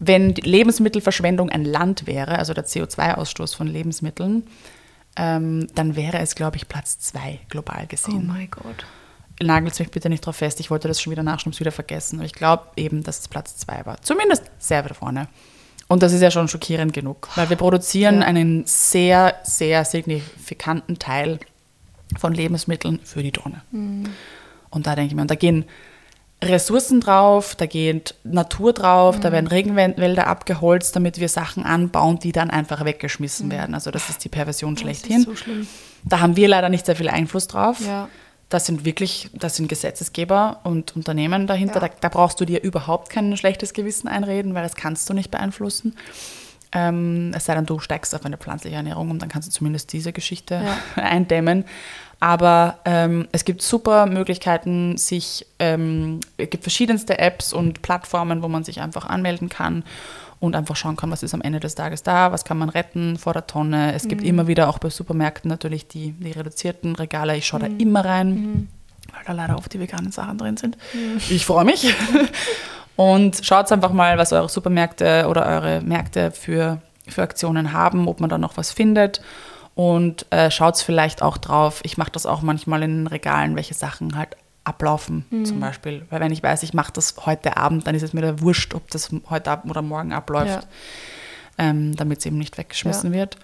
wenn 0.00 0.34
die 0.34 0.40
Lebensmittelverschwendung 0.42 1.50
ein 1.50 1.64
Land 1.64 2.08
wäre, 2.08 2.38
also 2.40 2.52
der 2.54 2.66
CO2-Ausstoß 2.66 3.54
von 3.54 3.68
Lebensmitteln, 3.68 4.42
ähm, 5.16 5.66
dann 5.74 5.96
wäre 5.96 6.18
es, 6.18 6.34
glaube 6.34 6.56
ich, 6.56 6.68
Platz 6.68 6.98
zwei 6.98 7.40
global 7.48 7.82
Oh 7.84 7.86
gesehen. 7.88 8.26
mein 8.26 8.50
Gott. 8.50 8.86
Nagelt 9.42 9.78
mich 9.78 9.90
bitte 9.90 10.08
nicht 10.08 10.24
drauf 10.24 10.36
fest, 10.36 10.60
ich 10.60 10.70
wollte 10.70 10.86
das 10.88 11.00
schon 11.00 11.10
wieder 11.10 11.22
nachschauen, 11.24 11.58
wieder 11.58 11.72
vergessen. 11.72 12.18
Aber 12.18 12.26
ich 12.26 12.32
glaube 12.34 12.64
eben, 12.76 13.02
dass 13.02 13.18
es 13.20 13.28
Platz 13.28 13.56
zwei 13.56 13.84
war. 13.84 14.00
Zumindest 14.02 14.44
sehr 14.58 14.84
weit 14.84 14.96
vorne. 14.96 15.28
Und 15.88 16.02
das 16.02 16.12
ist 16.12 16.20
ja 16.22 16.30
schon 16.30 16.48
schockierend 16.48 16.92
genug, 16.92 17.28
weil 17.34 17.50
wir 17.50 17.56
produzieren 17.56 18.20
Ja. 18.20 18.26
einen 18.26 18.64
sehr, 18.66 19.34
sehr 19.42 19.84
signifikanten 19.84 20.98
Teil 20.98 21.40
von 22.18 22.32
Lebensmitteln 22.32 23.00
für 23.04 23.22
die 23.22 23.32
Tonne. 23.32 23.62
Und 23.72 24.86
da 24.86 24.94
denke 24.94 25.08
ich 25.08 25.14
mir, 25.14 25.22
und 25.22 25.30
da 25.30 25.34
gehen 25.34 25.64
Ressourcen 26.44 27.00
drauf, 27.00 27.54
da 27.56 27.66
geht 27.66 28.14
Natur 28.24 28.72
drauf, 28.72 29.18
da 29.20 29.32
werden 29.32 29.46
Regenwälder 29.46 30.26
abgeholzt, 30.26 30.94
damit 30.96 31.18
wir 31.20 31.28
Sachen 31.28 31.64
anbauen, 31.64 32.18
die 32.18 32.32
dann 32.32 32.50
einfach 32.50 32.84
weggeschmissen 32.84 33.50
werden. 33.50 33.74
Also 33.74 33.90
das 33.90 34.08
ist 34.10 34.24
die 34.24 34.28
Perversion 34.28 34.74
Das 34.74 34.82
schlechthin. 34.82 35.18
ist 35.18 35.24
so 35.26 35.36
schlimm. 35.36 35.66
Da 36.04 36.20
haben 36.20 36.36
wir 36.36 36.48
leider 36.48 36.68
nicht 36.68 36.86
sehr 36.86 36.96
viel 36.96 37.08
Einfluss 37.08 37.46
drauf. 37.48 37.78
Ja. 37.84 38.08
Das 38.50 38.66
sind 38.66 38.84
wirklich, 38.84 39.30
das 39.32 39.56
sind 39.56 39.68
Gesetzesgeber 39.68 40.60
und 40.64 40.94
Unternehmen 40.94 41.46
dahinter. 41.46 41.80
Ja. 41.82 41.88
Da, 41.88 41.94
da 42.00 42.08
brauchst 42.08 42.40
du 42.40 42.44
dir 42.44 42.62
überhaupt 42.62 43.10
kein 43.10 43.36
schlechtes 43.36 43.72
Gewissen 43.72 44.06
einreden, 44.06 44.54
weil 44.54 44.62
das 44.62 44.76
kannst 44.76 45.08
du 45.08 45.14
nicht 45.14 45.30
beeinflussen. 45.30 45.96
Ähm, 46.74 47.30
es 47.34 47.44
sei 47.44 47.54
denn, 47.54 47.66
du 47.66 47.78
steigst 47.78 48.14
auf 48.14 48.26
eine 48.26 48.36
pflanzliche 48.36 48.76
Ernährung 48.76 49.10
und 49.10 49.22
dann 49.22 49.28
kannst 49.28 49.48
du 49.48 49.52
zumindest 49.52 49.92
diese 49.92 50.12
Geschichte 50.12 50.60
eindämmen. 50.96 51.64
Aber 52.20 52.78
ähm, 52.84 53.28
es 53.32 53.44
gibt 53.44 53.62
super 53.62 54.06
Möglichkeiten, 54.06 54.96
sich, 54.96 55.46
ähm, 55.58 56.20
es 56.36 56.50
gibt 56.50 56.64
verschiedenste 56.64 57.18
Apps 57.18 57.52
und 57.52 57.82
Plattformen, 57.82 58.42
wo 58.42 58.48
man 58.48 58.64
sich 58.64 58.80
einfach 58.80 59.06
anmelden 59.06 59.48
kann 59.48 59.84
und 60.40 60.56
einfach 60.56 60.74
schauen 60.74 60.96
kann, 60.96 61.10
was 61.10 61.22
ist 61.22 61.34
am 61.34 61.42
Ende 61.42 61.60
des 61.60 61.74
Tages 61.74 62.02
da, 62.02 62.32
was 62.32 62.44
kann 62.44 62.58
man 62.58 62.68
retten 62.68 63.18
vor 63.18 63.32
der 63.32 63.46
Tonne. 63.46 63.94
Es 63.94 64.08
gibt 64.08 64.22
immer 64.22 64.46
wieder 64.46 64.68
auch 64.68 64.78
bei 64.78 64.90
Supermärkten 64.90 65.48
natürlich 65.48 65.86
die, 65.86 66.12
die 66.12 66.32
reduzierten 66.32 66.96
Regale. 66.96 67.36
Ich 67.36 67.46
schaue 67.46 67.60
da 67.60 67.66
immer 67.66 68.04
rein, 68.04 68.68
weil 69.12 69.22
da 69.26 69.32
leider 69.32 69.56
oft 69.56 69.72
die 69.72 69.80
veganen 69.80 70.12
Sachen 70.12 70.38
drin 70.38 70.56
sind. 70.56 70.76
Ich 71.30 71.46
freue 71.46 71.64
mich. 71.64 71.94
Und 72.96 73.40
schaut 73.44 73.70
einfach 73.72 73.92
mal, 73.92 74.18
was 74.18 74.32
eure 74.32 74.48
Supermärkte 74.48 75.26
oder 75.28 75.46
eure 75.46 75.80
Märkte 75.80 76.30
für, 76.30 76.80
für 77.08 77.22
Aktionen 77.22 77.72
haben, 77.72 78.06
ob 78.08 78.20
man 78.20 78.30
da 78.30 78.38
noch 78.38 78.56
was 78.56 78.70
findet. 78.72 79.20
Und 79.74 80.26
äh, 80.30 80.50
schaut 80.52 80.78
vielleicht 80.78 81.20
auch 81.22 81.36
drauf. 81.36 81.80
Ich 81.82 81.96
mache 81.98 82.12
das 82.12 82.26
auch 82.26 82.42
manchmal 82.42 82.82
in 82.84 82.98
den 82.98 83.06
Regalen, 83.08 83.56
welche 83.56 83.74
Sachen 83.74 84.16
halt 84.16 84.36
ablaufen, 84.62 85.26
zum 85.44 85.60
Beispiel. 85.60 86.06
Weil 86.08 86.20
wenn 86.20 86.32
ich 86.32 86.42
weiß, 86.42 86.62
ich 86.62 86.72
mache 86.72 86.92
das 86.92 87.14
heute 87.26 87.56
Abend, 87.58 87.86
dann 87.86 87.94
ist 87.94 88.02
es 88.02 88.14
mir 88.14 88.22
da 88.22 88.40
wurscht, 88.40 88.74
ob 88.74 88.88
das 88.90 89.10
heute 89.28 89.50
Abend 89.50 89.70
oder 89.70 89.82
morgen 89.82 90.12
abläuft, 90.14 90.48
Ja. 90.48 90.60
ähm, 91.58 91.94
damit 91.96 92.20
es 92.20 92.26
eben 92.26 92.38
nicht 92.38 92.56
weggeschmissen 92.56 93.12
wird. 93.12 93.36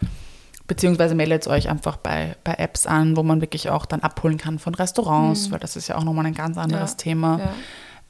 Beziehungsweise 0.67 1.15
meldet 1.17 1.47
euch 1.49 1.69
einfach 1.69 1.97
bei, 1.97 2.37
bei 2.45 2.55
Apps 2.55 2.87
an, 2.87 3.17
wo 3.17 3.23
man 3.25 3.41
wirklich 3.43 3.69
auch 3.69 3.85
dann 3.85 4.01
abholen 4.01 4.39
kann 4.39 4.59
von 4.61 4.75
Restaurants, 4.75 5.51
weil 5.51 5.59
das 5.59 5.75
ist 5.77 5.89
ja 5.89 5.97
auch 5.97 6.05
nochmal 6.05 6.25
ein 6.27 6.33
ganz 6.35 6.57
anderes 6.57 6.93
Ja. 6.93 6.97
Thema. 6.97 7.41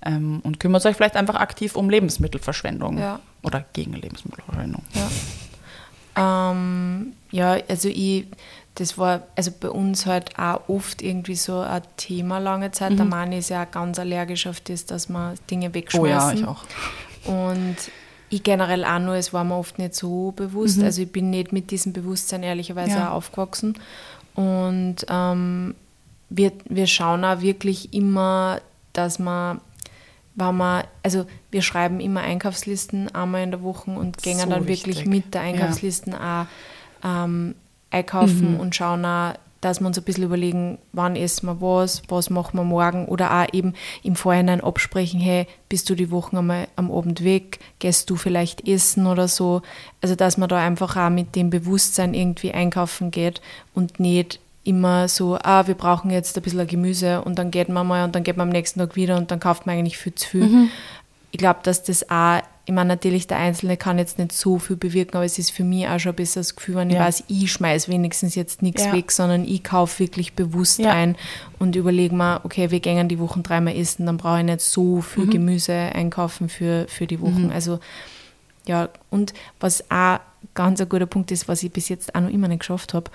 Ja. 0.05 0.11
Ähm, 0.13 0.41
und 0.45 0.59
kümmert 0.61 0.85
euch 0.87 0.97
vielleicht 0.97 1.17
einfach 1.17 1.35
aktiv 1.37 1.77
um 1.77 1.91
Lebensmittelverschwendung 1.91 2.99
Ja. 2.99 3.21
oder 3.43 3.65
gegen 3.73 3.93
Lebensmittelverschwendung. 3.93 4.83
Ähm, 6.17 7.13
ja, 7.31 7.57
also 7.69 7.89
ich, 7.89 8.27
das 8.75 8.99
war 8.99 9.23
also 9.37 9.51
bei 9.59 9.69
uns 9.71 10.07
halt 10.07 10.39
auch 10.39 10.69
oft 10.69 11.03
irgendwie 11.03 11.37
so 11.37 11.61
ein 11.61 11.83
Thema 11.97 12.39
lange 12.39 12.73
Zeit. 12.73 12.99
Der 12.99 13.05
Mann 13.05 13.33
ist 13.33 13.51
ja 13.51 13.65
auch 13.65 13.71
ganz 13.71 13.99
allergisch 13.99 14.47
auf 14.47 14.61
das, 14.61 14.87
dass 14.87 15.09
man 15.09 15.35
Dinge 15.51 15.69
Oh 15.71 15.75
wegschmeißen. 15.75 16.09
ja, 16.09 16.33
ich 16.33 16.45
auch. 16.47 16.65
Und 17.27 17.77
ich 18.29 18.43
generell 18.43 18.85
auch 18.85 18.99
nur, 18.99 19.15
es 19.17 19.33
war 19.33 19.45
mir 19.45 19.57
oft 19.57 19.79
nicht 19.79 19.95
so 19.95 20.33
bewusst. 20.33 20.79
Mhm. 20.79 20.85
Also 20.85 21.03
ich 21.03 21.13
bin 21.13 21.31
nicht 21.31 21.53
mit 21.53 21.71
diesem 21.71 21.93
Bewusstsein 21.93 22.43
ehrlicherweise 22.43 22.93
Ja. 22.93 23.11
auch 23.11 23.17
aufgewachsen. 23.17 23.77
Und 24.35 24.97
ähm, 25.09 25.75
wir, 26.29 26.53
wir 26.69 26.87
schauen 26.87 27.25
auch 27.25 27.41
wirklich 27.41 27.93
immer, 27.93 28.61
dass 28.93 29.19
man, 29.19 29.61
wenn 30.35 30.57
man, 30.57 30.85
also 31.03 31.27
wir 31.51 31.63
schreiben 31.63 32.01
immer 32.01 32.21
Einkaufslisten 32.21 33.15
einmal 33.15 33.43
in 33.43 33.51
der 33.51 33.63
Woche 33.63 33.91
und 33.91 34.23
gehen 34.23 34.39
So 34.39 34.49
dann 34.49 34.67
wirklich 34.69 34.99
wichtig. 34.99 35.07
mit 35.07 35.35
der 35.35 35.43
Ja. 35.43 35.49
Einkaufslisten 35.49 36.15
auch 36.15 36.47
ähm, 37.05 37.55
einkaufen 37.91 38.55
Mhm. 38.55 38.61
und 38.61 38.75
schauen 38.75 39.05
auch, 39.05 39.35
dass 39.61 39.81
wir 39.81 39.87
uns 39.87 39.99
ein 39.99 40.05
bisschen 40.05 40.25
überlegen, 40.25 40.79
wann 40.93 41.17
essen 41.17 41.45
wir 41.47 41.61
was, 41.61 42.01
was 42.09 42.31
machen 42.31 42.57
wir 42.59 42.65
morgen 42.65 43.05
oder 43.07 43.43
auch 43.43 43.47
eben 43.53 43.75
im 44.03 44.17
Vorhinein 44.17 44.63
absprechen, 44.63 45.21
hey, 45.21 45.47
bist 45.69 45.91
du 45.91 45.95
die 45.95 46.11
Woche 46.11 46.39
einmal 46.39 46.69
am 46.77 46.91
Abend 46.91 47.23
weg, 47.25 47.59
gehst 47.79 48.09
du 48.09 48.17
vielleicht 48.17 48.67
essen 48.67 49.07
oder 49.07 49.29
so. 49.29 49.61
Also 50.01 50.15
dass 50.15 50.39
man 50.39 50.49
da 50.49 50.57
einfach 50.59 50.97
auch 50.97 51.11
mit 51.11 51.37
dem 51.37 51.51
Bewusstsein 51.51 52.15
irgendwie 52.15 52.53
einkaufen 52.53 53.11
geht 53.11 53.43
und 53.75 54.01
nicht 54.01 54.41
immer 54.65 55.09
so, 55.09 55.39
ah, 55.43 55.67
wir 55.67 55.75
brauchen 55.75 56.11
jetzt 56.11 56.37
ein 56.37 56.43
bisschen 56.43 56.67
Gemüse 56.67 57.23
und 57.23 57.39
dann 57.39 57.51
geht 57.51 57.69
man 57.69 57.87
mal 57.87 58.05
und 58.05 58.15
dann 58.15 58.23
geht 58.23 58.37
man 58.37 58.49
am 58.49 58.53
nächsten 58.53 58.79
Tag 58.79 58.97
wieder 58.97 59.17
und 59.17 59.31
dann 59.31 59.41
kauft 59.41 59.67
man 59.67 59.77
eigentlich 59.77 59.99
viel 59.99 60.15
zu 60.15 60.29
viel. 60.29 60.45
Mhm. 60.45 60.71
Ich 61.33 61.39
glaube, 61.39 61.61
dass 61.63 61.83
das 61.83 62.11
auch 62.11 62.41
ich 62.71 62.75
meine, 62.75 62.87
natürlich, 62.87 63.27
der 63.27 63.39
Einzelne 63.39 63.77
kann 63.77 63.99
jetzt 63.99 64.21
nicht 64.21 64.31
so 64.31 64.61
viel 64.61 64.77
bewirken, 64.77 65.17
aber 65.17 65.25
es 65.25 65.41
ist 65.41 65.51
für 65.51 65.65
mich 65.65 65.89
auch 65.89 65.99
schon 65.99 66.13
ein 66.13 66.15
bisschen 66.15 66.39
das 66.39 66.55
Gefühl, 66.55 66.77
wenn 66.77 66.89
ich 66.89 67.01
weiß, 67.01 67.25
ich 67.27 67.51
schmeiße 67.51 67.91
wenigstens 67.91 68.37
jetzt 68.37 68.63
nichts 68.63 68.85
ja. 68.85 68.93
weg, 68.93 69.11
sondern 69.11 69.45
ich 69.45 69.65
kaufe 69.65 69.99
wirklich 69.99 70.35
bewusst 70.35 70.79
ja. 70.79 70.93
ein 70.93 71.17
und 71.59 71.75
überlege 71.75 72.15
mir, 72.15 72.41
okay, 72.45 72.71
wir 72.71 72.79
gehen 72.79 73.09
die 73.09 73.19
Wochen 73.19 73.43
dreimal 73.43 73.75
essen, 73.77 74.07
dann 74.07 74.19
brauche 74.19 74.39
ich 74.39 74.45
nicht 74.45 74.61
so 74.61 75.01
viel 75.01 75.25
mhm. 75.25 75.31
Gemüse 75.31 75.73
einkaufen 75.73 76.49
für, 76.49 76.87
für 76.89 77.09
die 77.09 77.21
Wochen. 77.21 77.47
Mhm. 77.47 77.51
Also, 77.51 77.81
ja, 78.67 78.89
und 79.11 79.35
was 79.59 79.91
auch 79.91 80.21
ganz 80.55 80.81
ein 80.81 80.89
guter 80.89 81.07
Punkt 81.07 81.33
ist, 81.33 81.49
was 81.49 81.65
ich 81.65 81.73
bis 81.73 81.89
jetzt 81.89 82.15
auch 82.15 82.21
noch 82.21 82.31
immer 82.31 82.47
nicht 82.47 82.61
geschafft 82.61 82.95
habe, 82.95 83.11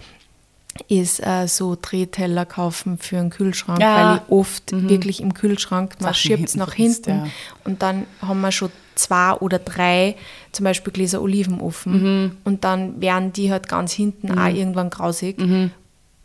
ist 0.88 1.26
äh, 1.26 1.48
so 1.48 1.78
Drehteller 1.80 2.46
kaufen 2.46 2.98
für 2.98 3.18
einen 3.18 3.30
Kühlschrank, 3.30 3.80
ja. 3.80 3.96
weil 3.96 4.18
ich 4.18 4.32
oft 4.32 4.72
mhm. 4.72 4.90
wirklich 4.90 5.22
im 5.22 5.34
Kühlschrank, 5.34 5.96
man 6.02 6.14
schiebt 6.14 6.50
es 6.50 6.56
nach 6.56 6.74
hinten 6.74 7.26
ja. 7.26 7.28
und 7.64 7.82
dann 7.82 8.06
haben 8.22 8.42
wir 8.42 8.52
schon 8.52 8.72
zwei 8.96 9.34
oder 9.34 9.60
drei 9.60 10.16
zum 10.52 10.66
Beispiel 10.66 10.92
Gläser 10.92 11.22
Olivenofen 11.22 12.02
mhm. 12.04 12.38
und 12.44 12.64
dann 12.64 13.02
werden 13.02 13.34
die 13.34 13.52
halt 13.52 13.70
ganz 13.70 13.94
hinten 13.94 14.34
mhm. 14.34 14.38
auch 14.38 14.48
irgendwann 14.48 14.90
grausig 14.90 15.40
mhm. 15.40 15.72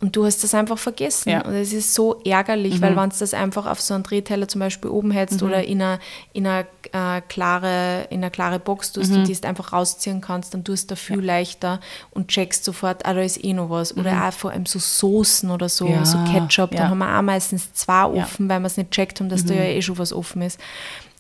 Und 0.01 0.17
du 0.17 0.25
hast 0.25 0.43
das 0.43 0.55
einfach 0.55 0.79
vergessen. 0.79 1.29
Ja. 1.29 1.45
Und 1.45 1.53
es 1.53 1.75
ist 1.75 1.95
so 1.95 2.23
ärgerlich, 2.25 2.77
mhm. 2.77 2.81
weil 2.81 2.97
wenn 2.97 3.11
du 3.11 3.17
das 3.19 3.35
einfach 3.35 3.67
auf 3.67 3.83
so 3.83 3.93
einen 3.93 4.03
Drehteller 4.03 4.49
zum 4.49 4.61
Beispiel 4.61 4.91
oben 4.91 5.11
hättest 5.11 5.43
mhm. 5.43 5.49
oder 5.49 5.63
in 5.63 5.83
eine, 5.83 5.99
in, 6.33 6.47
eine, 6.47 6.67
äh, 6.93 7.21
klare, 7.21 8.07
in 8.09 8.23
eine 8.23 8.31
klare 8.31 8.59
Box 8.59 8.93
tust, 8.93 9.13
mhm. 9.13 9.25
die 9.25 9.35
du 9.35 9.47
einfach 9.47 9.75
rausziehen 9.75 10.23
kannst, 10.23 10.55
dann 10.55 10.65
tust 10.65 10.91
du 10.91 10.97
viel 10.97 11.19
ja. 11.19 11.37
leichter 11.37 11.81
und 12.13 12.29
checkst 12.29 12.65
sofort, 12.65 13.05
ah, 13.05 13.13
da 13.13 13.21
ist 13.21 13.45
eh 13.45 13.53
noch 13.53 13.69
was. 13.69 13.95
Oder 13.95 14.15
mhm. 14.15 14.23
auch 14.23 14.33
vor 14.33 14.53
allem 14.53 14.65
so 14.65 14.79
Soßen 14.79 15.51
oder 15.51 15.69
so, 15.69 15.87
ja. 15.87 16.03
so 16.07 16.17
Ketchup. 16.25 16.71
Da 16.71 16.89
haben 16.89 16.99
wir 16.99 17.19
auch 17.19 17.23
meistens 17.23 17.75
zwei 17.75 18.05
offen, 18.05 18.49
weil 18.49 18.61
wir 18.61 18.69
es 18.69 18.79
nicht 18.79 18.93
checkt 18.93 19.21
haben, 19.21 19.29
dass 19.29 19.45
da 19.45 19.53
mhm. 19.53 19.61
ja 19.61 19.67
eh 19.67 19.83
schon 19.83 19.99
was 19.99 20.15
offen 20.15 20.41
ist. 20.41 20.59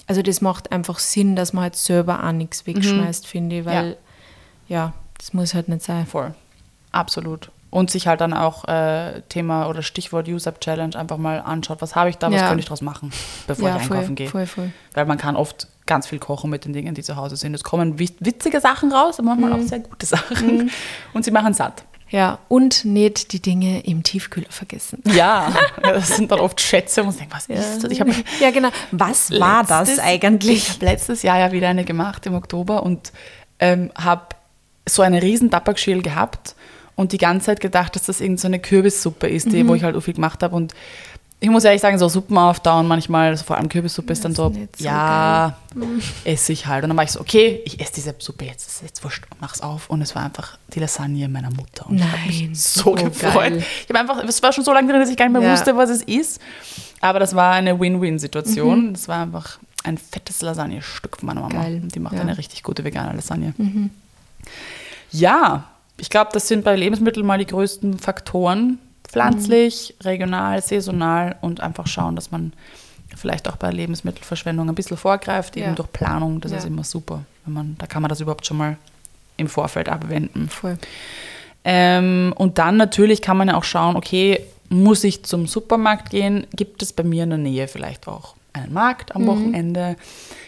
Also 0.06 0.22
das 0.22 0.40
macht 0.40 0.72
einfach 0.72 1.00
Sinn, 1.00 1.36
dass 1.36 1.52
man 1.52 1.64
halt 1.64 1.76
selber 1.76 2.24
auch 2.24 2.32
nichts 2.32 2.66
mhm. 2.66 2.76
wegschmeißt, 2.76 3.26
finde 3.26 3.58
ich, 3.58 3.64
weil 3.66 3.98
ja. 4.68 4.94
das 5.18 5.34
muss 5.34 5.52
halt 5.52 5.68
nicht 5.68 5.82
sein. 5.82 6.06
Voll. 6.06 6.34
Absolut 6.92 7.50
und 7.70 7.90
sich 7.90 8.06
halt 8.06 8.20
dann 8.20 8.32
auch 8.34 8.66
äh, 8.66 9.22
Thema 9.28 9.68
oder 9.68 9.82
Stichwort 9.82 10.28
Use-Up 10.28 10.60
Challenge 10.60 10.96
einfach 10.96 11.16
mal 11.16 11.40
anschaut, 11.40 11.80
was 11.80 11.94
habe 11.94 12.10
ich 12.10 12.18
da, 12.18 12.30
was 12.30 12.40
ja. 12.40 12.48
könnte 12.48 12.60
ich 12.60 12.66
daraus 12.66 12.82
machen, 12.82 13.12
bevor 13.46 13.68
ja, 13.68 13.76
ich 13.76 13.82
einkaufen 13.82 14.06
voll, 14.06 14.14
gehe. 14.14 14.28
Voll, 14.28 14.46
voll. 14.46 14.72
Weil 14.94 15.06
man 15.06 15.18
kann 15.18 15.36
oft 15.36 15.68
ganz 15.86 16.06
viel 16.06 16.18
kochen 16.18 16.50
mit 16.50 16.64
den 16.64 16.72
Dingen, 16.72 16.94
die 16.94 17.02
zu 17.02 17.16
Hause 17.16 17.36
sind. 17.36 17.54
Es 17.54 17.64
kommen 17.64 17.98
witzige 17.98 18.60
Sachen 18.60 18.92
raus, 18.92 19.18
aber 19.18 19.28
manchmal 19.28 19.50
mhm. 19.50 19.64
auch 19.64 19.68
sehr 19.68 19.80
gute 19.80 20.06
Sachen. 20.06 20.56
Mhm. 20.56 20.70
Und 21.12 21.24
sie 21.24 21.30
machen 21.30 21.54
satt. 21.54 21.84
Ja, 22.10 22.40
und 22.48 22.84
nicht 22.84 23.32
die 23.32 23.40
Dinge 23.40 23.84
im 23.86 24.02
Tiefkühler 24.02 24.50
vergessen. 24.50 25.00
Ja, 25.14 25.52
das 25.80 26.16
sind 26.16 26.32
dann 26.32 26.40
oft 26.40 26.60
Schätze, 26.60 27.02
wo 27.02 27.06
man 27.06 27.16
denkt, 27.16 27.32
was 27.32 27.46
ja. 27.46 27.54
ist 27.54 27.84
das? 27.84 27.92
Ich 27.92 27.98
ja, 27.98 28.50
genau. 28.50 28.70
Was 28.90 29.30
war 29.30 29.60
letztes, 29.60 29.96
das 29.96 30.04
eigentlich? 30.04 30.56
Ich 30.56 30.70
habe 30.70 30.86
letztes 30.86 31.22
Jahr 31.22 31.38
ja 31.38 31.52
wieder 31.52 31.68
eine 31.68 31.84
gemacht 31.84 32.26
im 32.26 32.34
Oktober 32.34 32.82
und 32.82 33.12
ähm, 33.60 33.92
habe 33.96 34.34
so 34.88 35.02
eine 35.02 35.22
riesen 35.22 35.52
Tabakschäl 35.52 36.02
gehabt 36.02 36.56
und 37.00 37.12
die 37.12 37.18
ganze 37.18 37.46
Zeit 37.46 37.60
gedacht, 37.60 37.96
dass 37.96 38.02
das 38.02 38.20
irgendeine 38.20 38.58
so 38.58 38.62
Kürbissuppe 38.62 39.26
ist, 39.26 39.50
die, 39.50 39.64
mhm. 39.64 39.68
wo 39.68 39.74
ich 39.74 39.82
halt 39.82 39.94
so 39.94 40.02
viel 40.02 40.12
gemacht 40.12 40.42
habe. 40.42 40.54
Und 40.54 40.74
ich 41.40 41.48
muss 41.48 41.64
ehrlich 41.64 41.80
sagen, 41.80 41.98
so 41.98 42.10
Suppen 42.10 42.36
auftauen 42.36 42.86
manchmal, 42.86 43.30
also 43.30 43.42
vor 43.42 43.56
allem 43.56 43.70
Kürbissuppe 43.70 44.12
ist 44.12 44.22
dann 44.22 44.34
so, 44.34 44.50
so 44.50 44.84
ja, 44.84 45.56
mhm. 45.74 46.02
esse 46.24 46.52
ich 46.52 46.66
halt. 46.66 46.84
Und 46.84 46.90
dann 46.90 46.98
war 46.98 47.04
ich 47.04 47.12
so, 47.12 47.20
okay, 47.20 47.62
ich 47.64 47.80
esse 47.80 47.94
diese 47.94 48.14
Suppe 48.18 48.44
jetzt, 48.44 48.68
ist 48.68 48.82
jetzt 48.82 49.02
wurscht, 49.02 49.24
mach's 49.40 49.62
auf. 49.62 49.88
Und 49.88 50.02
es 50.02 50.14
war 50.14 50.24
einfach 50.24 50.58
die 50.74 50.80
Lasagne 50.80 51.26
meiner 51.28 51.48
Mutter. 51.48 51.86
Und 51.88 51.96
Nein, 51.96 52.08
ich 52.28 52.36
habe 52.36 52.48
mich 52.50 52.62
so 52.62 52.90
oh, 52.90 52.94
gefreut. 52.94 53.32
Geil. 53.34 53.56
Ich 53.82 53.88
habe 53.88 53.98
einfach, 53.98 54.22
es 54.22 54.42
war 54.42 54.52
schon 54.52 54.64
so 54.64 54.74
lange 54.74 54.92
drin, 54.92 55.00
dass 55.00 55.08
ich 55.08 55.16
gar 55.16 55.24
nicht 55.24 55.32
mehr 55.32 55.48
ja. 55.48 55.52
wusste, 55.54 55.74
was 55.78 55.88
es 55.88 56.02
ist. 56.02 56.38
Aber 57.00 57.18
das 57.18 57.34
war 57.34 57.54
eine 57.54 57.80
Win-Win-Situation. 57.80 58.88
Mhm. 58.88 58.92
Das 58.92 59.08
war 59.08 59.22
einfach 59.22 59.58
ein 59.84 59.96
fettes 59.96 60.42
Lasagne-Stück 60.42 61.16
von 61.16 61.26
meiner 61.28 61.40
Mama. 61.40 61.62
Geil. 61.62 61.80
Die 61.94 62.00
macht 62.00 62.16
ja. 62.16 62.20
eine 62.20 62.36
richtig 62.36 62.62
gute 62.62 62.84
vegane 62.84 63.14
Lasagne. 63.14 63.54
Mhm. 63.56 63.88
Ja, 65.10 65.69
ich 66.00 66.10
glaube, 66.10 66.30
das 66.32 66.48
sind 66.48 66.64
bei 66.64 66.76
Lebensmitteln 66.76 67.26
mal 67.26 67.38
die 67.38 67.46
größten 67.46 67.98
Faktoren. 67.98 68.78
Pflanzlich, 69.04 69.94
mhm. 69.98 70.06
regional, 70.06 70.62
saisonal 70.62 71.36
und 71.40 71.60
einfach 71.60 71.86
schauen, 71.86 72.14
dass 72.14 72.30
man 72.30 72.52
vielleicht 73.16 73.48
auch 73.48 73.56
bei 73.56 73.70
Lebensmittelverschwendung 73.70 74.68
ein 74.68 74.74
bisschen 74.74 74.96
vorgreift, 74.96 75.56
eben 75.56 75.66
ja. 75.66 75.74
durch 75.74 75.92
Planung. 75.92 76.40
Das 76.40 76.52
ja. 76.52 76.58
ist 76.58 76.64
immer 76.64 76.84
super. 76.84 77.24
Wenn 77.44 77.54
man, 77.54 77.76
da 77.78 77.86
kann 77.86 78.02
man 78.02 78.08
das 78.08 78.20
überhaupt 78.20 78.46
schon 78.46 78.56
mal 78.56 78.76
im 79.36 79.48
Vorfeld 79.48 79.88
abwenden. 79.88 80.48
Voll. 80.48 80.78
Ähm, 81.64 82.32
und 82.36 82.58
dann 82.58 82.76
natürlich 82.76 83.20
kann 83.20 83.36
man 83.36 83.48
ja 83.48 83.56
auch 83.56 83.64
schauen, 83.64 83.96
okay, 83.96 84.46
muss 84.68 85.02
ich 85.02 85.24
zum 85.24 85.46
Supermarkt 85.46 86.10
gehen? 86.10 86.46
Gibt 86.54 86.82
es 86.82 86.92
bei 86.92 87.02
mir 87.02 87.24
in 87.24 87.30
der 87.30 87.38
Nähe 87.38 87.68
vielleicht 87.68 88.06
auch 88.06 88.36
einen 88.52 88.72
Markt 88.72 89.14
am 89.14 89.22
mhm. 89.22 89.26
Wochenende? 89.26 89.96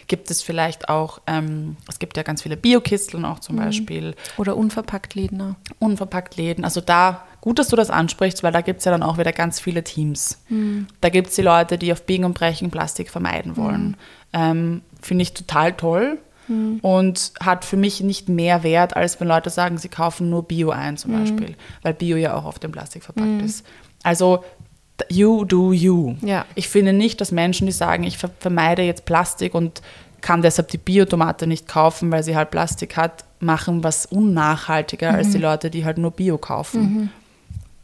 Gibt 0.07 0.31
es 0.31 0.43
vielleicht 0.43 0.89
auch, 0.89 1.21
ähm, 1.27 1.77
es 1.89 1.99
gibt 1.99 2.17
ja 2.17 2.23
ganz 2.23 2.43
viele 2.43 2.57
Biokisteln 2.57 3.25
auch 3.25 3.41
zum 3.41 3.57
mhm. 3.57 3.61
Beispiel. 3.61 4.15
Oder 4.37 4.57
unverpackt 4.57 5.15
Läden. 5.15 5.39
Ne? 5.39 5.57
Unverpackt 5.79 6.37
Läden. 6.37 6.65
Also 6.65 6.81
da, 6.81 7.25
gut, 7.41 7.59
dass 7.59 7.69
du 7.69 7.77
das 7.77 7.91
ansprichst, 7.91 8.43
weil 8.43 8.53
da 8.53 8.61
gibt 8.61 8.81
es 8.81 8.85
ja 8.85 8.93
dann 8.93 9.03
auch 9.03 9.19
wieder 9.19 9.33
ganz 9.33 9.61
viele 9.61 9.85
Teams. 9.85 10.43
Mhm. 10.49 10.87
Da 11.01 11.09
gibt 11.09 11.29
es 11.29 11.35
die 11.35 11.43
Leute, 11.43 11.79
die 11.79 11.93
auf 11.93 12.03
Biegen 12.05 12.25
und 12.25 12.35
Brechen 12.35 12.71
Plastik 12.71 13.11
vermeiden 13.11 13.57
wollen. 13.57 13.89
Mhm. 13.89 13.97
Ähm, 14.33 14.83
Finde 15.01 15.23
ich 15.23 15.35
total 15.35 15.73
toll. 15.73 16.19
Mhm. 16.49 16.81
Und 16.83 17.33
hat 17.41 17.65
für 17.65 17.77
mich 17.77 18.01
nicht 18.01 18.29
mehr 18.29 18.63
Wert, 18.63 18.97
als 18.97 19.21
wenn 19.21 19.29
Leute 19.29 19.51
sagen, 19.51 19.79
sie 19.79 19.89
kaufen 19.89 20.29
nur 20.29 20.43
Bio 20.43 20.71
ein 20.71 20.97
zum 20.97 21.13
mhm. 21.13 21.21
Beispiel, 21.21 21.57
weil 21.83 21.95
Bio 21.95 22.17
ja 22.17 22.35
auch 22.35 22.45
auf 22.45 22.59
dem 22.59 22.73
Plastik 22.73 23.05
verpackt 23.05 23.29
mhm. 23.29 23.41
ist. 23.45 23.65
Also 24.03 24.45
you 25.09 25.45
do 25.45 25.73
you. 25.73 26.17
Ja. 26.23 26.45
Ich 26.55 26.69
finde 26.69 26.93
nicht, 26.93 27.21
dass 27.21 27.33
Menschen, 27.33 27.67
die 27.67 27.73
sagen, 27.73 28.05
ich 28.05 28.19
vermeide 28.19 28.83
jetzt 28.83 29.05
Plastik 29.05 29.55
und 29.55 29.83
kann 30.21 30.43
deshalb 30.43 30.69
die 30.69 30.79
Biotomate 30.79 31.47
nicht 31.47 31.69
kaufen, 31.69 32.11
weil 32.13 32.23
sie 32.23 32.37
halt 32.37 32.51
Plastik 32.51 32.97
hat, 32.97 33.25
machen 33.41 33.83
was 33.83 34.07
unnachhaltiger 34.07 35.11
mhm. 35.11 35.19
als 35.19 35.31
die 35.31 35.39
Leute, 35.39 35.69
die 35.69 35.85
halt 35.85 35.99
nur 35.99 36.13
Bio 36.13 36.39
kaufen. 36.39 36.81
Mhm. 36.81 37.11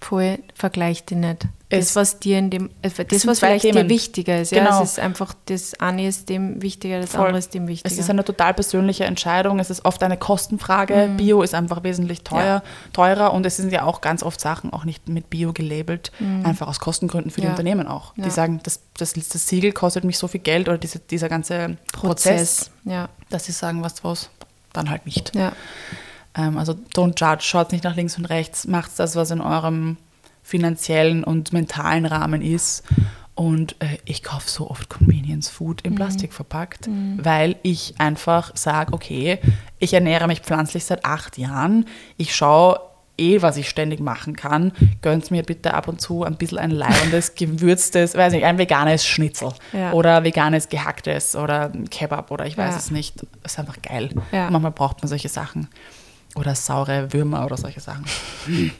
Voll 0.00 0.38
vergleicht 0.54 1.10
die 1.10 1.16
nicht 1.16 1.48
das, 1.70 1.96
was 1.96 2.18
dir 2.18 2.38
in 2.38 2.50
dem, 2.50 2.70
äh, 2.80 2.90
das, 3.04 3.26
was 3.26 3.40
vielleicht 3.40 3.62
Themen. 3.62 3.88
dir 3.88 3.88
wichtiger 3.88 4.40
ist. 4.40 4.52
Ja? 4.52 4.64
Genau. 4.64 4.82
Es 4.82 4.92
ist 4.92 4.98
einfach, 4.98 5.34
das 5.46 5.78
eine 5.80 6.06
ist 6.06 6.28
dem 6.28 6.62
wichtiger, 6.62 7.00
das 7.00 7.10
Voll. 7.10 7.26
andere 7.26 7.38
ist 7.38 7.52
dem 7.52 7.68
wichtiger. 7.68 7.92
Es 7.92 7.98
ist 7.98 8.08
eine 8.08 8.24
total 8.24 8.54
persönliche 8.54 9.04
Entscheidung. 9.04 9.58
Es 9.58 9.68
ist 9.68 9.84
oft 9.84 10.02
eine 10.02 10.16
Kostenfrage. 10.16 11.08
Mhm. 11.08 11.16
Bio 11.18 11.42
ist 11.42 11.54
einfach 11.54 11.82
wesentlich 11.82 12.22
teuer, 12.22 12.44
ja. 12.44 12.62
teurer 12.92 13.34
und 13.34 13.44
es 13.44 13.56
sind 13.56 13.70
ja 13.70 13.84
auch 13.84 14.00
ganz 14.00 14.22
oft 14.22 14.40
Sachen 14.40 14.72
auch 14.72 14.84
nicht 14.84 15.08
mit 15.08 15.28
Bio 15.28 15.52
gelabelt, 15.52 16.10
mhm. 16.18 16.46
einfach 16.46 16.68
aus 16.68 16.80
Kostengründen 16.80 17.30
für 17.30 17.40
ja. 17.40 17.46
die 17.46 17.50
Unternehmen 17.50 17.86
auch. 17.86 18.14
Die 18.16 18.30
sagen, 18.30 18.60
das, 18.62 18.80
das, 18.96 19.12
das, 19.12 19.46
Siegel 19.46 19.72
kostet 19.72 20.04
mich 20.04 20.18
so 20.18 20.26
viel 20.26 20.40
Geld 20.40 20.68
oder 20.68 20.78
diese, 20.78 20.98
dieser 20.98 21.28
ganze 21.28 21.76
Prozess, 21.92 22.70
Prozess. 22.70 22.70
Ja. 22.84 23.08
dass 23.28 23.44
sie 23.44 23.52
sagen, 23.52 23.82
was 23.82 24.02
was, 24.02 24.30
dann 24.72 24.88
halt 24.90 25.06
nicht. 25.06 25.32
Ähm, 25.34 25.52
also 26.42 26.74
don't 26.94 27.18
judge, 27.18 27.42
schaut 27.42 27.72
nicht 27.72 27.84
nach 27.84 27.96
links 27.96 28.16
und 28.16 28.26
rechts, 28.26 28.66
macht 28.66 28.98
das, 28.98 29.16
was 29.16 29.30
in 29.30 29.40
eurem 29.40 29.96
finanziellen 30.42 31.24
und 31.24 31.52
mentalen 31.52 32.06
Rahmen 32.06 32.42
ist. 32.42 32.84
Und 33.34 33.76
äh, 33.78 33.98
ich 34.04 34.24
kaufe 34.24 34.48
so 34.48 34.68
oft 34.68 34.88
Convenience 34.88 35.48
Food 35.48 35.82
in 35.82 35.92
mhm. 35.92 35.96
Plastik 35.96 36.32
verpackt, 36.32 36.88
mhm. 36.88 37.20
weil 37.22 37.56
ich 37.62 37.94
einfach 37.98 38.50
sage, 38.56 38.92
okay, 38.92 39.38
ich 39.78 39.92
ernähre 39.94 40.26
mich 40.26 40.40
pflanzlich 40.40 40.84
seit 40.84 41.04
acht 41.04 41.38
Jahren. 41.38 41.86
Ich 42.16 42.34
schaue 42.34 42.80
eh, 43.18 43.42
was 43.42 43.56
ich 43.56 43.68
ständig 43.68 44.00
machen 44.00 44.36
kann. 44.36 44.72
Gönnt 45.02 45.30
mir 45.30 45.42
bitte 45.42 45.74
ab 45.74 45.88
und 45.88 46.00
zu 46.00 46.24
ein 46.24 46.36
bisschen 46.36 46.58
ein 46.58 46.70
leibendes, 46.70 47.34
gewürztes, 47.36 48.14
weiß 48.14 48.32
nicht, 48.32 48.44
ein 48.44 48.58
veganes 48.58 49.04
Schnitzel 49.04 49.52
ja. 49.72 49.92
oder 49.92 50.24
veganes 50.24 50.68
gehacktes 50.68 51.36
oder 51.36 51.70
Kebab 51.90 52.30
oder 52.30 52.46
ich 52.46 52.56
weiß 52.56 52.72
ja. 52.72 52.78
es 52.78 52.90
nicht. 52.90 53.22
Das 53.42 53.52
ist 53.52 53.58
einfach 53.58 53.82
geil. 53.82 54.10
Ja. 54.32 54.50
Manchmal 54.50 54.72
braucht 54.72 55.02
man 55.02 55.08
solche 55.08 55.28
Sachen. 55.28 55.68
Oder 56.38 56.54
saure 56.54 57.12
Würmer 57.12 57.44
oder 57.44 57.56
solche 57.56 57.80
Sachen. 57.80 58.04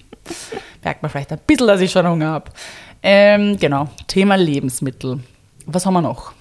Merkt 0.85 1.03
man 1.03 1.11
vielleicht 1.11 1.33
ein 1.33 1.41
bisschen, 1.45 1.67
dass 1.67 1.81
ich 1.81 1.91
schon 1.91 2.07
Hunger 2.07 2.29
habe. 2.29 2.53
Ähm, 3.03 3.57
genau, 3.59 3.89
Thema 4.07 4.37
Lebensmittel. 4.37 5.21
Was 5.67 5.85
haben 5.85 5.95
wir 5.95 6.03
noch? 6.03 6.33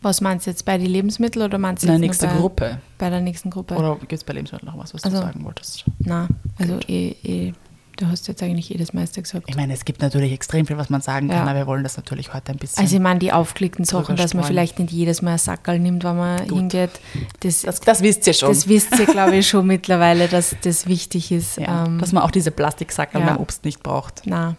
Was 0.00 0.20
meinst 0.20 0.46
du 0.46 0.50
jetzt 0.50 0.64
bei 0.64 0.78
den 0.78 0.86
Lebensmitteln 0.86 1.44
oder 1.44 1.58
meinst 1.58 1.82
du 1.82 1.88
jetzt 1.88 2.00
nächste 2.00 2.26
bei, 2.28 2.78
Bei 2.96 3.10
der 3.10 3.20
nächsten 3.20 3.50
Gruppe. 3.50 3.74
Oder 3.74 3.96
gibt 3.96 4.12
es 4.12 4.24
bei 4.24 4.32
Lebensmitteln 4.32 4.72
noch 4.72 4.78
was, 4.78 4.94
was 4.94 5.04
also, 5.04 5.18
du 5.18 5.22
sagen 5.24 5.44
wolltest? 5.44 5.84
Nein, 5.98 6.28
also 6.58 6.78
ich, 6.86 7.22
ich 7.22 7.54
Du 7.98 8.06
hast 8.06 8.28
jetzt 8.28 8.40
eigentlich 8.44 8.68
jedes 8.68 8.92
meiste 8.92 9.20
gesagt. 9.20 9.46
Ich 9.48 9.56
meine, 9.56 9.72
es 9.72 9.84
gibt 9.84 10.00
natürlich 10.02 10.32
extrem 10.32 10.66
viel, 10.66 10.78
was 10.78 10.88
man 10.88 11.00
sagen 11.00 11.28
kann, 11.28 11.38
Ja. 11.38 11.42
aber 11.42 11.54
wir 11.54 11.66
wollen 11.66 11.82
das 11.82 11.96
natürlich 11.96 12.32
heute 12.32 12.52
ein 12.52 12.58
bisschen. 12.58 12.80
Also 12.80 12.94
ich 12.94 13.02
meine, 13.02 13.18
die 13.18 13.32
aufgelegten 13.32 13.84
Sachen, 13.84 14.14
dass 14.14 14.34
man 14.34 14.44
vielleicht 14.44 14.78
nicht 14.78 14.92
jedes 14.92 15.20
Mal 15.20 15.32
ein 15.32 15.38
Sackerl 15.38 15.80
nimmt, 15.80 16.04
wenn 16.04 16.16
man 16.16 16.44
hingeht, 16.44 16.92
das, 17.40 17.62
das, 17.62 17.80
das 17.80 18.00
wisst 18.02 18.24
ihr 18.28 18.34
schon. 18.34 18.50
das 18.50 18.68
wisst 18.68 18.96
ihr, 18.96 19.06
glaube 19.06 19.34
ich, 19.36 19.48
schon 19.48 19.66
mittlerweile, 19.66 20.28
dass 20.28 20.54
das 20.62 20.86
wichtig 20.86 21.32
ist. 21.32 21.56
ja, 21.58 21.86
ähm, 21.86 21.98
dass 21.98 22.12
man 22.12 22.22
auch 22.22 22.30
diese 22.30 22.52
Plastiksackerl 22.52 23.20
ja. 23.20 23.26
beim 23.26 23.38
Obst 23.38 23.64
nicht 23.64 23.82
braucht. 23.82 24.22
na, 24.26 24.54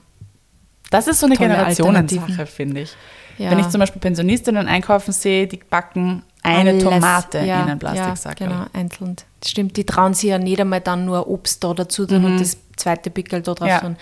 Das 0.89 1.07
ist 1.07 1.21
so 1.21 1.25
eine 1.25 1.37
Generationensache, 1.37 2.45
finde 2.45 2.81
ich. 2.81 2.93
Ja. 3.37 3.51
Wenn 3.51 3.59
ich 3.59 3.69
zum 3.69 3.79
Beispiel 3.79 4.01
Pensionistinnen 4.01 4.67
einkaufen 4.67 5.13
sehe, 5.13 5.47
die 5.47 5.57
backen 5.69 6.23
eine 6.43 6.71
alles, 6.71 6.83
Tomate 6.83 7.37
in 7.37 7.49
einen 7.49 7.79
Plastiksackerl. 7.79 8.49
Ja, 8.49 8.53
genau, 8.57 8.69
einzeln. 8.73 9.15
Das 9.39 9.49
stimmt, 9.51 9.77
die 9.77 9.85
trauen 9.85 10.13
sich 10.13 10.29
ja 10.29 10.37
nicht 10.37 10.59
einmal 10.59 10.81
dann 10.81 11.05
nur 11.05 11.27
Obst 11.29 11.63
da 11.63 11.73
dazu 11.73 12.05
tun 12.05 12.25
und 12.25 12.39
das 12.41 12.57
zweite 12.79 13.09
Pickel 13.09 13.41
da 13.41 13.53
drauf 13.53 13.67
Mhm. 13.67 13.69
Ja. 13.69 13.79
tun. 13.79 13.97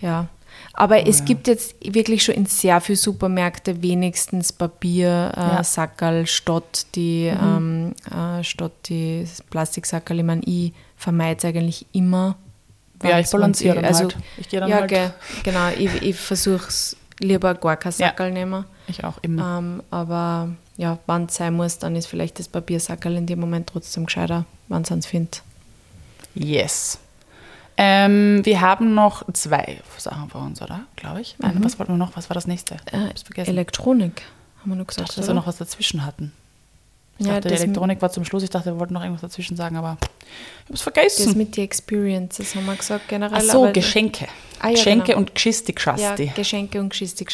Ja. 0.00 0.26
Aber 0.74 1.06
es 1.08 1.24
gibt 1.24 1.48
jetzt 1.48 1.74
wirklich 1.82 2.22
schon 2.22 2.34
in 2.36 2.46
sehr 2.46 2.80
vielen 2.80 2.96
Supermärkten 2.96 3.82
wenigstens 3.82 4.52
Papier, 4.52 5.32
äh, 5.36 5.40
Ja. 5.40 5.58
Mhm. 5.58 5.64
Sackerl 5.64 6.26
statt 6.26 6.86
die, 6.94 7.26
ähm, 7.26 7.94
äh, 8.10 8.44
statt 8.44 8.72
die 8.86 9.26
Plastiksackerl. 9.50 10.18
Ich 10.20 10.24
meine, 10.24 10.42
ich 10.44 10.72
vermeide 10.96 11.38
es 11.38 11.44
eigentlich 11.44 11.86
immer. 11.92 12.36
Ja, 13.02 13.18
ich 13.18 13.28
balanciere 13.30 13.76
dann 13.76 13.84
also, 13.86 14.04
halt. 14.04 14.16
Ich 14.36 14.48
gehe 14.48 14.60
dann 14.60 14.68
ja, 14.70 14.76
halt- 14.80 14.88
gell, 14.88 15.12
genau. 15.44 15.68
Ich, 15.76 16.02
ich 16.02 16.16
versuche 16.16 16.66
es 16.68 16.96
lieber 17.20 17.54
gar 17.54 17.76
kein 17.76 17.92
Ja. 17.92 18.08
Sackerl 18.08 18.30
nehmen. 18.32 18.64
Ich 18.88 19.02
auch 19.04 19.18
immer. 19.22 19.58
Ähm, 19.58 19.82
aber 19.90 20.48
ja, 20.76 20.98
wenn 21.06 21.24
es 21.26 21.34
sein 21.36 21.54
muss, 21.54 21.78
dann 21.78 21.94
ist 21.96 22.06
vielleicht 22.06 22.38
das 22.38 22.48
Papiersackerl 22.48 23.16
in 23.16 23.26
dem 23.26 23.40
Moment 23.40 23.68
trotzdem 23.68 24.06
gescheiter, 24.06 24.44
wenn 24.68 24.82
es 24.82 24.90
eins 24.92 25.06
findet. 25.06 25.42
Yes. 26.34 26.98
Ähm, 27.80 28.44
wir 28.44 28.60
haben 28.60 28.92
noch 28.94 29.22
zwei 29.34 29.78
Sachen 29.96 30.28
vor 30.28 30.42
uns, 30.42 30.60
oder? 30.60 30.80
Glaube 30.96 31.20
ich. 31.20 31.36
Eine, 31.40 31.64
Was 31.64 31.78
wollten 31.78 31.92
wir 31.92 31.96
noch? 31.96 32.16
Was 32.16 32.28
war 32.28 32.34
das 32.34 32.48
nächste? 32.48 32.76
Ich 32.86 32.92
Äh, 32.92 33.24
vergessen. 33.24 33.50
Elektronik, 33.50 34.22
haben 34.60 34.72
wir 34.72 34.74
noch 34.76 34.82
Ich 34.82 34.88
gesagt. 34.88 35.08
dachte, 35.10 35.20
dass 35.20 35.28
wir 35.28 35.34
noch 35.34 35.46
was 35.46 35.58
dazwischen 35.58 36.04
hatten. 36.04 36.32
Ich 37.20 37.26
Ja, 37.26 37.34
dachte, 37.34 37.48
das 37.48 37.58
die 37.58 37.64
Elektronik 37.64 38.02
war 38.02 38.10
zum 38.10 38.24
Schluss. 38.24 38.42
Ich 38.42 38.50
dachte, 38.50 38.66
wir 38.72 38.78
wollten 38.80 38.94
noch 38.94 39.02
irgendwas 39.02 39.22
dazwischen 39.22 39.56
sagen, 39.56 39.76
aber 39.76 39.96
ich 40.00 40.08
habe 40.08 40.24
es 40.66 40.72
Das 40.72 40.82
vergessen. 40.82 41.38
mit 41.38 41.56
den 41.56 41.64
Experiences 41.64 42.54
haben 42.56 42.66
wir 42.66 42.74
gesagt 42.76 43.08
generell. 43.08 43.38
Ach 43.38 43.52
so, 43.52 43.70
Geschenke. 43.72 44.26
Ah, 44.60 44.68
ja, 44.68 44.74
Geschenke 44.74 45.06
genau. 45.06 45.18
und 45.18 45.28
Ja, 45.28 45.34
Geschisti-Geschasti. 45.34 46.32
Geschenke 46.34 46.80
und 46.80 46.90
Geschichte 46.90 47.24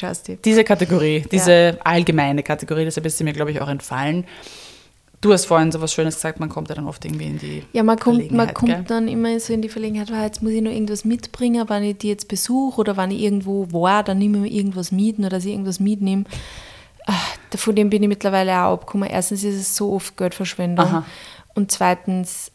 diese 0.44 0.64
Kategorie, 0.64 1.24
diese 1.30 1.78
allgemeine 1.84 2.42
Kategorie, 2.42 2.84
deshalb 2.84 3.06
ist 3.06 3.16
sie 3.16 3.24
mir, 3.24 3.32
glaube 3.32 3.50
ich, 3.50 3.60
auch 3.62 3.68
entfallen. 3.68 4.26
Du 5.24 5.32
hast 5.32 5.46
vorhin 5.46 5.72
so 5.72 5.80
was 5.80 5.94
Schönes 5.94 6.16
gesagt, 6.16 6.38
man 6.38 6.50
kommt 6.50 6.68
ja 6.68 6.74
dann 6.74 6.86
oft 6.86 7.02
irgendwie 7.02 7.24
in 7.24 7.38
die 7.38 7.62
Ja, 7.72 7.82
man 7.82 7.98
kommt, 7.98 8.30
man 8.30 8.52
kommt 8.52 8.70
gell? 8.72 8.84
dann 8.86 9.08
immer 9.08 9.40
so 9.40 9.54
in 9.54 9.62
die 9.62 9.70
Verlegenheit, 9.70 10.10
"Ah, 10.12 10.22
jetzt 10.24 10.42
muss 10.42 10.52
ich 10.52 10.60
noch 10.60 10.70
irgendwas 10.70 11.06
mitbringen, 11.06 11.66
wenn 11.66 11.82
ich 11.82 11.96
die 11.96 12.08
jetzt 12.08 12.28
besuche 12.28 12.78
oder 12.82 12.98
wenn 12.98 13.10
ich 13.10 13.22
irgendwo 13.22 13.66
war, 13.72 14.02
dann 14.04 14.18
nehme 14.18 14.36
ich 14.46 14.52
mir 14.52 14.58
irgendwas 14.58 14.92
mit, 14.92 15.18
nur 15.18 15.30
dass 15.30 15.46
ich 15.46 15.52
irgendwas 15.52 15.80
mitnehme. 15.80 16.24
Ah, 17.06 17.12
Von 17.56 17.74
dem 17.74 17.88
bin 17.88 18.02
ich 18.02 18.08
mittlerweile 18.10 18.52
auch 18.64 18.74
abgekommen. 18.74 19.08
Erstens 19.08 19.44
ist 19.44 19.54
es 19.56 19.74
so 19.76 19.92
oft 19.94 20.14
Geldverschwendung 20.18 20.84
Aha. 20.84 21.04
und 21.54 21.70
zweitens, 21.72 22.50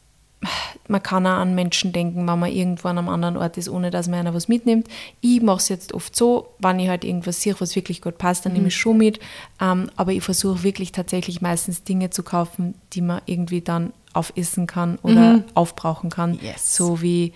man 0.87 1.03
kann 1.03 1.27
auch 1.27 1.31
an 1.31 1.53
Menschen 1.53 1.91
denken, 1.91 2.25
wenn 2.27 2.39
man 2.39 2.51
irgendwo 2.51 2.87
an 2.87 2.97
einem 2.97 3.09
anderen 3.09 3.35
Ort 3.37 3.57
ist, 3.57 3.69
ohne 3.69 3.91
dass 3.91 4.07
man 4.07 4.19
einer 4.21 4.33
was 4.33 4.47
mitnimmt. 4.47 4.87
Ich 5.21 5.41
mache 5.41 5.57
es 5.57 5.69
jetzt 5.69 5.93
oft 5.93 6.15
so, 6.15 6.47
wenn 6.59 6.79
ich 6.79 6.87
halt 6.89 7.03
irgendwas 7.03 7.41
sehe, 7.41 7.55
was 7.59 7.75
wirklich 7.75 8.01
gut 8.01 8.17
passt, 8.17 8.45
dann 8.45 8.53
nehme 8.53 8.63
Mhm. 8.63 8.67
ich 8.69 8.77
schon 8.77 8.97
mit. 8.97 9.19
Ähm, 9.61 9.89
aber 9.97 10.13
ich 10.13 10.23
versuche 10.23 10.63
wirklich 10.63 10.91
tatsächlich 10.93 11.41
meistens 11.41 11.83
Dinge 11.83 12.09
zu 12.09 12.23
kaufen, 12.23 12.73
die 12.93 13.01
man 13.01 13.21
irgendwie 13.25 13.61
dann 13.61 13.91
aufessen 14.13 14.65
kann 14.65 14.97
oder 15.03 15.43
aufbrauchen 15.53 16.09
kann. 16.09 16.31
Mhm. 16.31 16.39
Yes. 16.41 16.75
So 16.75 17.01
wie 17.01 17.33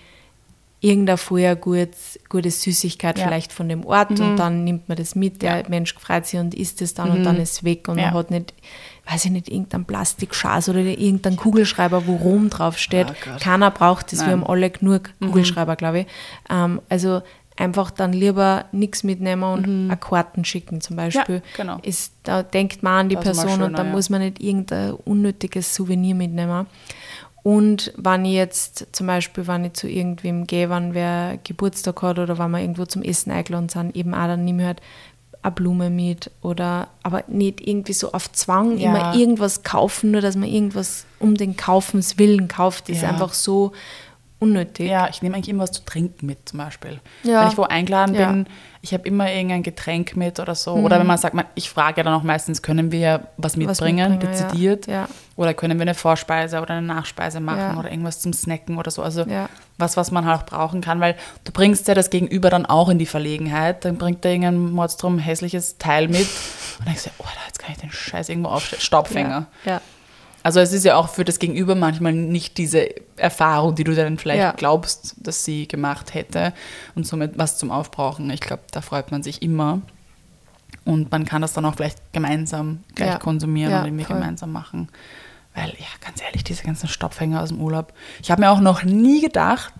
irgendein 0.80 1.16
vorher 1.18 1.56
gut, 1.56 1.88
gute 2.28 2.50
Süßigkeit 2.50 3.16
Ja. 3.18 3.24
Mhm. 3.24 3.28
vielleicht 3.28 3.52
von 3.52 3.68
dem 3.68 3.86
Ort 3.86 4.10
und 4.20 4.36
dann 4.36 4.64
nimmt 4.64 4.88
man 4.88 4.96
das 4.98 5.14
mit, 5.14 5.40
der 5.40 5.68
Mensch 5.70 5.94
freut 5.94 6.26
sich 6.26 6.38
und 6.40 6.54
isst 6.54 6.82
es 6.82 6.92
dann 6.94 7.10
und 7.10 7.24
dann 7.24 7.40
ist 7.40 7.52
es 7.52 7.64
weg 7.64 7.88
und 7.88 7.94
Mhm. 7.94 8.00
Ja. 8.00 8.06
man 8.08 8.14
hat 8.18 8.30
nicht, 8.30 8.52
weiß 9.10 9.26
ich 9.26 9.30
nicht, 9.30 9.48
irgendein 9.48 9.84
Plastikschaß 9.84 10.68
oder 10.70 10.80
irgendein 10.80 11.36
Kugelschreiber, 11.36 12.06
wo 12.06 12.16
Rom 12.16 12.50
draufsteht. 12.50 13.08
Oh. 13.10 13.38
Keiner 13.40 13.70
braucht 13.70 14.12
das, 14.12 14.20
wir 14.20 14.28
Nein. 14.28 14.38
Mhm. 14.38 14.44
haben 14.44 14.50
alle 14.50 14.70
genug 14.70 15.10
Kugelschreiber, 15.20 15.76
glaube 15.76 16.00
ich. 16.00 16.06
Ähm, 16.50 16.80
also 16.88 17.22
einfach 17.56 17.90
dann 17.90 18.12
lieber 18.12 18.64
nichts 18.72 19.04
mitnehmen 19.04 19.44
und 19.44 19.64
eine 19.64 19.96
Karten 19.96 20.44
schicken 20.44 20.80
zum 20.80 20.96
Beispiel. 20.96 21.36
Mhm. 21.36 21.42
genau. 21.56 21.78
Ist, 21.82 22.14
da 22.24 22.42
denkt 22.42 22.82
man 22.82 23.00
an 23.00 23.08
die 23.08 23.14
Das 23.14 23.24
Person 23.24 23.46
und 23.48 23.58
schöner, 23.58 23.76
dann 23.76 23.86
ja. 23.86 23.92
muss 23.92 24.10
man 24.10 24.20
nicht 24.22 24.40
irgendein 24.40 24.92
unnötiges 24.92 25.74
Souvenir 25.74 26.14
mitnehmen. 26.14 26.66
Und 27.44 27.92
wenn 27.98 28.24
ich 28.24 28.32
jetzt 28.32 28.86
zum 28.92 29.06
Beispiel, 29.06 29.46
wenn 29.46 29.66
ich 29.66 29.74
zu 29.74 29.86
irgendwem 29.86 30.46
gehe, 30.46 30.70
wenn 30.70 30.94
wer 30.94 31.38
Geburtstag 31.44 32.00
hat 32.00 32.18
oder 32.18 32.38
wenn 32.38 32.50
wir 32.50 32.60
irgendwo 32.60 32.86
zum 32.86 33.02
Essen 33.02 33.30
eingeladen 33.30 33.68
sind, 33.68 33.94
eben 33.94 34.14
auch, 34.14 34.26
dann 34.26 34.46
nehme 34.46 34.62
ich 34.62 34.66
halt 34.66 34.80
eine 35.44 35.52
Blume 35.52 35.90
mit 35.90 36.30
oder 36.42 36.88
aber 37.02 37.22
nicht 37.28 37.60
irgendwie 37.60 37.92
so 37.92 38.12
auf 38.12 38.32
Zwang 38.32 38.78
Ja. 38.78 38.90
immer 38.90 39.14
irgendwas 39.14 39.62
kaufen, 39.62 40.10
nur 40.10 40.20
dass 40.22 40.36
man 40.36 40.48
irgendwas 40.48 41.04
um 41.20 41.36
den 41.36 41.56
Kaufens 41.56 42.18
willen 42.18 42.48
kauft, 42.48 42.88
ist 42.88 43.02
Ja. 43.02 43.10
einfach 43.10 43.34
so 43.34 43.72
unnötig. 44.44 44.88
Ja, 44.88 45.08
ich 45.08 45.22
nehme 45.22 45.34
eigentlich 45.34 45.48
immer 45.48 45.64
was 45.64 45.72
zu 45.72 45.84
trinken 45.84 46.26
mit 46.26 46.48
zum 46.48 46.58
Beispiel. 46.58 47.00
Ja. 47.22 47.42
Wenn 47.42 47.48
ich 47.48 47.58
wo 47.58 47.62
eingeladen 47.62 48.14
Ja. 48.14 48.30
bin, 48.30 48.46
ich 48.82 48.92
habe 48.92 49.08
immer 49.08 49.32
irgendein 49.32 49.62
Getränk 49.62 50.14
mit 50.14 50.38
oder 50.40 50.54
so. 50.54 50.74
Oder 50.74 50.98
wenn 51.00 51.06
man 51.06 51.16
sagt, 51.16 51.34
man, 51.34 51.46
ich 51.54 51.70
frage 51.70 51.98
ja 51.98 52.02
dann 52.04 52.12
auch 52.12 52.22
meistens, 52.22 52.60
können 52.60 52.92
wir 52.92 53.28
was 53.38 53.56
mitbringen, 53.56 54.10
mitbringen, 54.10 54.34
ja. 54.36 54.46
dezidiert? 54.46 54.86
Ja. 54.86 55.08
Oder 55.36 55.54
können 55.54 55.78
wir 55.78 55.82
eine 55.82 55.94
Vorspeise 55.94 56.60
oder 56.60 56.74
eine 56.74 56.86
Nachspeise 56.86 57.40
machen 57.40 57.78
oder 57.78 57.90
irgendwas 57.90 58.20
zum 58.20 58.32
Snacken 58.34 58.76
oder 58.76 58.90
so. 58.90 59.02
Also 59.02 59.24
was, 59.78 59.96
was 59.96 60.10
man 60.10 60.26
halt 60.26 60.42
auch 60.42 60.46
brauchen 60.46 60.80
kann, 60.82 61.00
weil 61.00 61.16
du 61.44 61.52
bringst 61.52 61.88
ja 61.88 61.94
das 61.94 62.10
Gegenüber 62.10 62.50
dann 62.50 62.66
auch 62.66 62.88
in 62.90 62.98
die 62.98 63.06
Verlegenheit. 63.06 63.84
Dann 63.84 63.96
bringt 63.96 64.24
er 64.24 64.32
irgendein 64.32 64.70
Mordstrom 64.70 65.18
hässliches 65.18 65.78
Teil 65.78 66.08
mit 66.08 66.20
und 66.78 66.80
dann 66.80 66.86
denkst 66.88 67.04
du, 67.04 67.10
oh, 67.18 67.26
jetzt 67.46 67.58
kann 67.58 67.72
ich 67.72 67.78
den 67.78 67.90
Scheiß 67.90 68.28
irgendwo 68.28 68.50
aufstellen. 68.50 68.82
Staubfänger. 68.82 69.46
Ja. 69.64 69.80
Also 70.44 70.60
es 70.60 70.72
ist 70.72 70.84
ja 70.84 70.96
auch 70.96 71.08
für 71.08 71.24
das 71.24 71.38
Gegenüber 71.40 71.74
manchmal 71.74 72.12
nicht 72.12 72.58
diese 72.58 72.88
Erfahrung, 73.16 73.74
die 73.74 73.82
du 73.82 73.94
dann 73.94 74.18
vielleicht 74.18 74.40
Ja. 74.42 74.52
glaubst, 74.52 75.14
dass 75.16 75.44
sie 75.44 75.66
gemacht 75.66 76.12
hätte 76.14 76.52
und 76.94 77.06
somit 77.06 77.38
was 77.38 77.56
zum 77.58 77.70
Aufbrauchen. 77.70 78.28
Ich 78.30 78.40
glaube, 78.40 78.62
da 78.70 78.80
freut 78.82 79.10
man 79.10 79.22
sich 79.22 79.40
immer. 79.42 79.80
Und 80.84 81.10
man 81.10 81.24
kann 81.24 81.40
das 81.40 81.54
dann 81.54 81.64
auch 81.64 81.76
vielleicht 81.76 82.12
gemeinsam 82.12 82.84
gleich 82.94 83.08
Ja. 83.12 83.18
konsumieren 83.18 83.72
Ja, 83.72 83.80
und 83.80 83.86
irgendwie 83.86 84.04
voll. 84.04 84.16
gemeinsam 84.16 84.52
machen. 84.52 84.88
Weil, 85.54 85.68
ja, 85.78 85.86
ganz 86.04 86.20
ehrlich, 86.20 86.44
diese 86.44 86.62
ganzen 86.64 86.88
Staubfänger 86.88 87.40
aus 87.42 87.48
dem 87.48 87.60
Urlaub. 87.60 87.94
Ich 88.22 88.30
habe 88.30 88.42
mir 88.42 88.50
auch 88.50 88.60
noch 88.60 88.82
nie 88.82 89.22
gedacht, 89.22 89.72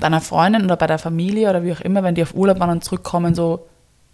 deiner 0.00 0.20
Freundin 0.20 0.64
oder 0.64 0.76
bei 0.76 0.86
der 0.86 0.98
Familie 0.98 1.48
oder 1.48 1.62
wie 1.62 1.72
auch 1.72 1.80
immer, 1.80 2.02
wenn 2.02 2.14
die 2.14 2.22
auf 2.22 2.34
Urlaub 2.34 2.58
waren 2.60 2.70
und 2.70 2.84
zurückkommen, 2.84 3.34
so, 3.34 3.66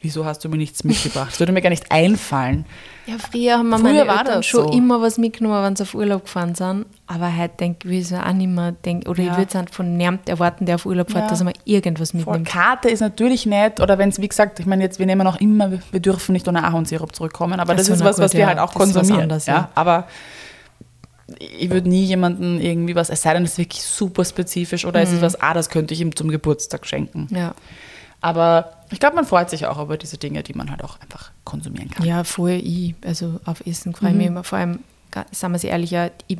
wieso 0.02 0.24
hast 0.24 0.42
du 0.44 0.48
mir 0.48 0.56
nichts 0.56 0.82
mitgebracht? 0.84 1.28
Das 1.30 1.40
würde 1.40 1.52
mir 1.52 1.60
gar 1.60 1.70
nicht 1.70 1.90
einfallen. 1.92 2.64
Ja, 3.06 3.16
früher 3.18 3.58
haben 3.58 3.68
wir 3.68 3.78
Früher 3.78 4.04
meine 4.04 4.10
Eltern 4.18 4.26
das 4.36 4.46
schon 4.46 4.64
so. 4.68 4.72
immer 4.72 5.00
was 5.02 5.18
mitgenommen, 5.18 5.62
wenn 5.62 5.76
sie 5.76 5.82
auf 5.82 5.94
Urlaub 5.94 6.24
gefahren 6.24 6.54
sind. 6.54 6.86
Aber 7.06 7.36
heute 7.36 7.54
denke 7.58 7.88
ich, 7.90 8.10
ich 8.10 8.16
auch 8.16 8.32
nicht 8.32 8.48
mehr 8.48 8.72
denken, 8.72 9.08
oder 9.08 9.22
Ja. 9.22 9.32
ich 9.32 9.38
würde 9.38 9.58
es 9.68 9.74
von 9.76 9.96
niemand 9.96 10.28
erwarten, 10.28 10.64
der 10.66 10.76
auf 10.76 10.86
Urlaub 10.86 11.10
fährt, 11.10 11.24
Ja. 11.24 11.28
dass 11.30 11.40
er 11.40 11.44
mal 11.44 11.52
irgendwas 11.64 12.12
Voll. 12.12 12.18
mitnimmt. 12.20 12.48
Karte 12.48 12.88
ist 12.88 13.00
natürlich 13.00 13.46
nett, 13.46 13.80
oder 13.80 13.98
wenn 13.98 14.08
es, 14.10 14.20
wie 14.20 14.28
gesagt, 14.28 14.58
ich 14.60 14.66
meine, 14.66 14.84
jetzt, 14.84 14.98
wir 14.98 15.06
nehmen 15.06 15.26
auch 15.26 15.40
immer, 15.40 15.72
wir 15.90 16.00
dürfen 16.00 16.32
nicht 16.32 16.46
ohne 16.48 16.62
Ahornsirup 16.64 17.14
zurückkommen, 17.14 17.58
aber 17.60 17.74
das 17.74 17.86
so, 17.86 17.92
ist 17.94 18.04
was, 18.04 18.18
was 18.18 18.30
gut, 18.30 18.34
wir 18.38 18.40
ja, 18.40 18.46
halt 18.48 18.58
auch 18.58 18.72
das 18.72 18.82
ist 18.82 18.94
was 18.94 18.94
konsumieren. 18.94 19.22
anderes, 19.24 19.46
ja. 19.46 19.70
Aber 19.74 20.06
ich 21.38 21.70
würde 21.70 21.88
nie 21.88 22.04
jemandem 22.04 22.60
irgendwie 22.60 22.94
was, 22.94 23.08
es 23.10 23.22
sei 23.22 23.34
denn, 23.34 23.44
es 23.44 23.52
ist 23.52 23.58
wirklich 23.58 23.82
super 23.82 24.24
spezifisch 24.24 24.84
oder 24.84 25.00
Mhm. 25.00 25.06
es 25.06 25.12
ist 25.14 25.22
was, 25.22 25.40
ah, 25.40 25.54
das 25.54 25.68
könnte 25.68 25.94
ich 25.94 26.00
ihm 26.00 26.14
zum 26.16 26.28
Geburtstag 26.28 26.86
schenken. 26.86 27.28
Ja. 27.30 27.54
Aber 28.20 28.72
ich 28.90 29.00
glaube, 29.00 29.16
man 29.16 29.24
freut 29.24 29.48
sich 29.50 29.66
auch 29.66 29.80
über 29.80 29.96
diese 29.96 30.18
Dinge, 30.18 30.42
die 30.42 30.52
man 30.54 30.70
halt 30.70 30.84
auch 30.84 31.00
einfach 31.00 31.30
konsumieren 31.44 31.90
kann. 31.90 32.04
ja, 32.04 32.22
vorher 32.24 32.58
ich, 32.58 32.94
also 33.04 33.40
auf 33.44 33.66
Essen 33.66 33.94
freue 33.94 34.10
ich 34.10 34.14
Mhm. 34.14 34.18
mich 34.18 34.26
immer. 34.28 34.44
Vor 34.44 34.58
allem, 34.58 34.80
sagen 35.32 35.52
wir 35.54 35.56
es 35.56 35.64
ehrlich, 35.64 35.90
ja, 35.90 36.10
ich, 36.26 36.38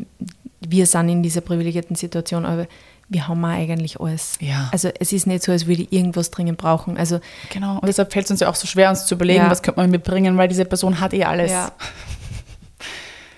wir 0.60 0.86
sind 0.86 1.08
in 1.08 1.22
dieser 1.22 1.40
privilegierten 1.40 1.96
Situation, 1.96 2.44
aber 2.44 2.66
wir 3.08 3.26
haben 3.26 3.44
auch 3.44 3.48
eigentlich 3.48 3.98
alles. 4.00 4.36
Ja. 4.40 4.68
Also 4.72 4.88
es 5.00 5.12
ist 5.12 5.26
nicht 5.26 5.42
so, 5.42 5.50
als 5.52 5.66
würde 5.66 5.82
ich 5.82 5.92
irgendwas 5.92 6.30
dringend 6.30 6.58
brauchen. 6.58 6.96
Also 6.96 7.18
Genau, 7.48 7.74
und 7.78 7.86
deshalb 7.86 8.12
fällt 8.12 8.26
es 8.26 8.30
uns 8.30 8.40
ja 8.40 8.48
auch 8.48 8.54
so 8.54 8.66
schwer, 8.68 8.90
uns 8.90 9.06
zu 9.06 9.14
überlegen, 9.16 9.44
Ja. 9.44 9.50
was 9.50 9.62
könnte 9.62 9.80
man 9.80 9.90
mitbringen, 9.90 10.36
weil 10.36 10.46
diese 10.48 10.64
Person 10.64 11.00
hat 11.00 11.12
eh 11.14 11.24
alles. 11.24 11.50
Ja. 11.50 11.72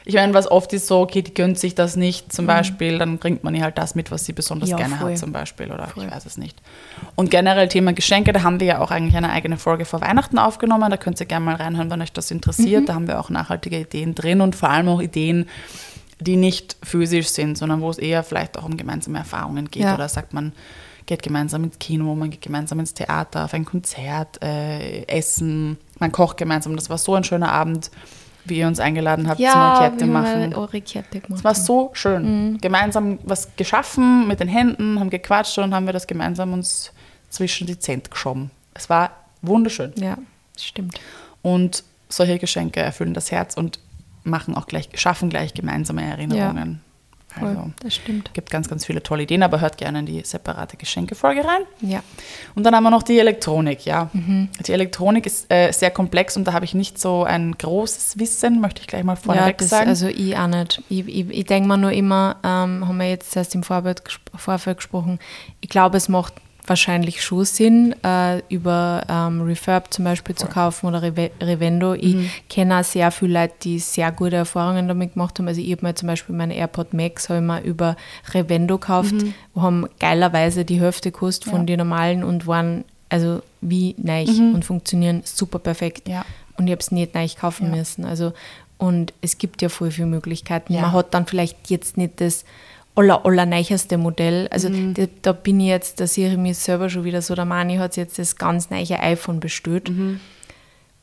Ich 0.04 0.14
meine, 0.14 0.34
was 0.34 0.50
oft 0.50 0.72
ist 0.72 0.86
so, 0.88 1.00
okay, 1.00 1.22
die 1.22 1.32
gönnt 1.32 1.58
sich 1.58 1.74
das 1.74 1.94
nicht 1.96 2.32
zum 2.32 2.46
Beispiel, 2.46 2.98
dann 2.98 3.18
bringt 3.18 3.44
man 3.44 3.54
ihr 3.54 3.62
halt 3.62 3.78
das 3.78 3.94
mit, 3.94 4.10
was 4.10 4.24
sie 4.24 4.32
besonders 4.32 4.68
Mhm. 4.68 4.72
Ja, 4.72 4.76
gerne 4.78 4.96
voll. 4.96 5.10
hat 5.12 5.18
zum 5.18 5.32
Beispiel 5.32 5.70
oder 5.70 5.86
Voll. 5.86 6.04
ich 6.04 6.10
weiß 6.10 6.26
es 6.26 6.36
nicht. 6.38 6.60
Und 7.14 7.30
generell 7.30 7.68
Thema 7.68 7.92
Geschenke, 7.92 8.32
da 8.32 8.42
haben 8.42 8.58
wir 8.58 8.66
ja 8.66 8.78
auch 8.80 8.90
eigentlich 8.90 9.16
eine 9.16 9.30
eigene 9.30 9.58
Folge 9.58 9.84
vor 9.84 10.00
Weihnachten 10.00 10.38
aufgenommen, 10.38 10.90
da 10.90 10.96
könnt 10.96 11.20
ihr 11.20 11.26
gerne 11.26 11.44
mal 11.44 11.54
reinhören, 11.54 11.90
wenn 11.90 12.02
euch 12.02 12.12
das 12.12 12.30
interessiert. 12.30 12.82
Mhm. 12.82 12.86
Da 12.86 12.94
haben 12.94 13.06
wir 13.06 13.20
auch 13.20 13.30
nachhaltige 13.30 13.78
Ideen 13.78 14.14
drin 14.14 14.40
und 14.40 14.56
vor 14.56 14.70
allem 14.70 14.88
auch 14.88 15.00
Ideen, 15.00 15.48
die 16.18 16.36
nicht 16.36 16.76
physisch 16.82 17.28
sind, 17.28 17.56
sondern 17.58 17.80
wo 17.80 17.90
es 17.90 17.98
eher 17.98 18.22
vielleicht 18.24 18.58
auch 18.58 18.64
um 18.64 18.76
gemeinsame 18.76 19.18
Erfahrungen 19.18 19.70
geht 19.70 19.82
Ja. 19.84 19.94
oder 19.94 20.08
sagt 20.08 20.32
man, 20.32 20.52
geht 21.06 21.22
gemeinsam 21.22 21.64
ins 21.64 21.78
Kino, 21.80 22.14
man 22.14 22.30
geht 22.30 22.42
gemeinsam 22.42 22.78
ins 22.80 22.94
Theater, 22.94 23.44
auf 23.44 23.54
ein 23.54 23.64
Konzert, 23.64 24.40
äh, 24.42 25.02
essen, 25.06 25.78
man 25.98 26.12
kocht 26.12 26.36
gemeinsam. 26.36 26.76
Das 26.76 26.90
war 26.90 26.98
so 26.98 27.14
ein 27.14 27.24
schöner 27.24 27.50
Abend, 27.50 27.90
wie 28.44 28.58
ihr 28.58 28.66
uns 28.66 28.80
eingeladen 28.80 29.28
habt 29.28 29.38
zum 29.38 29.46
Kette 29.46 29.96
wie 29.96 30.00
wir 30.00 30.06
machen. 30.12 30.70
Kette 30.84 31.20
gemacht 31.20 31.38
Es 31.38 31.44
war 31.44 31.54
so 31.54 31.90
schön. 31.94 32.58
Gemeinsam 32.60 33.18
was 33.22 33.54
geschaffen 33.56 34.26
mit 34.28 34.40
den 34.40 34.48
Händen, 34.48 34.98
haben 34.98 35.10
gequatscht 35.10 35.58
und 35.58 35.74
haben 35.74 35.86
wir 35.86 35.92
das 35.92 36.06
gemeinsam 36.06 36.52
uns 36.52 36.92
zwischen 37.30 37.66
die 37.66 37.78
Zent 37.78 38.10
geschoben. 38.10 38.50
Es 38.74 38.90
war 38.90 39.10
wunderschön. 39.42 39.92
Ja, 39.96 40.18
stimmt. 40.58 41.00
Und 41.42 41.84
solche 42.08 42.38
Geschenke 42.38 42.80
erfüllen 42.80 43.14
das 43.14 43.30
Herz 43.30 43.56
und 43.56 43.78
machen 44.24 44.54
auch 44.54 44.66
gleich, 44.66 44.88
schaffen 44.94 45.30
gleich 45.30 45.54
gemeinsame 45.54 46.02
Erinnerungen. 46.04 46.80
Voll, 47.38 47.48
Also 47.48 47.70
das 47.82 47.94
stimmt. 47.94 48.32
gibt 48.34 48.50
ganz, 48.50 48.68
ganz 48.68 48.84
viele 48.84 49.02
tolle 49.02 49.22
Ideen, 49.22 49.42
aber 49.42 49.60
hört 49.60 49.78
gerne 49.78 50.00
in 50.00 50.06
die 50.06 50.22
separate 50.24 50.76
Geschenkefolge 50.76 51.44
rein. 51.44 51.62
Ja. 51.80 52.02
Und 52.54 52.64
dann 52.64 52.74
haben 52.74 52.84
wir 52.84 52.90
noch 52.90 53.02
die 53.02 53.18
Elektronik, 53.18 53.84
ja. 53.86 54.10
Die 54.14 54.72
Elektronik 54.72 55.26
ist 55.26 55.50
äh, 55.52 55.72
sehr 55.72 55.90
komplex 55.90 56.36
und 56.36 56.44
da 56.44 56.52
habe 56.52 56.64
ich 56.64 56.74
nicht 56.74 56.98
so 56.98 57.24
ein 57.24 57.52
großes 57.56 58.18
Wissen, 58.18 58.60
möchte 58.60 58.80
ich 58.82 58.86
gleich 58.86 59.04
mal 59.04 59.14
Ja, 59.14 59.20
vorneweg 59.20 59.58
das, 59.58 59.70
sagen. 59.70 59.88
also 59.88 60.08
ich 60.08 60.36
auch 60.36 60.46
nicht. 60.46 60.82
Ich, 60.88 61.06
ich, 61.08 61.30
ich 61.30 61.44
denke 61.46 61.68
mir 61.68 61.78
nur 61.78 61.92
immer, 61.92 62.36
ähm, 62.44 62.86
haben 62.86 62.96
wir 62.98 63.08
jetzt 63.08 63.34
erst 63.36 63.54
im 63.54 63.62
Vorfeld, 63.62 64.02
Vorfeld 64.36 64.78
gesprochen, 64.78 65.18
ich 65.60 65.68
glaube, 65.68 65.96
es 65.96 66.08
macht 66.08 66.34
wahrscheinlich 66.66 67.22
schon 67.22 67.44
Sinn, 67.44 67.94
äh, 68.04 68.38
über 68.48 69.02
ähm, 69.08 69.40
Refurb 69.42 69.92
zum 69.92 70.04
Beispiel 70.04 70.34
zu 70.34 70.46
kaufen 70.46 70.86
oder 70.86 71.02
Reve 71.02 71.30
Revendo. 71.40 71.94
Ich 71.94 72.14
Mhm. 72.14 72.30
kenne 72.48 72.78
auch 72.80 72.84
sehr 72.84 73.10
viele 73.10 73.40
Leute, 73.40 73.54
die 73.62 73.78
sehr 73.80 74.12
gute 74.12 74.36
Erfahrungen 74.36 74.86
damit 74.88 75.14
gemacht 75.14 75.38
haben. 75.38 75.48
Also 75.48 75.60
ich 75.60 75.72
habe 75.72 75.84
mir 75.86 75.94
zum 75.94 76.06
Beispiel 76.06 76.34
meine 76.36 76.54
AirPod 76.54 76.94
Max 76.94 77.28
habe 77.28 77.40
ich 77.40 77.44
mir 77.46 77.60
über 77.62 77.96
Revendo 78.32 78.78
gekauft, 78.78 79.14
wo 79.54 79.62
haben 79.62 79.86
geilerweise 79.98 80.64
die 80.64 80.80
Hälfte 80.80 81.10
gekostet 81.10 81.44
von 81.50 81.62
Mhm. 81.62 81.66
Ja. 81.66 81.66
den 81.66 81.78
normalen 81.78 82.24
und 82.24 82.46
waren 82.46 82.84
also 83.08 83.42
wie 83.60 83.94
neu 83.98 84.24
und 84.54 84.64
funktionieren 84.64 85.22
super 85.24 85.58
perfekt. 85.58 86.08
Ja. 86.08 86.24
Und 86.56 86.66
ich 86.66 86.72
habe 86.72 86.80
es 86.80 86.90
nicht 86.92 87.14
neu 87.14 87.26
kaufen 87.38 87.66
Ja. 87.70 87.76
müssen. 87.76 88.04
Also, 88.04 88.32
und 88.78 89.12
es 89.20 89.36
gibt 89.38 89.62
ja 89.62 89.68
voll 89.68 89.90
viele 89.90 90.06
Möglichkeiten. 90.06 90.72
Man 90.74 90.92
hat 90.92 91.12
dann 91.12 91.26
vielleicht 91.26 91.70
jetzt 91.70 91.96
nicht 91.98 92.20
das 92.20 92.44
aller, 92.94 93.24
allerneueste 93.24 93.96
Modell. 93.98 94.48
Also 94.50 94.68
Mhm. 94.68 94.94
da, 94.94 95.04
da 95.22 95.32
bin 95.32 95.60
ich 95.60 95.68
jetzt, 95.68 96.00
da 96.00 96.06
sehe 96.06 96.30
ich 96.30 96.36
mich 96.38 96.58
selber 96.58 96.88
schon 96.90 97.04
wieder 97.04 97.22
so, 97.22 97.34
der 97.34 97.44
Mani 97.46 97.76
hat 97.76 97.96
jetzt 97.96 98.18
das 98.18 98.36
ganz 98.36 98.70
neue 98.70 98.98
iPhone 99.00 99.40
bestellt. 99.40 99.88
Mhm. 99.90 100.20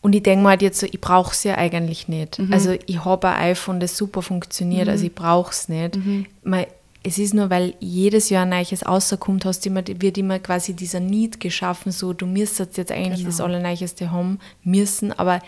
Und 0.01 0.15
ich 0.15 0.23
denke 0.23 0.43
mir 0.43 0.49
halt 0.49 0.61
jetzt 0.61 0.79
so, 0.79 0.85
ich 0.89 1.01
brauche 1.01 1.33
es 1.33 1.43
ja 1.43 1.55
eigentlich 1.57 2.07
nicht. 2.07 2.39
Mhm. 2.39 2.53
Also 2.53 2.75
ich 2.85 3.03
habe 3.03 3.27
ein 3.29 3.51
iPhone, 3.51 3.79
das 3.79 3.97
super 3.97 4.21
funktioniert, 4.21 4.87
also 4.87 5.05
ich 5.05 5.13
brauche 5.13 5.51
es 5.51 5.67
nicht. 5.67 5.97
Mhm. 5.97 6.25
Man, 6.43 6.65
es 7.03 7.17
ist 7.17 7.33
nur, 7.33 7.49
weil 7.49 7.73
jedes 7.79 8.29
Jahr 8.29 8.43
ein 8.43 8.49
neues 8.49 8.85
rauskommt, 8.85 9.43
hast 9.45 9.65
immer, 9.65 9.81
wird 9.85 10.17
immer 10.17 10.39
quasi 10.39 10.73
dieser 10.73 10.99
Need 10.99 11.39
geschaffen, 11.39 11.91
so 11.91 12.13
du 12.13 12.25
müsstest 12.27 12.77
jetzt 12.77 12.91
eigentlich 12.91 13.19
Genau. 13.21 13.29
das 13.29 13.41
Allerneueste 13.41 14.11
haben 14.11 14.39
müssen, 14.63 15.11
aber 15.11 15.41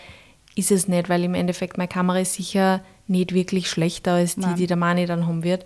ist 0.54 0.70
es 0.70 0.86
nicht, 0.88 1.08
weil 1.08 1.24
im 1.24 1.34
Endeffekt 1.34 1.78
meine 1.78 1.88
Kamera 1.88 2.18
ist 2.20 2.34
sicher 2.34 2.80
nicht 3.08 3.32
wirklich 3.32 3.70
schlechter 3.70 4.12
als 4.14 4.34
die, 4.34 4.40
Nein. 4.42 4.56
die 4.56 4.66
der 4.66 4.76
Mani 4.76 5.06
dann 5.06 5.26
haben 5.26 5.44
wird. 5.44 5.64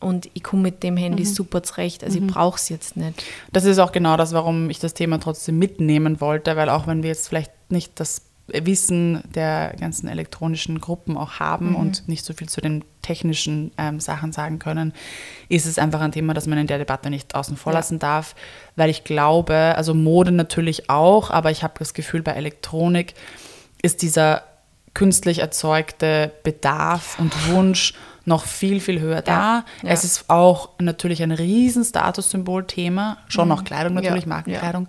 Und 0.00 0.30
ich 0.32 0.42
komme 0.42 0.62
mit 0.62 0.82
dem 0.82 0.96
Handy 0.96 1.24
Mhm. 1.24 1.28
super 1.28 1.62
zurecht, 1.62 2.02
also 2.02 2.18
ich 2.18 2.26
brauche 2.26 2.56
es 2.56 2.68
jetzt 2.70 2.96
nicht. 2.96 3.22
Das 3.52 3.64
ist 3.66 3.78
auch 3.78 3.92
genau 3.92 4.16
das, 4.16 4.32
warum 4.32 4.70
ich 4.70 4.78
das 4.78 4.94
Thema 4.94 5.20
trotzdem 5.20 5.58
mitnehmen 5.58 6.20
wollte, 6.20 6.56
weil 6.56 6.70
auch 6.70 6.86
wenn 6.86 7.02
wir 7.02 7.10
jetzt 7.10 7.28
vielleicht 7.28 7.52
nicht 7.70 8.00
das 8.00 8.22
Wissen 8.52 9.22
der 9.32 9.74
ganzen 9.78 10.08
elektronischen 10.08 10.80
Gruppen 10.80 11.16
auch 11.16 11.34
haben 11.34 11.76
und 11.76 12.08
nicht 12.08 12.24
so 12.24 12.32
viel 12.32 12.48
zu 12.48 12.60
den 12.60 12.82
technischen 13.02 13.70
ähm, 13.78 14.00
Sachen 14.00 14.32
sagen 14.32 14.58
können, 14.58 14.92
ist 15.48 15.66
es 15.66 15.78
einfach 15.78 16.00
ein 16.00 16.10
Thema, 16.10 16.34
das 16.34 16.46
man 16.48 16.58
in 16.58 16.66
der 16.66 16.78
Debatte 16.78 17.10
nicht 17.10 17.34
außen 17.36 17.56
vor 17.56 17.72
Ja. 17.72 17.78
lassen 17.78 18.00
darf, 18.00 18.34
weil 18.74 18.90
ich 18.90 19.04
glaube, 19.04 19.74
also 19.76 19.94
Mode 19.94 20.32
natürlich 20.32 20.90
auch, 20.90 21.30
aber 21.30 21.52
ich 21.52 21.62
habe 21.62 21.74
das 21.78 21.94
Gefühl, 21.94 22.22
bei 22.22 22.32
Elektronik 22.32 23.14
ist 23.82 24.02
dieser 24.02 24.42
künstlich 24.94 25.38
erzeugte 25.38 26.32
Bedarf 26.42 27.18
und 27.20 27.32
Wunsch 27.52 27.94
noch 28.24 28.44
viel, 28.44 28.80
viel 28.80 29.00
höher 29.00 29.22
da. 29.22 29.64
ja. 29.82 29.88
Es 29.90 30.04
ist 30.04 30.28
auch 30.28 30.70
natürlich 30.78 31.22
ein 31.22 31.32
riesen 31.32 31.84
Statussymbol-Thema, 31.84 33.18
schon 33.28 33.48
noch 33.48 33.64
Kleidung 33.64 33.94
natürlich, 33.94 34.26
Mhm. 34.26 34.30
Ja, 34.30 34.36
Markenkleidung. 34.36 34.88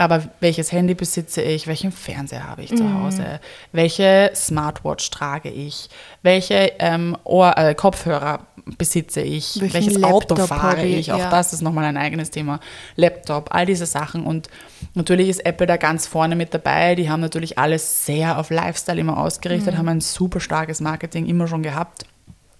Aber 0.00 0.22
welches 0.38 0.70
Handy 0.70 0.94
besitze 0.94 1.42
ich? 1.42 1.66
Welchen 1.66 1.90
Fernseher 1.90 2.46
habe 2.48 2.62
ich 2.62 2.68
zu 2.74 2.84
Mhm. 2.84 3.02
Hause? 3.02 3.40
Welche 3.72 4.30
Smartwatch 4.32 5.10
trage 5.10 5.48
ich? 5.50 5.88
Welche 6.22 6.72
ähm, 6.78 7.16
Ohr, 7.24 7.56
äh, 7.58 7.74
Kopfhörer 7.74 8.46
besitze 8.76 9.22
ich? 9.22 9.60
Welchen 9.60 9.74
Welches 9.74 10.02
Auto 10.04 10.34
Laptop 10.36 10.48
fahre 10.48 10.76
habe 10.78 10.86
ich? 10.86 11.10
Auch 11.12 11.30
das 11.30 11.52
ist 11.52 11.62
nochmal 11.62 11.84
ein 11.84 11.96
eigenes 11.96 12.30
Thema. 12.30 12.60
Laptop, 12.94 13.52
all 13.52 13.66
diese 13.66 13.86
Sachen. 13.86 14.24
Und 14.24 14.48
natürlich 14.94 15.28
ist 15.30 15.44
Apple 15.44 15.66
da 15.66 15.76
ganz 15.76 16.06
vorne 16.06 16.36
mit 16.36 16.54
dabei. 16.54 16.94
Die 16.94 17.10
haben 17.10 17.20
natürlich 17.20 17.58
alles 17.58 18.06
sehr 18.06 18.38
auf 18.38 18.50
Lifestyle 18.50 19.00
immer 19.00 19.18
ausgerichtet, 19.18 19.74
Mhm. 19.74 19.78
haben 19.78 19.88
ein 19.88 20.00
super 20.00 20.38
starkes 20.38 20.80
Marketing 20.80 21.26
immer 21.26 21.48
schon 21.48 21.64
gehabt 21.64 22.04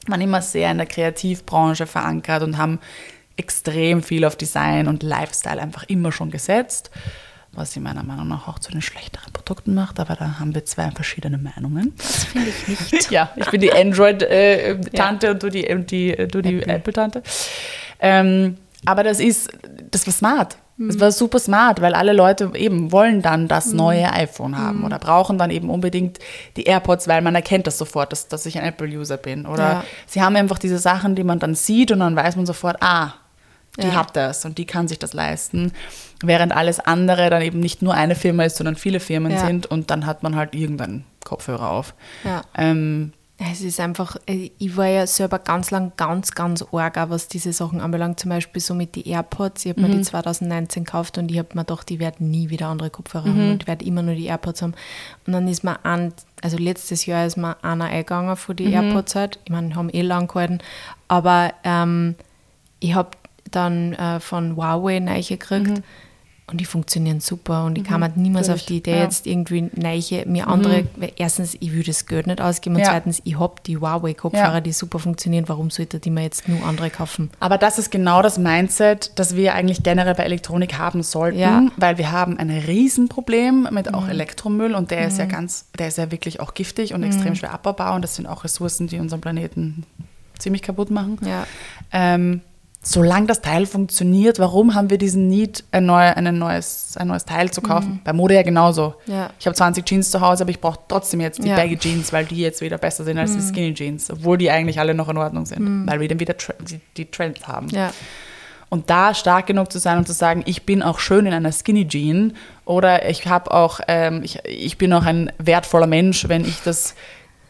waren 0.09 0.21
immer 0.21 0.43
sehr 0.43 0.71
in 0.71 0.79
der 0.79 0.87
Kreativbranche 0.87 1.87
verankert 1.87 2.43
und 2.43 2.59
haben 2.59 2.79
extrem 3.37 4.03
viel 4.03 4.25
auf 4.25 4.37
Design 4.37 4.89
und 4.89 5.03
Lifestyle 5.03 5.61
einfach 5.61 5.85
immer 5.85 6.11
schon 6.13 6.31
gesetzt, 6.31 6.91
was 7.53 7.73
sie 7.73 7.81
meiner 7.81 8.03
Meinung 8.03 8.29
nach 8.29 8.49
auch 8.49 8.59
zu 8.59 8.73
den 8.73 8.83
schlechteren 8.83 9.33
Produkten 9.33 9.75
macht, 9.75 10.01
aber 10.01 10.17
da 10.17 10.39
haben 10.39 10.55
wir 10.55 10.65
zwei 10.65 10.91
verschiedene 10.91 11.39
Meinungen. 11.39 11.95
Das 11.97 12.25
finde 12.25 12.49
ich 12.49 12.69
nicht. 12.93 13.11
Ja, 13.11 13.31
ich 13.37 13.51
bin 13.51 13.61
die 13.61 13.73
Android-Tante 13.73 15.31
und 15.33 15.43
du 15.43 15.51
die, 15.51 15.63
die, 15.87 16.15
du 16.29 16.43
die 16.43 16.59
Apple. 16.59 16.75
Apple-Tante. 16.75 17.23
ähm, 18.01 18.59
aber 18.85 19.03
das 19.03 19.21
ist, 19.21 19.51
das 19.91 20.07
war 20.07 20.13
smart. 20.13 20.57
Mhm. 20.79 20.89
Das 20.89 21.01
war 21.01 21.13
super 21.13 21.39
smart, 21.39 21.81
weil 21.83 21.93
alle 21.95 22.13
Leute 22.15 22.53
eben 22.55 22.91
wollen 22.93 23.21
dann 23.21 23.49
das 23.49 23.73
neue 23.73 24.11
iPhone 24.13 24.57
haben 24.57 24.79
Mhm. 24.79 24.85
oder 24.85 24.99
brauchen 24.99 25.37
dann 25.37 25.51
eben 25.51 25.69
unbedingt 25.71 26.19
die 26.57 26.65
AirPods, 26.65 27.07
weil 27.09 27.21
man 27.21 27.35
erkennt 27.35 27.67
das 27.67 27.77
sofort, 27.77 28.13
dass, 28.13 28.29
dass 28.29 28.47
ich 28.47 28.57
ein 28.59 28.65
Apple-User 28.65 29.17
bin. 29.19 29.45
Oder 29.45 29.63
Ja. 29.69 29.85
sie 30.07 30.23
haben 30.23 30.37
einfach 30.37 30.59
diese 30.59 30.79
Sachen, 30.79 31.15
die 31.17 31.25
man 31.25 31.39
dann 31.41 31.55
sieht 31.55 31.91
und 31.91 31.99
dann 32.01 32.17
weiß 32.17 32.37
man 32.37 32.47
sofort, 32.47 32.77
ah, 32.81 33.15
die 33.77 33.87
Ja. 33.89 33.95
hat 33.95 34.17
das 34.17 34.45
und 34.45 34.59
die 34.59 34.65
kann 34.67 34.89
sich 34.89 34.99
das 34.99 35.13
leisten. 35.13 35.73
Während 36.23 36.57
alles 36.57 36.81
andere 36.81 37.29
dann 37.31 37.43
eben 37.43 37.61
nicht 37.61 37.83
nur 37.83 37.95
eine 37.95 38.15
Firma 38.17 38.45
ist, 38.45 38.57
sondern 38.57 38.75
viele 38.77 38.99
Firmen 39.01 39.33
Ja. 39.33 39.47
sind 39.47 39.67
und 39.67 39.91
dann 39.91 40.07
hat 40.07 40.23
man 40.23 40.35
halt 40.37 40.55
irgendeinen 40.55 41.05
Kopfhörer 41.25 41.71
auf. 41.71 41.95
Ja. 42.25 42.43
Ähm, 42.57 43.13
Es 43.41 43.61
ist 43.61 43.79
einfach, 43.79 44.17
äh, 44.27 44.51
ich 44.59 44.77
war 44.77 44.87
ja 44.87 45.07
selber 45.07 45.39
ganz 45.39 45.71
lang 45.71 45.93
ganz, 45.97 46.33
ganz 46.33 46.65
arg, 46.73 46.99
auch 46.99 47.11
was 47.11 47.29
diese 47.29 47.53
Sachen 47.53 47.81
anbelangt. 47.81 48.19
Zum 48.19 48.31
Beispiel 48.31 48.61
so 48.61 48.75
mit 48.75 48.97
den 48.97 49.05
AirPods. 49.05 49.65
Ich 49.65 49.71
habe 49.71 49.83
mir 49.83 49.91
die 49.91 50.03
2019 50.03 50.85
gekauft 50.85 51.19
und 51.19 51.31
ich 51.31 51.39
habe 51.39 51.51
mir 51.55 51.65
gedacht, 51.65 51.89
ich 51.91 52.01
werde 52.01 52.25
nie 52.25 52.51
wieder 52.51 52.67
andere 52.67 52.91
Kopfhörer 52.91 53.29
haben 53.29 53.53
und 53.53 53.67
werde 53.69 53.85
immer 53.85 54.03
nur 54.03 54.17
die 54.17 54.27
AirPods 54.27 54.63
haben. 54.63 54.75
Und 55.25 55.33
dann 55.33 55.47
ist 55.47 55.63
mir 55.63 55.85
an, 55.85 56.13
also 56.43 56.57
letztes 56.57 57.07
Jahr 57.07 57.27
ist 57.27 57.37
mir 57.37 57.57
einer 57.63 57.85
eingegangen 57.85 58.35
von 58.35 58.57
die 58.57 58.73
AirPods 58.73 59.15
halt. 59.15 59.39
Ich 59.45 59.53
meine, 59.53 59.77
haben 59.77 59.91
eh 59.91 60.03
lang 60.03 60.27
gehalten. 60.27 60.59
Aber 61.07 61.55
ähm, 61.63 62.17
ich 62.81 62.95
habe 62.95 63.11
dann 63.53 63.93
äh, 63.93 64.19
von 64.19 64.57
Huawei 64.57 64.99
neue 64.99 65.23
gekriegt. 65.23 65.83
Und 66.51 66.63
die 66.63 66.65
funktionieren 66.65 67.21
super 67.21 67.65
und 67.67 67.77
ich 67.77 67.85
kam 67.85 68.03
halt 68.03 68.17
niemals 68.17 68.49
auf 68.49 68.63
die 68.65 68.79
Idee, 68.79 68.93
ja. 68.97 69.03
jetzt 69.03 69.27
irgendwie 69.27 69.69
neue, 69.75 70.25
mir 70.27 70.49
andere, 70.49 70.85
weil 70.97 71.13
erstens, 71.17 71.55
ich 71.61 71.73
würde 71.73 71.89
das 71.89 72.07
Geld 72.07 72.27
nicht 72.27 72.41
ausgeben 72.41 72.77
und 72.77 72.81
Ja. 72.83 72.89
zweitens, 72.89 73.21
ich 73.25 73.39
habe 73.39 73.57
die 73.67 73.77
Huawei-Kopfhörer, 73.77 74.55
Ja. 74.55 74.61
die 74.63 74.73
super 74.73 74.99
funktionieren, 74.99 75.45
warum 75.47 75.69
sollte 75.69 76.01
die 76.01 76.09
mir 76.11 76.23
jetzt 76.23 76.49
nur 76.49 76.65
andere 76.65 76.89
kaufen? 76.89 77.29
Aber 77.39 77.59
das 77.59 77.79
ist 77.79 77.91
genau 77.91 78.23
das 78.23 78.39
Mindset, 78.39 79.13
das 79.19 79.37
wir 79.37 79.53
eigentlich 79.55 79.83
generell 79.83 80.15
bei 80.15 80.23
Elektronik 80.25 80.79
haben 80.79 81.03
sollten. 81.03 81.39
Mhm. 81.39 81.73
weil 81.77 81.99
wir 81.99 82.11
haben 82.13 82.39
ein 82.39 82.51
Riesenproblem 82.51 83.69
mit 83.71 83.93
auch 83.95 84.09
Elektromüll 84.09 84.75
und 84.75 84.91
der 84.91 85.07
ist 85.07 85.19
ja 85.19 85.27
ganz, 85.27 85.67
der 85.79 85.89
ist 85.89 85.99
ja 85.99 86.11
wirklich 86.11 86.41
auch 86.41 86.55
giftig 86.55 86.95
und 86.95 87.03
extrem 87.03 87.35
schwer 87.35 87.53
abbaubar 87.53 87.95
und 87.95 88.03
das 88.03 88.17
sind 88.17 88.27
auch 88.27 88.45
Ressourcen, 88.45 88.87
die 88.87 88.99
unseren 88.99 89.21
Planeten 89.21 89.85
ziemlich 90.39 90.63
kaputt 90.63 90.91
machen. 90.91 91.19
Ja. 91.27 91.47
Ähm, 91.93 92.41
solange 92.89 93.27
das 93.27 93.43
Teil 93.43 93.67
funktioniert, 93.67 94.39
warum 94.39 94.75
haben 94.75 94.89
wir 94.89 94.97
diesen 94.97 95.29
Need, 95.29 95.63
ein, 95.73 95.85
neu, 95.85 95.97
ein, 96.01 96.39
neues, 96.39 96.97
ein 96.97 97.09
neues 97.09 97.27
Teil 97.27 97.51
zu 97.51 97.61
kaufen? 97.61 98.01
Bei 98.03 98.15
Mode 98.15 98.35
ja 98.35 98.43
genauso. 98.43 98.95
Mhm. 99.07 99.13
Ja. 99.13 99.31
Ich 99.39 99.47
habe 99.47 99.55
20 99.55 99.85
Jeans 99.85 100.11
zu 100.11 100.21
Hause, 100.23 100.45
aber 100.45 100.51
ich 100.51 100.61
brauche 100.61 100.79
trotzdem 100.89 101.21
jetzt 101.21 101.43
die 101.45 101.49
Ja. 101.49 101.57
Baggy 101.57 101.77
Jeans, 101.77 102.13
weil 102.15 102.25
die 102.25 102.39
jetzt 102.39 102.63
wieder 102.63 102.79
besser 102.79 103.05
sind 103.05 103.19
als 103.19 103.35
die 103.37 103.43
Skinny 103.43 103.75
Jeans, 103.75 104.11
obwohl 104.11 104.39
die 104.39 104.51
eigentlich 104.51 104.81
alle 104.81 104.95
noch 104.95 105.11
in 105.11 105.19
Ordnung 105.19 105.45
sind, 105.45 105.87
weil 105.87 106.01
wir 106.01 106.09
dann 106.09 106.19
wieder 106.19 106.35
die, 106.67 106.81
die 106.97 107.11
Trends 107.11 107.47
haben. 107.47 107.67
Mhm. 107.67 107.75
Ja. 107.75 107.91
Und 108.71 108.89
da 108.91 109.13
stark 109.15 109.47
genug 109.47 109.71
zu 109.71 109.79
sein 109.79 109.99
und 109.99 110.07
zu 110.07 110.13
sagen, 110.15 110.43
ich 110.47 110.65
bin 110.65 110.83
auch 110.83 110.99
schön 110.99 111.27
in 111.27 111.33
einer 111.35 111.53
Skinny 111.53 111.87
Jean 111.89 112.35
oder 112.65 113.09
ich 113.09 113.27
habe 113.27 113.51
auch, 113.51 113.81
ähm, 113.89 114.23
ich, 114.23 114.39
ich 114.45 114.79
bin 114.79 114.93
auch 114.95 115.05
ein 115.05 115.31
wertvoller 115.39 115.87
Mensch, 115.87 116.29
wenn 116.29 116.45
ich 116.45 116.63
das 116.63 116.95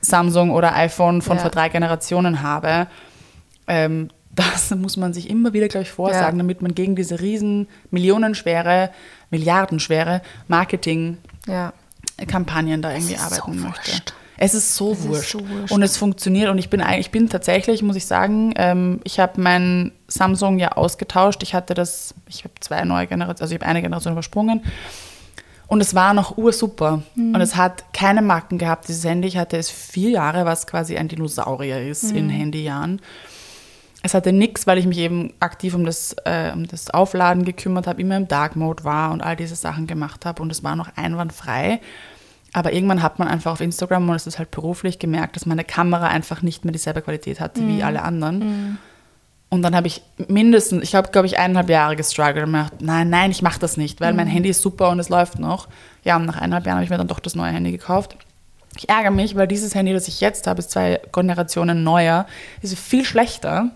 Samsung 0.00 0.50
oder 0.50 0.74
iPhone 0.76 1.22
von 1.22 1.36
Ja. 1.36 1.42
vor 1.42 1.50
drei 1.50 1.68
Generationen 1.68 2.42
habe. 2.42 2.86
Ähm, 3.66 4.08
das 4.38 4.70
muss 4.70 4.96
man 4.96 5.12
sich 5.12 5.28
immer 5.28 5.52
wieder, 5.52 5.68
glaube 5.68 5.82
ich, 5.82 5.90
vorsagen, 5.90 6.38
Ja. 6.38 6.42
damit 6.42 6.62
man 6.62 6.74
gegen 6.74 6.96
diese 6.96 7.20
riesen 7.20 7.68
millionenschwere, 7.90 8.90
milliardenschwere 9.30 10.22
Marketing-Kampagnen 10.48 12.80
Ja. 12.82 12.88
da 12.88 12.92
irgendwie 12.94 13.14
ist 13.14 13.20
so 13.30 13.42
arbeiten 13.42 13.60
möchte. 13.60 13.90
wurscht. 13.92 14.14
Es 14.40 14.54
ist 14.54 14.76
so 14.76 14.92
Es 14.92 15.00
ist 15.00 15.08
wurscht. 15.08 15.30
so 15.32 15.40
wurscht. 15.48 15.72
Und 15.72 15.82
es 15.82 15.96
funktioniert. 15.96 16.48
Und 16.48 16.58
ich 16.58 16.70
bin 16.70 16.80
ich 16.98 17.10
bin 17.10 17.28
tatsächlich, 17.28 17.82
muss 17.82 17.96
ich 17.96 18.06
sagen, 18.06 18.54
ähm, 18.56 19.00
ich 19.02 19.18
habe 19.18 19.40
mein 19.40 19.90
Samsung 20.06 20.60
ja 20.60 20.72
ausgetauscht. 20.72 21.42
Ich 21.42 21.54
hatte 21.54 21.74
das, 21.74 22.14
ich 22.28 22.44
habe 22.44 22.54
zwei 22.60 22.84
neue 22.84 23.08
Generationen, 23.08 23.42
also 23.42 23.52
ich 23.54 23.60
habe 23.60 23.68
eine 23.68 23.82
Generation 23.82 24.12
übersprungen. 24.12 24.62
Und 25.66 25.80
es 25.82 25.94
war 25.94 26.14
noch 26.14 26.38
ursuper. 26.38 27.02
Mhm. 27.16 27.34
Und 27.34 27.40
es 27.40 27.56
hat 27.56 27.92
keine 27.92 28.22
Macken 28.22 28.58
gehabt, 28.58 28.86
dieses 28.88 29.04
Handy. 29.04 29.26
Ich 29.28 29.36
hatte 29.36 29.56
es 29.56 29.70
vier 29.70 30.10
Jahre, 30.10 30.46
was 30.46 30.66
quasi 30.68 30.96
ein 30.96 31.08
Dinosaurier 31.08 31.82
ist 31.86 32.04
Mhm. 32.12 32.16
in 32.16 32.30
Handyjahren. 32.30 33.00
Es 34.02 34.14
hatte 34.14 34.32
nichts, 34.32 34.66
weil 34.66 34.78
ich 34.78 34.86
mich 34.86 34.98
eben 34.98 35.32
aktiv 35.40 35.74
um 35.74 35.84
das, 35.84 36.14
äh, 36.24 36.52
um 36.52 36.66
das 36.66 36.90
Aufladen 36.90 37.44
gekümmert 37.44 37.86
habe, 37.86 38.00
immer 38.00 38.16
im 38.16 38.28
Dark 38.28 38.54
Mode 38.56 38.84
war 38.84 39.10
und 39.12 39.22
all 39.22 39.36
diese 39.36 39.56
Sachen 39.56 39.86
gemacht 39.86 40.24
habe 40.24 40.42
und 40.42 40.50
es 40.52 40.62
war 40.62 40.76
noch 40.76 40.90
einwandfrei. 40.96 41.80
Aber 42.54 42.72
irgendwann 42.72 43.02
hat 43.02 43.18
man 43.18 43.28
einfach 43.28 43.52
auf 43.52 43.60
Instagram, 43.60 44.08
und 44.08 44.16
es 44.16 44.26
ist 44.26 44.38
halt 44.38 44.50
beruflich, 44.50 44.98
gemerkt, 44.98 45.36
dass 45.36 45.44
meine 45.46 45.64
Kamera 45.64 46.06
einfach 46.08 46.40
nicht 46.42 46.64
mehr 46.64 46.72
dieselbe 46.72 47.02
Qualität 47.02 47.40
hatte 47.40 47.60
Mhm. 47.60 47.68
wie 47.68 47.82
alle 47.82 48.02
anderen. 48.02 48.78
Und 49.50 49.62
dann 49.62 49.74
habe 49.74 49.86
ich 49.86 50.02
mindestens, 50.28 50.82
ich 50.82 50.94
habe, 50.94 51.10
glaube 51.10 51.26
ich, 51.26 51.38
eineinhalb 51.38 51.68
Jahre 51.68 51.96
gestruggelt 51.96 52.44
und 52.46 52.52
mir 52.52 52.64
gedacht, 52.64 52.80
nein, 52.80 53.10
nein, 53.10 53.30
ich 53.30 53.42
mache 53.42 53.58
das 53.58 53.76
nicht, 53.76 54.00
weil 54.00 54.14
mein 54.14 54.26
Mhm. 54.28 54.32
Handy 54.32 54.48
ist 54.50 54.62
super 54.62 54.90
und 54.90 54.98
es 54.98 55.08
läuft 55.08 55.38
noch. 55.38 55.68
Ja, 56.04 56.16
und 56.16 56.26
nach 56.26 56.36
eineinhalb 56.36 56.64
Jahren 56.66 56.76
habe 56.76 56.84
ich 56.84 56.90
mir 56.90 56.98
dann 56.98 57.08
doch 57.08 57.20
das 57.20 57.34
neue 57.34 57.50
Handy 57.52 57.70
gekauft. 57.72 58.16
Ich 58.78 58.88
ärgere 58.88 59.10
mich, 59.10 59.34
weil 59.34 59.48
dieses 59.48 59.74
Handy, 59.74 59.92
das 59.92 60.06
ich 60.06 60.20
jetzt 60.20 60.46
habe, 60.46 60.60
ist 60.60 60.70
zwei 60.70 61.00
Generationen 61.12 61.82
neuer, 61.82 62.26
ist 62.62 62.78
viel 62.78 63.04
schlechter. 63.04 63.70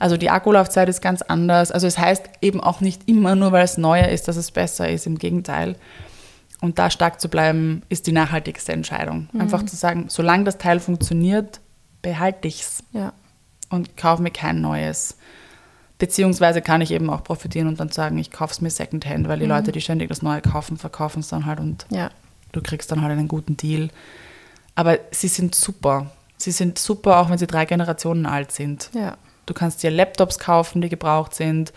Also 0.00 0.16
die 0.16 0.30
Akkulaufzeit 0.30 0.88
ist 0.88 1.00
ganz 1.00 1.22
anders. 1.22 1.70
Also 1.70 1.86
es 1.86 1.96
heißt 1.96 2.24
eben 2.40 2.60
auch 2.60 2.80
nicht 2.80 3.08
immer 3.08 3.36
nur, 3.36 3.52
weil 3.52 3.64
es 3.64 3.78
neuer 3.78 4.08
ist, 4.08 4.26
dass 4.26 4.36
es 4.36 4.50
besser 4.50 4.88
ist. 4.90 5.06
Im 5.06 5.16
Gegenteil. 5.18 5.76
Und 6.60 6.78
da 6.80 6.90
stark 6.90 7.20
zu 7.20 7.28
bleiben, 7.28 7.82
ist 7.88 8.06
die 8.08 8.12
nachhaltigste 8.12 8.72
Entscheidung. 8.72 9.28
Einfach 9.38 9.64
zu 9.64 9.76
sagen, 9.76 10.06
solange 10.08 10.44
das 10.44 10.58
Teil 10.58 10.80
funktioniert, 10.80 11.60
behalte 12.02 12.48
ich's 12.48 12.82
Ja. 12.92 13.12
und 13.70 13.96
kaufe 13.96 14.22
mir 14.22 14.30
kein 14.32 14.60
neues. 14.60 15.16
Beziehungsweise 15.98 16.62
kann 16.62 16.80
ich 16.80 16.90
eben 16.90 17.10
auch 17.10 17.22
profitieren 17.22 17.68
und 17.68 17.78
dann 17.78 17.90
sagen, 17.90 18.18
ich 18.18 18.32
kaufe 18.32 18.52
es 18.52 18.60
mir 18.60 18.70
Secondhand, 18.70 19.28
weil 19.28 19.38
die 19.38 19.46
Leute, 19.46 19.70
die 19.70 19.80
ständig 19.80 20.08
das 20.08 20.20
Neue 20.22 20.40
kaufen, 20.40 20.76
verkaufen 20.76 21.20
es 21.20 21.28
dann 21.28 21.46
halt 21.46 21.60
und 21.60 21.86
Ja. 21.90 22.10
du 22.50 22.60
kriegst 22.60 22.90
dann 22.90 23.02
halt 23.02 23.12
einen 23.12 23.28
guten 23.28 23.56
Deal. 23.56 23.88
Aber 24.74 24.98
sie 25.10 25.28
sind 25.28 25.54
super. 25.54 26.10
Sie 26.36 26.50
sind 26.50 26.78
super, 26.78 27.18
auch 27.18 27.30
wenn 27.30 27.38
sie 27.38 27.46
drei 27.46 27.64
Generationen 27.66 28.26
alt 28.26 28.52
sind. 28.52 28.90
Ja. 28.94 29.16
Du 29.46 29.54
kannst 29.54 29.82
dir 29.82 29.90
Laptops 29.90 30.38
kaufen, 30.38 30.80
die 30.80 30.88
gebraucht 30.88 31.34
sind. 31.34 31.72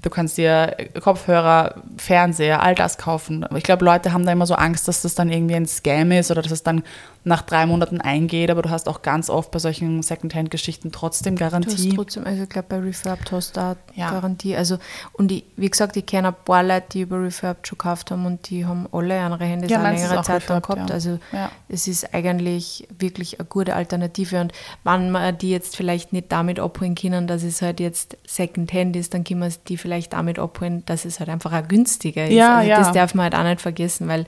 Du 0.00 0.10
kannst 0.10 0.38
dir 0.38 0.76
Kopfhörer, 1.02 1.74
Fernseher, 1.96 2.62
all 2.62 2.76
das 2.76 2.98
kaufen. 2.98 3.42
Aber 3.42 3.56
ich 3.58 3.64
glaube, 3.64 3.84
Leute 3.84 4.12
haben 4.12 4.24
da 4.24 4.30
immer 4.30 4.46
so 4.46 4.54
Angst, 4.54 4.86
dass 4.86 5.02
das 5.02 5.16
dann 5.16 5.28
irgendwie 5.32 5.56
ein 5.56 5.66
Scam 5.66 6.12
ist 6.12 6.30
oder 6.30 6.40
dass 6.40 6.52
es 6.52 6.62
dann 6.62 6.84
nach 7.24 7.42
drei 7.42 7.66
Monaten 7.66 8.00
eingeht. 8.00 8.48
Aber 8.52 8.62
du 8.62 8.70
hast 8.70 8.88
auch 8.88 9.02
ganz 9.02 9.28
oft 9.28 9.50
bei 9.50 9.58
solchen 9.58 10.04
Secondhand-Geschichten 10.04 10.92
trotzdem 10.92 11.34
Du 11.34 11.44
hast 11.44 11.50
Garantie. 11.50 11.96
trotzdem, 11.96 12.24
also 12.24 12.44
ich 12.44 12.48
glaube 12.48 12.66
bei 12.68 12.78
Refurbed 12.78 13.32
hast 13.32 13.56
du 13.56 13.60
da 13.60 13.76
Ja. 13.96 14.12
Garantie. 14.12 14.54
Also, 14.54 14.78
und 15.14 15.32
ich, 15.32 15.42
wie 15.56 15.68
gesagt, 15.68 15.96
ich 15.96 16.06
kenne 16.06 16.28
ein 16.28 16.34
paar 16.44 16.62
Leute, 16.62 16.86
die 16.92 17.00
über 17.00 17.20
Refurbed 17.20 17.66
schon 17.66 17.76
gekauft 17.78 18.12
haben 18.12 18.24
und 18.24 18.48
die 18.50 18.64
haben 18.64 18.86
alle 18.92 19.18
andere 19.18 19.46
Handys 19.46 19.68
Ja, 19.68 19.78
auch 19.78 19.82
meins 19.82 20.00
ist 20.00 20.06
längere 20.06 20.20
auch 20.20 20.24
Zeit 20.24 20.48
dann 20.48 20.62
gehabt. 20.62 20.90
ja. 20.90 20.94
Also 20.94 21.18
Ja. 21.32 21.50
es 21.68 21.88
ist 21.88 22.14
eigentlich 22.14 22.86
wirklich 23.00 23.40
eine 23.40 23.48
gute 23.48 23.74
Alternative. 23.74 24.40
Und 24.40 24.52
wenn 24.84 25.10
man 25.10 25.36
die 25.38 25.50
jetzt 25.50 25.76
vielleicht 25.76 26.12
nicht 26.12 26.30
damit 26.30 26.60
abholen 26.60 26.94
können, 26.94 27.26
dass 27.26 27.42
es 27.42 27.60
halt 27.62 27.80
jetzt 27.80 28.16
Secondhand 28.24 28.94
ist, 28.94 29.12
dann 29.12 29.24
können 29.24 29.40
wir 29.40 29.50
die 29.66 29.76
vielleicht 29.76 29.87
damit 30.08 30.38
abholen, 30.38 30.84
dass 30.86 31.04
es 31.04 31.20
halt 31.20 31.28
einfach 31.28 31.52
auch 31.52 31.66
günstiger 31.66 32.26
ist. 32.26 32.34
Ja, 32.34 32.58
also 32.58 32.70
ja. 32.70 32.78
das 32.78 32.92
darf 32.92 33.14
man 33.14 33.24
halt 33.24 33.34
auch 33.34 33.44
nicht 33.44 33.60
vergessen, 33.60 34.08
weil 34.08 34.26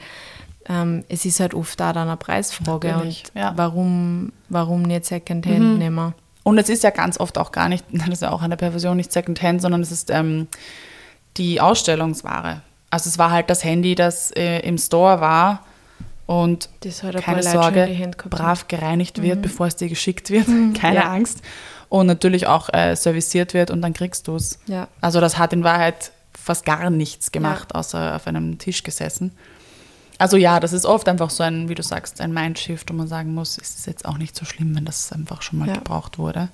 ähm, 0.68 1.04
es 1.08 1.24
ist 1.24 1.40
halt 1.40 1.54
oft 1.54 1.80
auch 1.82 1.92
dann 1.92 2.08
eine 2.08 2.16
Preisfrage. 2.16 2.88
Natürlich, 2.88 3.24
und 3.34 3.40
ja. 3.40 3.52
warum, 3.56 4.32
warum 4.48 4.82
nicht 4.82 5.04
Secondhand 5.04 5.78
nehmen? 5.78 6.14
Und 6.42 6.58
es 6.58 6.68
ist 6.68 6.82
ja 6.82 6.90
ganz 6.90 7.18
oft 7.20 7.38
auch 7.38 7.52
gar 7.52 7.68
nicht, 7.68 7.84
das 7.92 8.08
ist 8.08 8.22
ja 8.22 8.30
auch 8.30 8.42
eine 8.42 8.56
Perversion, 8.56 8.96
nicht 8.96 9.12
Secondhand, 9.12 9.62
sondern 9.62 9.80
es 9.82 9.92
ist 9.92 10.11
ähm, 10.11 10.48
die 11.36 11.61
Ausstellungsware. 11.61 12.62
Also 12.90 13.08
es 13.08 13.18
war 13.18 13.30
halt 13.30 13.50
das 13.50 13.62
Handy, 13.62 13.94
das 13.94 14.32
äh, 14.32 14.61
im 14.61 14.76
Store 14.78 15.20
war 15.20 15.64
und 16.26 16.68
keine 17.24 17.42
Sorge, 17.42 18.12
brav 18.28 18.68
gereinigt 18.68 19.22
wird, 19.22 19.42
bevor 19.42 19.66
es 19.66 19.76
dir 19.76 19.88
geschickt 19.88 20.30
wird. 20.30 20.46
Keine 20.74 21.00
Ja. 21.00 21.11
Angst. 21.12 21.42
Und 21.91 22.07
natürlich 22.07 22.47
auch 22.47 22.70
äh, 22.72 22.95
serviciert 22.97 23.53
wird 23.53 23.70
und 23.70 23.82
dann 23.82 23.93
kriegst 23.93 24.26
du 24.28 24.36
es. 24.36 24.59
Ja. 24.66 24.88
Also 25.03 25.20
das 25.20 25.36
hat 25.38 25.53
in 25.53 25.64
Wahrheit 25.64 26.12
fast 26.32 26.64
gar 26.64 26.88
nichts 26.88 27.32
gemacht, 27.32 27.74
außer 27.74 28.16
auf 28.16 28.26
einem 28.26 28.57
Tisch 28.59 28.82
gesessen. 28.82 29.32
Also 30.16 30.36
ja, 30.36 30.61
das 30.61 30.72
ist 30.72 30.86
oft 30.86 31.09
einfach 31.09 31.30
so 31.30 31.43
ein, 31.43 31.68
wie 31.68 31.74
du 31.74 31.82
sagst, 31.82 32.20
ein 32.20 32.32
Mindshift, 32.32 32.91
wo 32.91 32.95
man 32.95 33.09
sagen 33.09 33.34
muss, 33.34 33.59
es 33.61 33.74
ist 33.74 33.86
jetzt 33.86 34.05
auch 34.05 34.18
nicht 34.18 34.36
so 34.36 34.45
schlimm, 34.45 34.74
wenn 34.76 34.84
das 34.84 35.12
einfach 35.12 35.43
schon 35.43 35.59
mal 35.59 35.68
Ja. 35.68 35.74
gebraucht 35.74 36.18
wurde. 36.18 36.49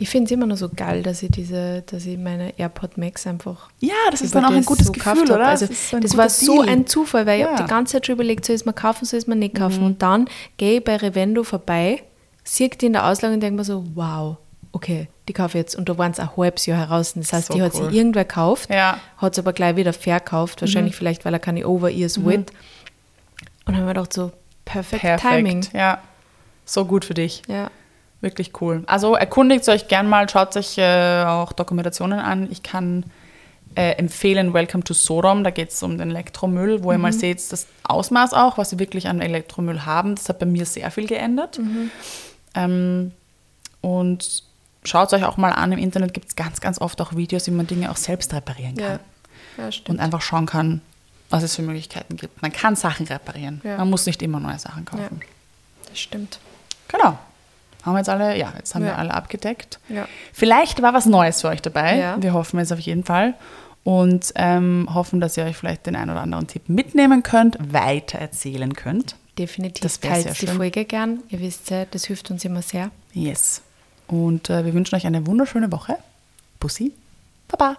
Ich 0.00 0.08
finde 0.10 0.26
es 0.26 0.30
immer 0.30 0.46
noch 0.46 0.56
so 0.56 0.68
geil, 0.68 1.02
dass 1.02 1.24
ich 1.24 1.30
diese, 1.32 1.82
dass 1.82 2.06
ich 2.06 2.16
meine 2.16 2.56
AirPod 2.56 2.96
Max 2.98 3.26
einfach. 3.26 3.68
Ja, 3.80 3.94
das 4.12 4.20
ist 4.20 4.32
dann 4.32 4.44
auch 4.44 4.50
ein 4.52 4.64
gutes 4.64 4.86
so 4.86 4.92
Gefühl, 4.92 5.24
oder? 5.24 5.48
Also, 5.48 5.66
Das 5.66 5.90
das, 6.00 6.16
war 6.16 6.28
so 6.28 6.62
Deal. 6.62 6.68
ein 6.72 6.86
Zufall, 6.86 7.26
weil 7.26 7.40
ich 7.40 7.44
Ja. 7.46 7.50
Mhm. 7.50 7.54
habe 7.56 7.64
die 7.64 7.70
ganze 7.70 7.92
Zeit 7.94 8.06
schon 8.06 8.12
überlegt, 8.14 8.44
soll 8.44 8.54
ich 8.54 8.60
es 8.62 8.66
mir 8.66 8.72
kaufen, 8.74 9.04
soll 9.06 9.18
ich 9.18 9.24
es 9.24 9.26
mir 9.26 9.34
nicht 9.34 9.56
kaufen. 9.56 9.82
Und 9.82 10.00
dann 10.02 10.28
gehe 10.56 10.78
ich 10.78 10.84
bei 10.84 10.94
Revendo 10.96 11.42
vorbei, 11.42 12.04
sehe 12.48 12.68
die 12.68 12.86
in 12.86 12.92
der 12.92 13.06
Auslage 13.06 13.34
und 13.34 13.40
denke 13.40 13.56
mir 13.58 13.64
so, 13.64 13.84
wow, 13.94 14.36
okay, 14.72 15.08
die 15.28 15.32
kaufe 15.32 15.58
ich 15.58 15.62
jetzt. 15.62 15.76
Und 15.76 15.88
da 15.88 15.98
waren 15.98 16.12
es 16.12 16.20
ein 16.20 16.36
halbes 16.36 16.66
Jahr 16.66 16.78
heraus. 16.78 17.14
Das 17.14 17.32
heißt, 17.32 17.48
So 17.48 17.54
die 17.54 17.62
hat 17.62 17.74
cool. 17.74 17.86
sich 17.86 17.94
irgendwer 17.94 18.24
gekauft, 18.24 18.70
Ja. 18.70 18.92
Mhm. 19.16 19.22
hat 19.22 19.32
es 19.32 19.38
aber 19.38 19.52
gleich 19.52 19.76
wieder 19.76 19.92
verkauft, 19.92 20.60
wahrscheinlich 20.60 20.96
vielleicht, 20.96 21.24
weil 21.24 21.32
er 21.34 21.40
keine 21.40 21.66
Over-Ears 21.66 22.24
wollte. 22.24 22.52
Und 23.66 23.74
dann 23.74 23.76
haben 23.76 23.84
wir 23.86 23.94
gedacht 23.94 24.12
so, 24.12 24.32
perfekt, 24.64 25.02
Perfekt. 25.02 25.32
Timing. 25.34 25.66
Ja, 25.72 25.98
so 26.64 26.84
gut 26.84 27.04
für 27.04 27.14
dich. 27.14 27.42
Ja. 27.48 27.70
Wirklich 28.20 28.60
cool. 28.60 28.82
Also 28.86 29.14
erkundigt 29.14 29.68
euch 29.68 29.86
gern 29.86 30.08
mal, 30.08 30.28
schaut 30.28 30.56
euch 30.56 30.76
äh, 30.76 31.22
auch 31.24 31.52
Dokumentationen 31.52 32.18
an. 32.18 32.48
Ich 32.50 32.64
kann 32.64 33.04
äh, 33.76 33.92
empfehlen 33.92 34.52
Welcome 34.54 34.82
to 34.82 34.92
Sodom. 34.92 35.44
Da 35.44 35.50
geht 35.50 35.70
es 35.70 35.80
um 35.84 35.98
den 35.98 36.10
Elektromüll, 36.10 36.82
wo 36.82 36.90
ihr 36.90 36.98
mal 36.98 37.12
seht, 37.12 37.52
das 37.52 37.68
Ausmaß 37.84 38.32
auch, 38.32 38.58
was 38.58 38.70
sie 38.70 38.78
wirklich 38.80 39.06
an 39.06 39.20
Elektromüll 39.20 39.86
haben. 39.86 40.16
Das 40.16 40.28
hat 40.28 40.40
bei 40.40 40.46
mir 40.46 40.66
sehr 40.66 40.90
viel 40.90 41.06
geändert. 41.06 41.60
Ähm, 42.58 43.12
und 43.80 44.42
schaut 44.84 45.12
euch 45.12 45.24
auch 45.24 45.36
mal 45.36 45.52
an. 45.52 45.72
Im 45.72 45.78
Internet 45.78 46.14
gibt 46.14 46.28
es 46.28 46.36
ganz, 46.36 46.60
ganz 46.60 46.80
oft 46.80 47.00
auch 47.00 47.14
Videos, 47.14 47.46
wie 47.46 47.52
man 47.52 47.66
Dinge 47.66 47.90
auch 47.90 47.96
selbst 47.96 48.32
reparieren 48.34 48.76
kann. 48.76 49.00
Ja, 49.56 49.64
ja 49.64 49.72
stimmt. 49.72 49.90
Und 49.90 50.00
einfach 50.00 50.20
schauen 50.20 50.46
kann, 50.46 50.80
was 51.30 51.42
es 51.42 51.56
für 51.56 51.62
Möglichkeiten 51.62 52.16
gibt. 52.16 52.42
Man 52.42 52.52
kann 52.52 52.74
Sachen 52.74 53.06
reparieren. 53.06 53.60
Ja. 53.64 53.78
Man 53.78 53.90
muss 53.90 54.06
nicht 54.06 54.22
immer 54.22 54.40
neue 54.40 54.58
Sachen 54.58 54.84
kaufen. 54.84 55.20
das 55.88 55.98
stimmt. 55.98 56.40
Genau. 56.88 57.18
Haben 57.84 57.94
wir 57.94 57.98
jetzt 57.98 58.08
alle, 58.08 58.36
ja, 58.36 58.52
jetzt 58.56 58.74
haben 58.74 58.84
wir 58.84 58.98
alle 58.98 59.14
abgedeckt. 59.14 59.78
Vielleicht 60.32 60.82
war 60.82 60.94
was 60.94 61.06
Neues 61.06 61.40
für 61.40 61.48
euch 61.48 61.62
dabei. 61.62 61.96
Wir 62.20 62.32
hoffen 62.32 62.58
es 62.58 62.72
auf 62.72 62.80
jeden 62.80 63.04
Fall. 63.04 63.34
Und 63.84 64.32
ähm, 64.34 64.88
hoffen, 64.92 65.20
dass 65.20 65.36
ihr 65.36 65.44
euch 65.44 65.56
vielleicht 65.56 65.86
den 65.86 65.96
einen 65.96 66.10
oder 66.10 66.20
anderen 66.20 66.46
Tipp 66.46 66.68
mitnehmen 66.68 67.22
könnt, 67.22 67.56
weiter 67.72 68.18
erzählen 68.18 68.74
könnt. 68.74 69.14
Definitiv. 69.38 69.82
Das 69.82 70.00
Teilt 70.00 70.24
sehr 70.24 70.32
die 70.32 70.46
schön. 70.46 70.56
Folge 70.56 70.84
gern. 70.84 71.22
Ihr 71.28 71.40
wisst 71.40 71.70
ja, 71.70 71.84
das 71.84 72.04
hilft 72.06 72.30
uns 72.30 72.44
immer 72.44 72.62
sehr. 72.62 72.90
Yes. 73.12 73.62
Und 74.08 74.50
äh, 74.50 74.64
wir 74.64 74.74
wünschen 74.74 74.96
euch 74.96 75.06
eine 75.06 75.26
wunderschöne 75.26 75.70
Woche. 75.70 75.96
Bussi. 76.58 76.92
Baba. 77.46 77.76